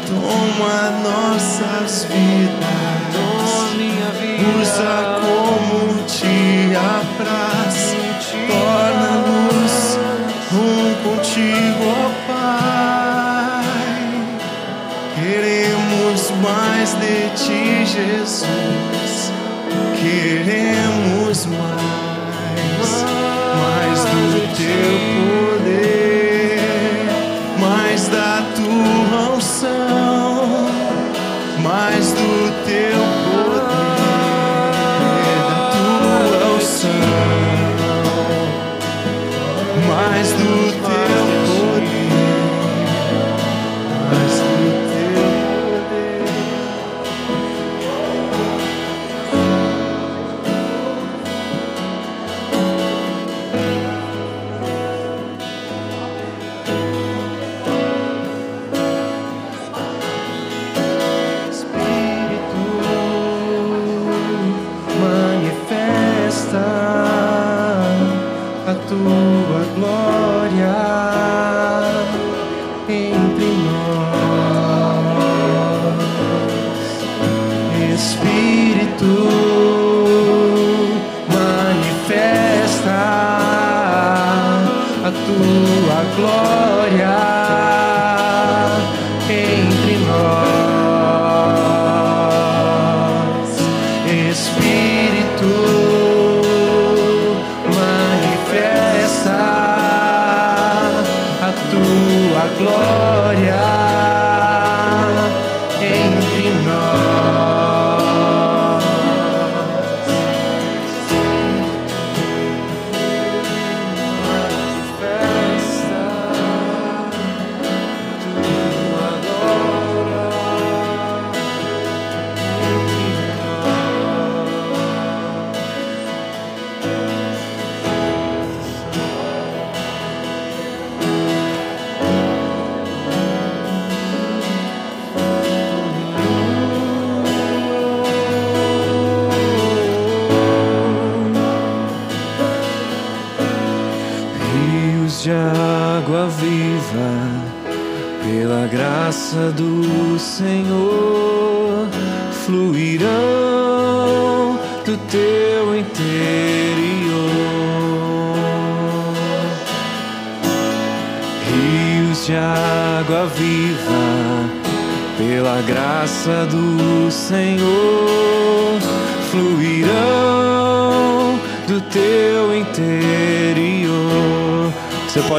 Toma 0.07 0.77
nossas 1.03 2.05
vidas, 2.05 2.74
usa 4.61 5.19
como 5.21 6.03
te 6.05 6.75
apraz, 6.75 7.95
torna-nos 8.47 9.99
um 10.53 10.93
contigo, 11.03 12.14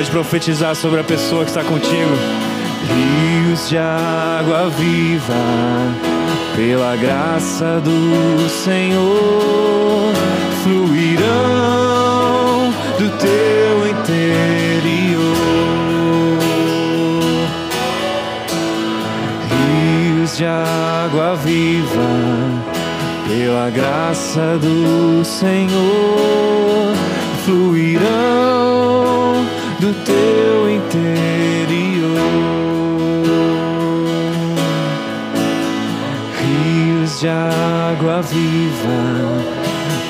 pode 0.06 0.10
profetizar 0.10 0.74
sobre 0.74 1.00
a 1.00 1.04
pessoa 1.04 1.44
que 1.44 1.50
está 1.50 1.62
contigo. 1.64 2.10
Rios 2.88 3.68
de 3.68 3.78
água 3.78 4.68
viva, 4.70 5.34
pela 6.54 6.96
graça 6.96 7.80
do 7.80 8.48
Senhor, 8.48 10.12
fluirão 10.62 11.26
do 12.98 13.10
teu 13.18 13.88
interior. 13.88 15.26
Rios 19.50 20.36
de 20.36 20.44
água 20.44 21.36
viva, 21.36 22.00
pela 23.28 23.70
graça 23.70 24.58
do 24.58 25.24
Senhor, 25.24 26.94
fluirão 27.44 28.55
do 29.78 29.92
teu 30.04 30.70
interior. 30.70 30.96
Rios 36.40 37.20
de 37.20 37.28
água 37.28 38.22
viva, 38.22 39.44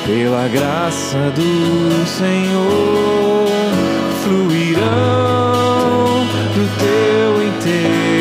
pela 0.07 0.49
graça 0.49 1.33
do 1.35 2.07
Senhor, 2.07 3.49
fluirão 4.23 4.87
do 6.55 6.65
teu 6.79 7.43
interior. 7.47 8.16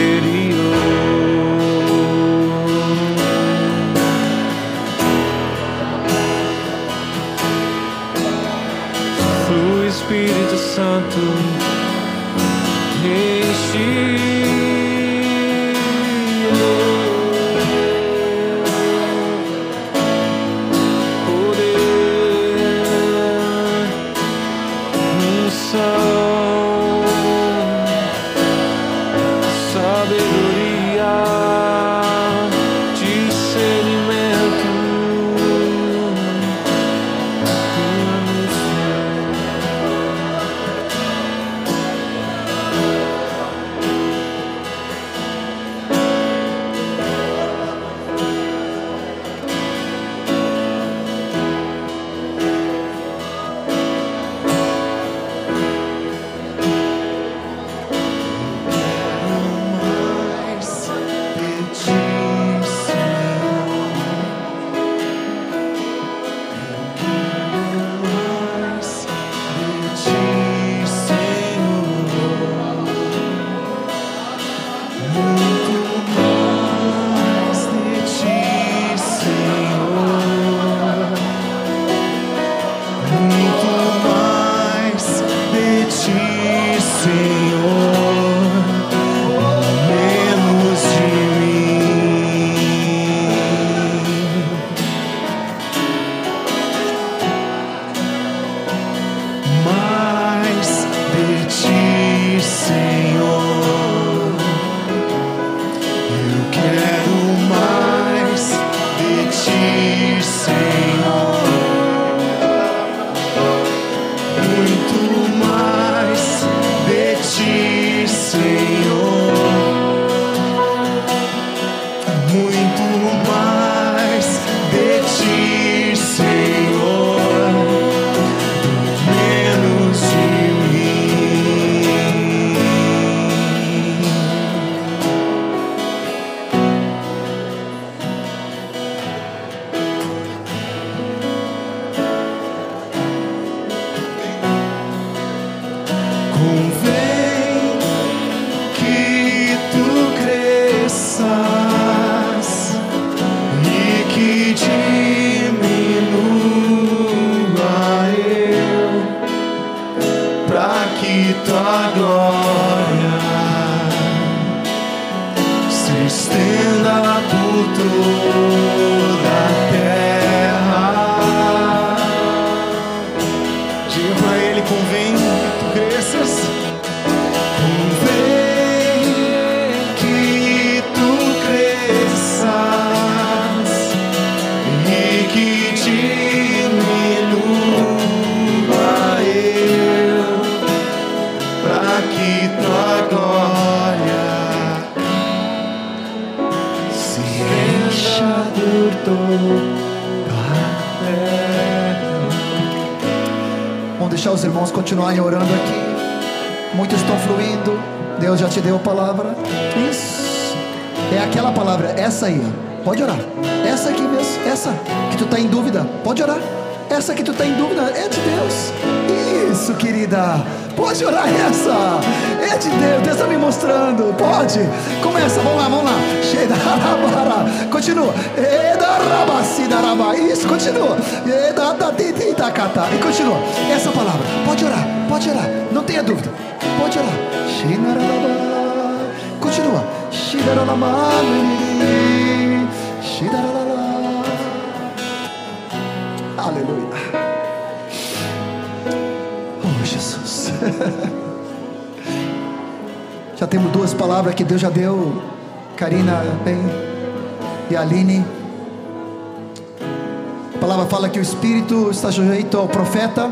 Sujeito 262.11 262.57
ao 262.57 262.68
profeta. 262.68 263.30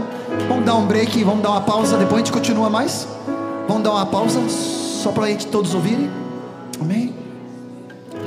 Vamos 0.48 0.66
dar 0.66 0.76
um 0.76 0.86
break, 0.86 1.24
vamos 1.24 1.42
dar 1.44 1.52
uma 1.52 1.62
pausa, 1.62 1.98
depois 1.98 2.16
a 2.16 2.26
gente 2.26 2.32
continua 2.34 2.70
mais. 2.70 3.08
Vamos 3.68 3.84
dar 3.84 3.92
uma 3.92 4.06
pausa, 4.06 4.40
só 4.50 5.12
para 5.12 5.26
a 5.26 5.28
gente 5.28 5.48
todos 5.48 5.74
ouvirem. 5.74 6.10
Amém? 6.82 7.14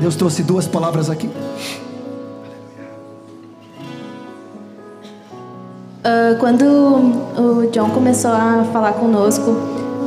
Deus 0.00 0.16
trouxe 0.16 0.42
duas 0.42 0.66
palavras 0.66 1.10
aqui. 1.10 1.28
Ah, 6.04 6.36
quando 6.38 6.64
o 6.64 7.68
John 7.72 7.90
começou 7.90 8.30
a 8.30 8.64
falar 8.72 8.92
conosco 8.92 9.56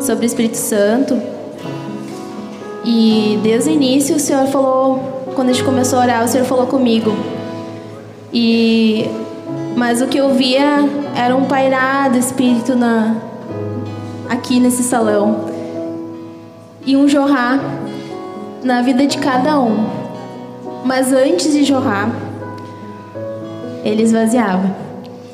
sobre 0.01 0.25
o 0.25 0.27
Espírito 0.27 0.55
Santo, 0.55 1.19
e 2.85 3.37
desde 3.43 3.69
o 3.69 3.73
início 3.73 4.15
o 4.15 4.19
Senhor 4.19 4.47
falou, 4.47 5.25
quando 5.35 5.49
a 5.49 5.51
gente 5.51 5.65
começou 5.65 5.99
a 5.99 6.03
orar, 6.03 6.23
o 6.23 6.27
Senhor 6.29 6.45
falou 6.45 6.67
comigo. 6.67 7.13
E 8.31 9.09
mas 9.79 10.01
o 10.01 10.07
que 10.07 10.17
eu 10.17 10.33
via 10.33 10.83
era 11.15 11.33
um 11.33 11.45
pairado 11.45 12.17
espírito 12.17 12.75
na 12.75 13.15
aqui 14.27 14.59
nesse 14.59 14.83
salão 14.83 15.45
e 16.85 16.97
um 16.97 17.07
jorrar 17.07 17.61
na 18.61 18.81
vida 18.81 19.07
de 19.07 19.17
cada 19.17 19.57
um. 19.57 19.85
Mas 20.83 21.13
antes 21.13 21.53
de 21.53 21.63
jorrar, 21.63 22.11
ele 23.81 24.03
esvaziava 24.03 24.69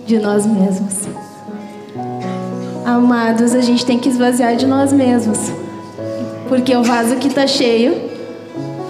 de 0.05 0.19
nós 0.19 0.45
mesmos. 0.45 1.07
Amados, 2.85 3.55
a 3.55 3.61
gente 3.61 3.83
tem 3.83 3.97
que 3.97 4.09
esvaziar 4.09 4.55
de 4.55 4.67
nós 4.67 4.93
mesmos. 4.93 5.39
Porque 6.47 6.75
o 6.75 6.83
vaso 6.83 7.15
que 7.15 7.29
está 7.29 7.47
cheio, 7.47 7.95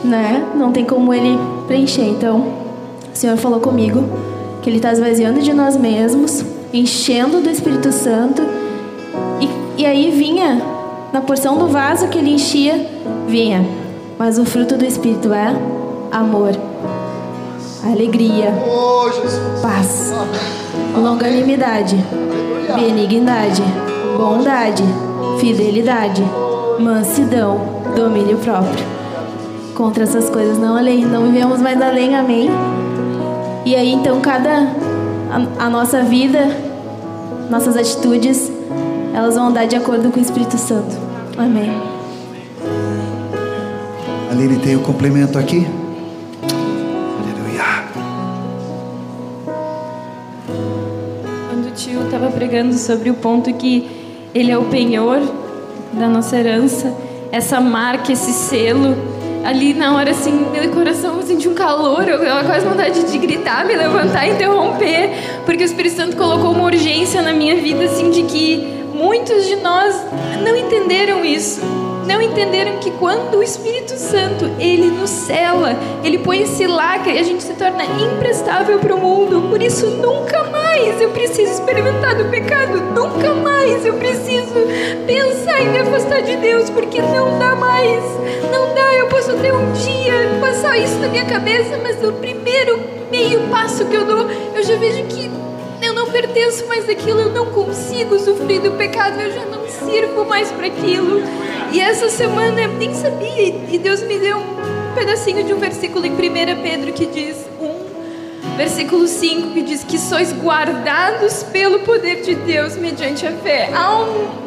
né? 0.03 0.45
Não 0.53 0.73
tem 0.73 0.83
como 0.83 1.13
ele 1.13 1.39
preencher. 1.65 2.09
Então, 2.09 2.39
o 3.13 3.15
Senhor 3.15 3.37
falou 3.37 3.61
comigo 3.61 4.24
que 4.65 4.69
Ele 4.71 4.77
está 4.77 4.91
esvaziando 4.91 5.43
de 5.43 5.53
nós 5.53 5.77
mesmos, 5.77 6.43
enchendo 6.73 7.39
do 7.39 7.51
Espírito 7.51 7.91
Santo. 7.91 8.41
E, 9.39 9.83
e 9.83 9.85
aí 9.85 10.09
vinha, 10.09 10.59
na 11.13 11.21
porção 11.21 11.55
do 11.55 11.67
vaso 11.67 12.07
que 12.07 12.17
Ele 12.17 12.31
enchia, 12.33 12.83
vinha. 13.27 13.63
Mas 14.17 14.39
o 14.39 14.43
fruto 14.43 14.75
do 14.75 14.83
Espírito 14.83 15.31
é 15.31 15.55
amor, 16.11 16.57
alegria, 17.83 18.51
Oh, 18.67 19.07
paz, 19.61 20.11
longanimidade, 20.97 22.03
benignidade, 22.75 23.61
bondade, 24.17 24.83
fidelidade, 25.39 26.23
mansidão, 26.79 27.59
domínio 27.95 28.39
próprio. 28.39 28.83
Contra 29.75 30.05
essas 30.05 30.27
coisas 30.27 30.57
não 30.57 30.75
além, 30.75 31.05
não 31.05 31.27
vivemos 31.27 31.61
mais 31.61 31.79
além, 31.79 32.15
amém? 32.15 32.49
E 33.65 33.75
aí 33.75 33.91
então 33.91 34.21
cada 34.21 34.67
a, 35.31 35.65
a 35.65 35.69
nossa 35.71 36.03
vida, 36.03 36.47
nossas 37.49 37.75
atitudes, 37.75 38.51
elas 39.11 39.33
vão 39.33 39.47
andar 39.47 39.65
de 39.65 39.75
acordo 39.75 40.11
com 40.11 40.19
o 40.19 40.21
Espírito 40.21 40.55
Santo. 40.55 40.95
Amém. 41.35 41.71
Aline 44.29 44.59
tem 44.59 44.75
o 44.75 44.81
complemento 44.81 45.39
aqui. 45.39 45.65
Aleluia. 47.23 47.87
Quando 51.49 51.67
o 51.67 51.71
tio 51.71 52.03
estava 52.03 52.29
pregando 52.29 52.75
sobre 52.75 53.09
o 53.09 53.15
ponto 53.15 53.51
que 53.51 53.89
ele 54.33 54.51
é 54.51 54.57
o 54.57 54.65
penhor 54.65 55.21
da 55.93 56.07
nossa 56.07 56.37
herança, 56.37 56.93
essa 57.31 57.59
marca, 57.59 58.11
esse 58.11 58.31
selo, 58.31 59.14
ali 59.45 59.75
na 59.75 59.95
hora 59.95 60.09
assim, 60.09 60.47
meu 60.51 60.69
coração 60.71 61.17
eu 61.17 61.21
senti 61.25 61.47
um 61.47 61.53
calor, 61.53 62.07
eu 62.09 62.23
eu 62.23 62.45
quase 62.45 62.65
vontade 62.65 63.03
de 63.03 63.17
gritar, 63.19 63.63
me 63.63 63.75
levantar 63.75 64.27
interromper, 64.27 65.11
porque 65.45 65.63
o 65.63 65.65
Espírito 65.65 65.95
Santo 65.95 66.17
colocou 66.17 66.51
uma 66.51 66.63
urgência 66.63 67.21
na 67.21 67.31
minha 67.31 67.55
vida 67.55 67.83
assim 67.83 68.09
de 68.09 68.23
que 68.23 68.57
muitos 68.91 69.45
de 69.45 69.57
nós 69.57 69.95
não 70.43 70.55
entenderam 70.55 71.23
isso. 71.23 71.61
Não 72.07 72.21
entenderam 72.21 72.77
que 72.77 72.91
quando 72.91 73.37
o 73.37 73.43
Espírito 73.43 73.97
Santo 73.97 74.45
ele 74.59 74.91
nos 74.91 75.09
cela, 75.09 75.75
ele 76.03 76.19
põe 76.19 76.43
esse 76.43 76.67
lacre 76.67 77.13
e 77.13 77.17
a 77.17 77.23
gente 77.23 77.41
se 77.41 77.53
torna 77.53 77.83
imprestável 77.83 78.77
para 78.77 78.95
o 78.95 78.99
mundo. 78.99 79.49
Por 79.49 79.59
isso, 79.59 79.87
nunca 79.87 80.43
mais 80.43 80.64
eu 80.77 81.09
preciso 81.11 81.53
experimentar 81.53 82.15
do 82.15 82.25
pecado, 82.25 82.79
nunca 82.93 83.33
mais 83.33 83.85
eu 83.85 83.93
preciso 83.93 84.53
pensar 85.05 85.61
em 85.61 85.69
me 85.69 85.79
afastar 85.79 86.21
de 86.21 86.35
Deus, 86.37 86.69
porque 86.69 87.01
não 87.01 87.39
dá 87.39 87.55
mais. 87.55 88.03
Não 88.51 88.73
dá, 88.73 88.93
eu 88.95 89.07
posso 89.07 89.33
ter 89.37 89.53
um 89.53 89.71
dia 89.73 90.37
passar 90.41 90.77
isso 90.77 90.95
na 90.99 91.07
minha 91.07 91.25
cabeça, 91.25 91.79
mas 91.81 92.03
o 92.03 92.13
primeiro 92.13 92.79
meio 93.09 93.41
passo 93.49 93.85
que 93.85 93.95
eu 93.95 94.05
dou, 94.05 94.29
eu 94.29 94.63
já 94.63 94.75
vejo 94.75 95.03
que 95.05 95.29
eu 95.81 95.93
não 95.93 96.09
pertenço 96.09 96.65
mais 96.67 96.89
àquilo, 96.89 97.21
eu 97.21 97.31
não 97.31 97.45
consigo 97.47 98.17
sofrer 98.19 98.59
do 98.59 98.71
pecado, 98.71 99.19
eu 99.21 99.31
já 99.31 99.45
não 99.45 99.67
sirvo 99.67 100.25
mais 100.25 100.51
para 100.51 100.67
aquilo. 100.67 101.21
E 101.71 101.79
essa 101.79 102.09
semana 102.09 102.61
eu 102.61 102.69
nem 102.73 102.93
sabia, 102.93 103.55
e 103.69 103.77
Deus 103.77 104.01
me 104.01 104.17
deu 104.17 104.37
um 104.37 104.95
pedacinho 104.95 105.43
de 105.43 105.53
um 105.53 105.59
versículo 105.59 106.05
em 106.05 106.11
1 106.11 106.15
Pedro 106.61 106.93
que 106.93 107.05
diz, 107.05 107.37
1, 107.59 107.74
versículo 108.55 109.07
5, 109.07 109.51
que 109.51 109.61
diz 109.61 109.83
que 109.83 109.97
sois 109.97 110.33
guardados 110.33 111.43
pelo 111.43 111.79
poder 111.79 112.21
de 112.21 112.35
Deus 112.35 112.75
mediante 112.75 113.25
a 113.25 113.31
fé. 113.31 113.69
Há 113.73 113.99
um 113.99 114.45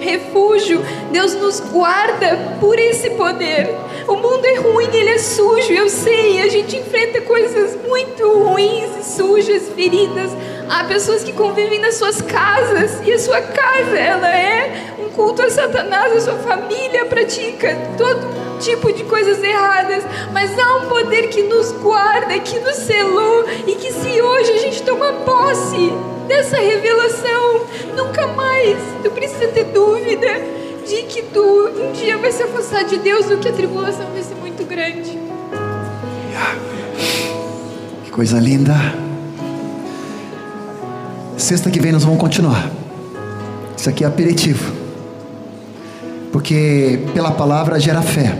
refúgio. 0.00 0.82
Deus 1.12 1.34
nos 1.34 1.60
guarda 1.60 2.56
por 2.58 2.78
esse 2.78 3.10
poder. 3.10 3.68
O 4.08 4.16
mundo 4.16 4.44
é 4.44 4.54
ruim, 4.54 4.88
ele 4.92 5.10
é 5.10 5.18
sujo, 5.18 5.72
eu 5.72 5.88
sei. 5.88 6.42
A 6.42 6.48
gente 6.48 6.76
enfrenta 6.76 7.20
coisas 7.20 7.78
muito 7.86 8.26
ruins 8.26 8.96
e 8.98 9.04
sujas, 9.04 9.68
feridas. 9.74 10.30
Há 10.70 10.84
pessoas 10.84 11.24
que 11.24 11.32
convivem 11.32 11.80
nas 11.80 11.96
suas 11.96 12.22
casas 12.22 13.00
e 13.04 13.12
a 13.12 13.18
sua 13.18 13.40
casa, 13.40 13.98
ela 13.98 14.30
é 14.32 14.94
um 15.00 15.08
culto 15.08 15.42
a 15.42 15.50
Satanás, 15.50 16.12
a 16.12 16.20
sua 16.20 16.36
família 16.36 17.06
pratica 17.06 17.76
todo 17.98 18.60
tipo 18.60 18.92
de 18.92 19.02
coisas 19.02 19.42
erradas, 19.42 20.04
mas 20.32 20.56
há 20.56 20.76
um 20.76 20.88
poder 20.88 21.26
que 21.28 21.42
nos 21.42 21.72
guarda, 21.72 22.38
que 22.38 22.60
nos 22.60 22.76
selou 22.76 23.44
e 23.66 23.74
que 23.74 23.92
se 23.92 24.22
hoje 24.22 24.52
a 24.52 24.58
gente 24.58 24.82
tomar 24.84 25.12
posse 25.24 25.92
dessa 26.28 26.58
revelação, 26.58 27.66
nunca 27.96 28.28
mais 28.28 28.78
tu 29.02 29.10
precisa 29.10 29.48
ter 29.48 29.64
dúvida 29.64 30.28
de 30.86 31.02
que 31.02 31.22
tu 31.22 31.66
um 31.66 31.90
dia 31.90 32.16
vai 32.16 32.30
se 32.30 32.44
afastar 32.44 32.84
de 32.84 32.96
Deus 32.98 33.28
ou 33.28 33.38
que 33.38 33.48
a 33.48 33.52
tribulação 33.52 34.06
vai 34.12 34.22
ser 34.22 34.36
muito 34.36 34.64
grande. 34.64 35.18
Que 38.04 38.10
coisa 38.12 38.38
linda. 38.38 39.09
Sexta 41.40 41.70
que 41.70 41.80
vem 41.80 41.90
nós 41.90 42.04
vamos 42.04 42.20
continuar. 42.20 42.70
Isso 43.74 43.88
aqui 43.88 44.04
é 44.04 44.06
aperitivo. 44.06 44.72
Porque 46.30 47.00
pela 47.14 47.30
palavra 47.30 47.80
gera 47.80 48.02
fé. 48.02 48.38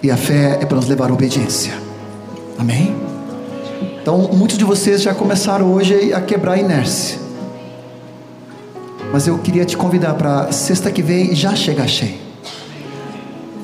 E 0.00 0.08
a 0.08 0.16
fé 0.16 0.58
é 0.62 0.64
para 0.64 0.76
nos 0.76 0.86
levar 0.86 1.10
à 1.10 1.12
obediência. 1.12 1.74
Amém? 2.56 2.94
Então, 4.00 4.30
muitos 4.32 4.56
de 4.56 4.64
vocês 4.64 5.02
já 5.02 5.12
começaram 5.14 5.72
hoje 5.72 6.12
a 6.12 6.20
quebrar 6.20 6.52
a 6.52 6.58
inércia. 6.58 7.18
Mas 9.12 9.26
eu 9.26 9.36
queria 9.38 9.64
te 9.64 9.76
convidar 9.76 10.14
para 10.14 10.52
sexta 10.52 10.92
que 10.92 11.02
vem 11.02 11.34
já 11.34 11.56
chegar 11.56 11.88
cheio. 11.88 12.18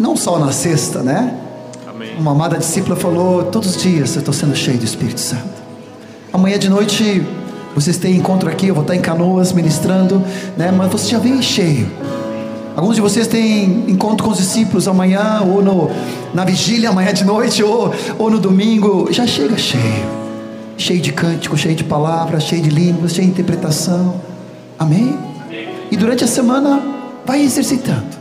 Não 0.01 0.17
só 0.17 0.37
na 0.37 0.51
sexta, 0.51 1.01
né? 1.01 1.39
Uma 2.19 2.33
amada 2.33 2.59
discípula 2.59 2.97
falou: 2.97 3.45
todos 3.45 3.77
os 3.77 3.83
dias 3.83 4.17
eu 4.17 4.19
estou 4.19 4.35
sendo 4.35 4.57
cheio 4.57 4.79
do 4.79 4.85
Espírito 4.85 5.21
Santo. 5.21 5.61
Amanhã 6.33 6.59
de 6.59 6.69
noite 6.69 7.25
Vocês 7.75 7.97
têm 7.97 8.17
encontro 8.17 8.49
aqui, 8.49 8.67
eu 8.67 8.75
vou 8.75 8.83
estar 8.83 8.97
em 8.97 9.01
Canoas 9.01 9.53
ministrando, 9.53 10.23
né? 10.57 10.73
Mas 10.73 10.91
você 10.91 11.09
já 11.09 11.19
vem 11.19 11.41
cheio. 11.41 11.89
Alguns 12.77 12.95
de 12.97 13.01
vocês 13.01 13.27
têm 13.27 13.85
encontro 13.89 14.25
com 14.25 14.31
os 14.31 14.39
discípulos 14.39 14.89
amanhã, 14.89 15.43
ou 15.43 15.63
no, 15.63 15.91
na 16.33 16.45
vigília 16.45 16.91
amanhã 16.91 17.13
de 17.13 17.25
noite, 17.25 17.63
ou, 17.63 17.93
ou 18.19 18.31
no 18.31 18.39
domingo. 18.39 19.09
Já 19.13 19.27
chega 19.27 19.57
cheio. 19.57 20.21
Cheio 20.77 21.01
de 21.01 21.13
cântico, 21.13 21.57
cheio 21.57 21.75
de 21.75 21.85
palavras, 21.85 22.45
cheio 22.45 22.63
de 22.63 22.71
línguas, 22.71 23.13
cheio 23.13 23.27
de 23.27 23.33
interpretação. 23.33 24.21
Amém? 24.79 25.17
E 25.91 25.97
durante 25.97 26.25
a 26.25 26.27
semana, 26.27 26.81
vai 27.27 27.43
exercitando. 27.43 28.21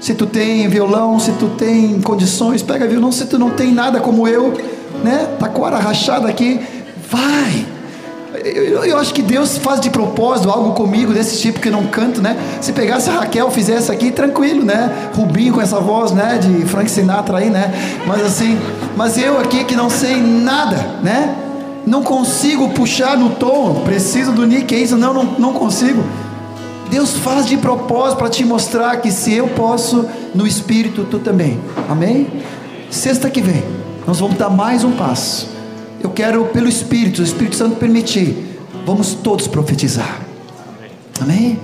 Se 0.00 0.14
tu 0.14 0.26
tem 0.26 0.68
violão, 0.68 1.18
se 1.18 1.32
tu 1.32 1.48
tem 1.48 2.00
condições, 2.00 2.62
pega 2.62 2.86
violão. 2.86 3.10
Se 3.10 3.26
tu 3.26 3.38
não 3.38 3.50
tem 3.50 3.72
nada 3.72 4.00
como 4.00 4.28
eu, 4.28 4.52
né? 5.02 5.36
Tá 5.38 5.48
com 5.48 5.62
hora 5.62 5.78
rachada 5.78 6.28
aqui, 6.28 6.60
vai. 7.10 7.66
Eu, 8.44 8.84
eu, 8.84 8.98
acho 8.98 9.14
que 9.14 9.22
Deus 9.22 9.56
faz 9.56 9.80
de 9.80 9.88
propósito 9.88 10.50
algo 10.50 10.72
comigo 10.72 11.12
desse 11.12 11.40
tipo 11.40 11.60
que 11.60 11.68
eu 11.68 11.72
não 11.72 11.86
canto, 11.86 12.20
né? 12.20 12.36
Se 12.60 12.72
pegasse 12.72 13.08
a 13.08 13.14
Raquel, 13.14 13.50
fizesse 13.50 13.90
aqui, 13.90 14.10
tranquilo, 14.10 14.64
né? 14.64 15.10
Rubinho 15.14 15.54
com 15.54 15.60
essa 15.60 15.80
voz, 15.80 16.12
né? 16.12 16.38
De 16.38 16.66
Frank 16.66 16.90
Sinatra 16.90 17.38
aí, 17.38 17.48
né? 17.48 17.72
Mas 18.06 18.22
assim, 18.22 18.58
mas 18.96 19.16
eu 19.16 19.40
aqui 19.40 19.64
que 19.64 19.74
não 19.74 19.88
sei 19.88 20.20
nada, 20.20 20.76
né? 21.02 21.34
Não 21.86 22.02
consigo 22.02 22.68
puxar 22.70 23.16
no 23.16 23.30
tom, 23.30 23.82
preciso 23.84 24.32
do 24.32 24.46
Nick 24.46 24.74
Hayes, 24.74 24.90
não, 24.90 25.14
não, 25.14 25.24
não 25.38 25.52
consigo. 25.54 26.04
Deus 26.90 27.14
faz 27.14 27.46
de 27.46 27.56
propósito 27.56 28.18
para 28.18 28.28
te 28.28 28.44
mostrar 28.44 28.96
que 28.96 29.10
se 29.10 29.34
eu 29.34 29.48
posso 29.48 30.06
no 30.34 30.46
Espírito, 30.46 31.06
tu 31.10 31.18
também. 31.18 31.58
Amém? 31.88 32.28
Sexta 32.90 33.30
que 33.30 33.40
vem, 33.40 33.64
nós 34.06 34.20
vamos 34.20 34.36
dar 34.36 34.50
mais 34.50 34.84
um 34.84 34.92
passo. 34.92 35.57
Eu 36.00 36.10
quero, 36.10 36.44
pelo 36.46 36.68
Espírito, 36.68 37.20
o 37.20 37.24
Espírito 37.24 37.56
Santo 37.56 37.76
permitir, 37.76 38.58
vamos 38.86 39.14
todos 39.14 39.48
profetizar. 39.48 40.20
Amém? 41.20 41.58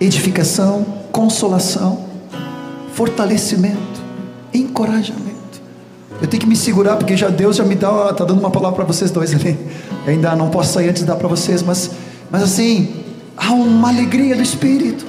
Edificação, 0.00 0.84
consolação, 1.10 2.04
fortalecimento, 2.92 4.02
encorajamento. 4.52 5.28
Eu 6.20 6.28
tenho 6.28 6.40
que 6.40 6.48
me 6.48 6.56
segurar 6.56 6.96
porque 6.96 7.16
já 7.16 7.28
Deus 7.28 7.56
já 7.56 7.64
me 7.64 7.74
dá, 7.74 8.12
tá 8.12 8.24
dando 8.24 8.40
uma 8.40 8.50
palavra 8.50 8.76
para 8.76 8.84
vocês 8.84 9.10
dois 9.10 9.34
ali. 9.34 9.56
Eu 10.04 10.12
ainda 10.12 10.34
não 10.36 10.50
posso 10.50 10.72
sair 10.72 10.88
antes 10.88 11.02
de 11.02 11.08
dar 11.08 11.16
para 11.16 11.28
vocês, 11.28 11.62
mas, 11.62 11.90
mas 12.30 12.42
assim, 12.42 12.92
há 13.36 13.52
uma 13.52 13.88
alegria 13.88 14.36
do 14.36 14.42
Espírito. 14.42 15.06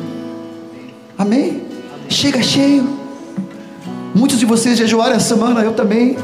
Amém? 1.17 1.63
Chega 2.07 2.41
cheio. 2.41 2.87
Muitos 4.15 4.39
de 4.39 4.45
vocês 4.45 4.77
jejuaram 4.77 5.15
essa 5.15 5.35
semana, 5.35 5.61
eu 5.61 5.73
também. 5.73 6.17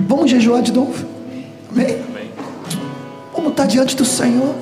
Vamos 0.00 0.30
jejuar 0.30 0.62
de 0.62 0.72
novo. 0.72 1.13
Amém? 1.74 1.98
Vamos 3.34 3.50
estar 3.50 3.66
diante 3.66 3.96
do 3.96 4.04
Senhor. 4.04 4.54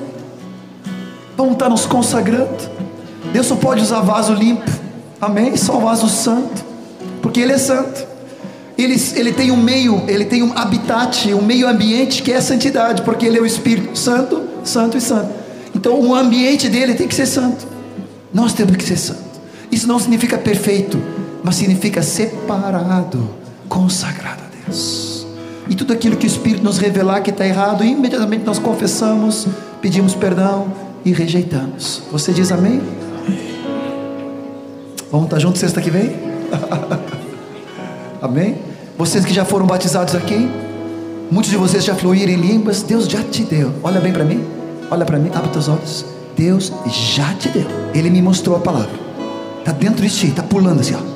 Vamos 1.37 1.53
estar 1.53 1.69
nos 1.69 1.85
consagrando. 1.85 2.71
Deus 3.31 3.45
só 3.45 3.55
pode 3.55 3.81
usar 3.81 4.01
vaso 4.01 4.33
limpo. 4.33 4.69
Amém? 5.21 5.55
Só 5.55 5.77
vaso 5.79 6.09
santo. 6.09 6.65
Porque 7.21 7.39
Ele 7.39 7.53
é 7.53 7.57
santo. 7.57 8.13
Ele, 8.77 8.95
ele 9.15 9.31
tem 9.31 9.51
um 9.51 9.55
meio, 9.55 10.03
ele 10.07 10.25
tem 10.25 10.41
um 10.41 10.51
habitat, 10.57 11.31
um 11.33 11.43
meio 11.43 11.67
ambiente 11.67 12.23
que 12.23 12.31
é 12.31 12.37
a 12.37 12.41
santidade, 12.41 13.03
porque 13.03 13.25
Ele 13.25 13.37
é 13.37 13.41
o 13.41 13.45
Espírito 13.45 13.97
Santo, 13.97 14.41
Santo 14.63 14.97
e 14.97 15.01
Santo. 15.01 15.31
Então 15.75 15.99
o 15.99 16.15
ambiente 16.15 16.67
dele 16.67 16.95
tem 16.95 17.07
que 17.07 17.13
ser 17.13 17.27
santo. 17.27 17.67
Nós 18.33 18.51
temos 18.53 18.75
que 18.75 18.83
ser 18.83 18.97
santo. 18.97 19.21
Isso 19.71 19.87
não 19.87 19.99
significa 19.99 20.39
perfeito, 20.39 20.99
mas 21.43 21.55
significa 21.55 22.01
separado, 22.01 23.29
consagrado 23.69 24.41
a 24.41 24.65
Deus. 24.65 25.12
E 25.69 25.75
tudo 25.75 25.93
aquilo 25.93 26.17
que 26.17 26.25
o 26.25 26.27
Espírito 26.27 26.63
nos 26.63 26.77
revelar 26.77 27.21
que 27.21 27.29
está 27.29 27.45
errado, 27.45 27.83
imediatamente 27.83 28.43
nós 28.45 28.59
confessamos, 28.59 29.47
pedimos 29.81 30.13
perdão 30.13 30.67
e 31.05 31.13
rejeitamos. 31.13 32.03
Você 32.11 32.33
diz 32.33 32.51
amém? 32.51 32.81
Vamos 35.09 35.27
estar 35.27 35.39
juntos 35.39 35.61
sexta 35.61 35.81
que 35.81 35.89
vem? 35.89 36.13
amém? 38.21 38.57
Vocês 38.97 39.23
que 39.23 39.33
já 39.33 39.45
foram 39.45 39.65
batizados 39.65 40.15
aqui, 40.15 40.49
muitos 41.31 41.49
de 41.49 41.57
vocês 41.57 41.85
já 41.85 41.95
fluíram 41.95 42.33
em 42.33 42.37
línguas, 42.37 42.83
Deus 42.83 43.07
já 43.07 43.23
te 43.23 43.43
deu. 43.43 43.71
Olha 43.83 44.01
bem 44.01 44.11
para 44.11 44.25
mim, 44.25 44.43
olha 44.91 45.05
para 45.05 45.17
mim, 45.17 45.31
abre 45.33 45.49
teus 45.49 45.69
olhos. 45.69 46.05
Deus 46.35 46.73
já 46.87 47.33
te 47.35 47.47
deu. 47.49 47.67
Ele 47.93 48.09
me 48.09 48.21
mostrou 48.21 48.57
a 48.57 48.59
palavra. 48.59 49.03
Está 49.59 49.71
dentro 49.71 50.05
de 50.05 50.09
ti, 50.09 50.27
está 50.27 50.43
pulando 50.43 50.81
assim, 50.81 50.95
ó. 50.95 51.13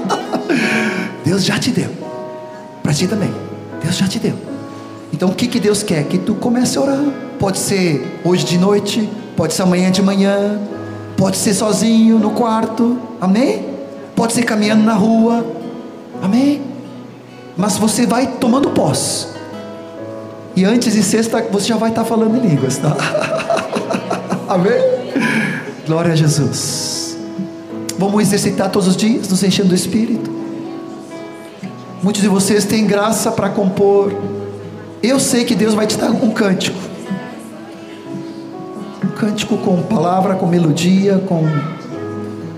Deus 1.24 1.44
já 1.44 1.58
te 1.58 1.70
deu 1.70 2.09
para 2.90 2.94
ti 2.94 3.06
também. 3.06 3.32
Deus 3.80 3.96
já 3.96 4.08
te 4.08 4.18
deu. 4.18 4.34
Então 5.12 5.28
o 5.28 5.34
que, 5.34 5.46
que 5.46 5.60
Deus 5.60 5.80
quer? 5.80 6.02
Que 6.04 6.18
tu 6.18 6.34
comece 6.34 6.76
a 6.76 6.80
orar. 6.80 6.98
Pode 7.38 7.58
ser 7.58 8.20
hoje 8.24 8.44
de 8.44 8.58
noite, 8.58 9.08
pode 9.36 9.54
ser 9.54 9.62
amanhã 9.62 9.92
de 9.92 10.02
manhã, 10.02 10.58
pode 11.16 11.36
ser 11.36 11.54
sozinho 11.54 12.18
no 12.18 12.32
quarto, 12.32 12.98
amém? 13.20 13.64
Pode 14.16 14.32
ser 14.32 14.42
caminhando 14.42 14.82
na 14.82 14.94
rua, 14.94 15.46
amém? 16.20 16.62
Mas 17.56 17.78
você 17.78 18.06
vai 18.06 18.26
tomando 18.26 18.70
posse. 18.70 19.28
E 20.56 20.64
antes 20.64 20.92
de 20.92 21.02
sexta, 21.04 21.46
você 21.48 21.68
já 21.68 21.76
vai 21.76 21.90
estar 21.90 22.04
falando 22.04 22.36
em 22.38 22.48
línguas, 22.48 22.76
tá? 22.78 22.96
amém? 24.50 24.82
Glória 25.86 26.12
a 26.12 26.16
Jesus. 26.16 27.16
Vamos 27.96 28.20
exercitar 28.20 28.68
todos 28.68 28.88
os 28.88 28.96
dias, 28.96 29.28
nos 29.28 29.44
enchendo 29.44 29.68
do 29.68 29.74
Espírito. 29.76 30.39
Muitos 32.02 32.22
de 32.22 32.28
vocês 32.28 32.64
têm 32.64 32.86
graça 32.86 33.30
para 33.30 33.50
compor. 33.50 34.14
Eu 35.02 35.20
sei 35.20 35.44
que 35.44 35.54
Deus 35.54 35.74
vai 35.74 35.86
te 35.86 35.98
dar 35.98 36.10
um 36.10 36.30
cântico. 36.30 36.78
Um 39.04 39.08
cântico 39.08 39.58
com 39.58 39.82
palavra, 39.82 40.34
com 40.34 40.46
melodia, 40.46 41.22
com 41.28 41.46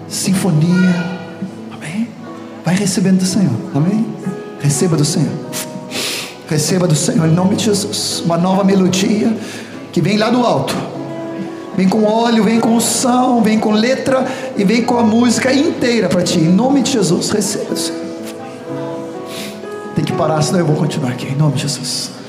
sinfonia. 0.06 0.94
Amém? 1.72 2.08
Vai 2.64 2.76
recebendo 2.76 3.18
do 3.18 3.26
Senhor. 3.26 3.52
Amém? 3.74 4.06
Receba 4.60 4.96
do 4.96 5.04
Senhor. 5.04 5.32
Receba 6.48 6.86
do 6.86 6.94
Senhor 6.94 7.26
em 7.26 7.32
nome 7.32 7.56
de 7.56 7.64
Jesus. 7.64 8.22
Uma 8.24 8.38
nova 8.38 8.62
melodia 8.62 9.36
que 9.90 10.00
vem 10.00 10.18
lá 10.18 10.30
do 10.30 10.46
alto. 10.46 10.76
Vem 11.76 11.88
com 11.88 12.04
óleo, 12.04 12.44
vem 12.44 12.60
com 12.60 12.78
som, 12.78 13.42
vem 13.42 13.58
com 13.58 13.72
letra 13.72 14.24
e 14.56 14.62
vem 14.62 14.82
com 14.84 14.98
a 14.98 15.02
música 15.02 15.52
inteira 15.52 16.08
para 16.08 16.22
ti. 16.22 16.38
Em 16.38 16.52
nome 16.52 16.82
de 16.82 16.92
Jesus, 16.92 17.30
receba, 17.30 17.74
Senhor. 17.74 18.01
Parar, 20.16 20.42
senão 20.42 20.60
eu 20.60 20.66
vou 20.66 20.76
continuar 20.76 21.12
aqui. 21.12 21.26
Em 21.26 21.36
nome 21.36 21.54
de 21.54 21.62
Jesus. 21.62 22.21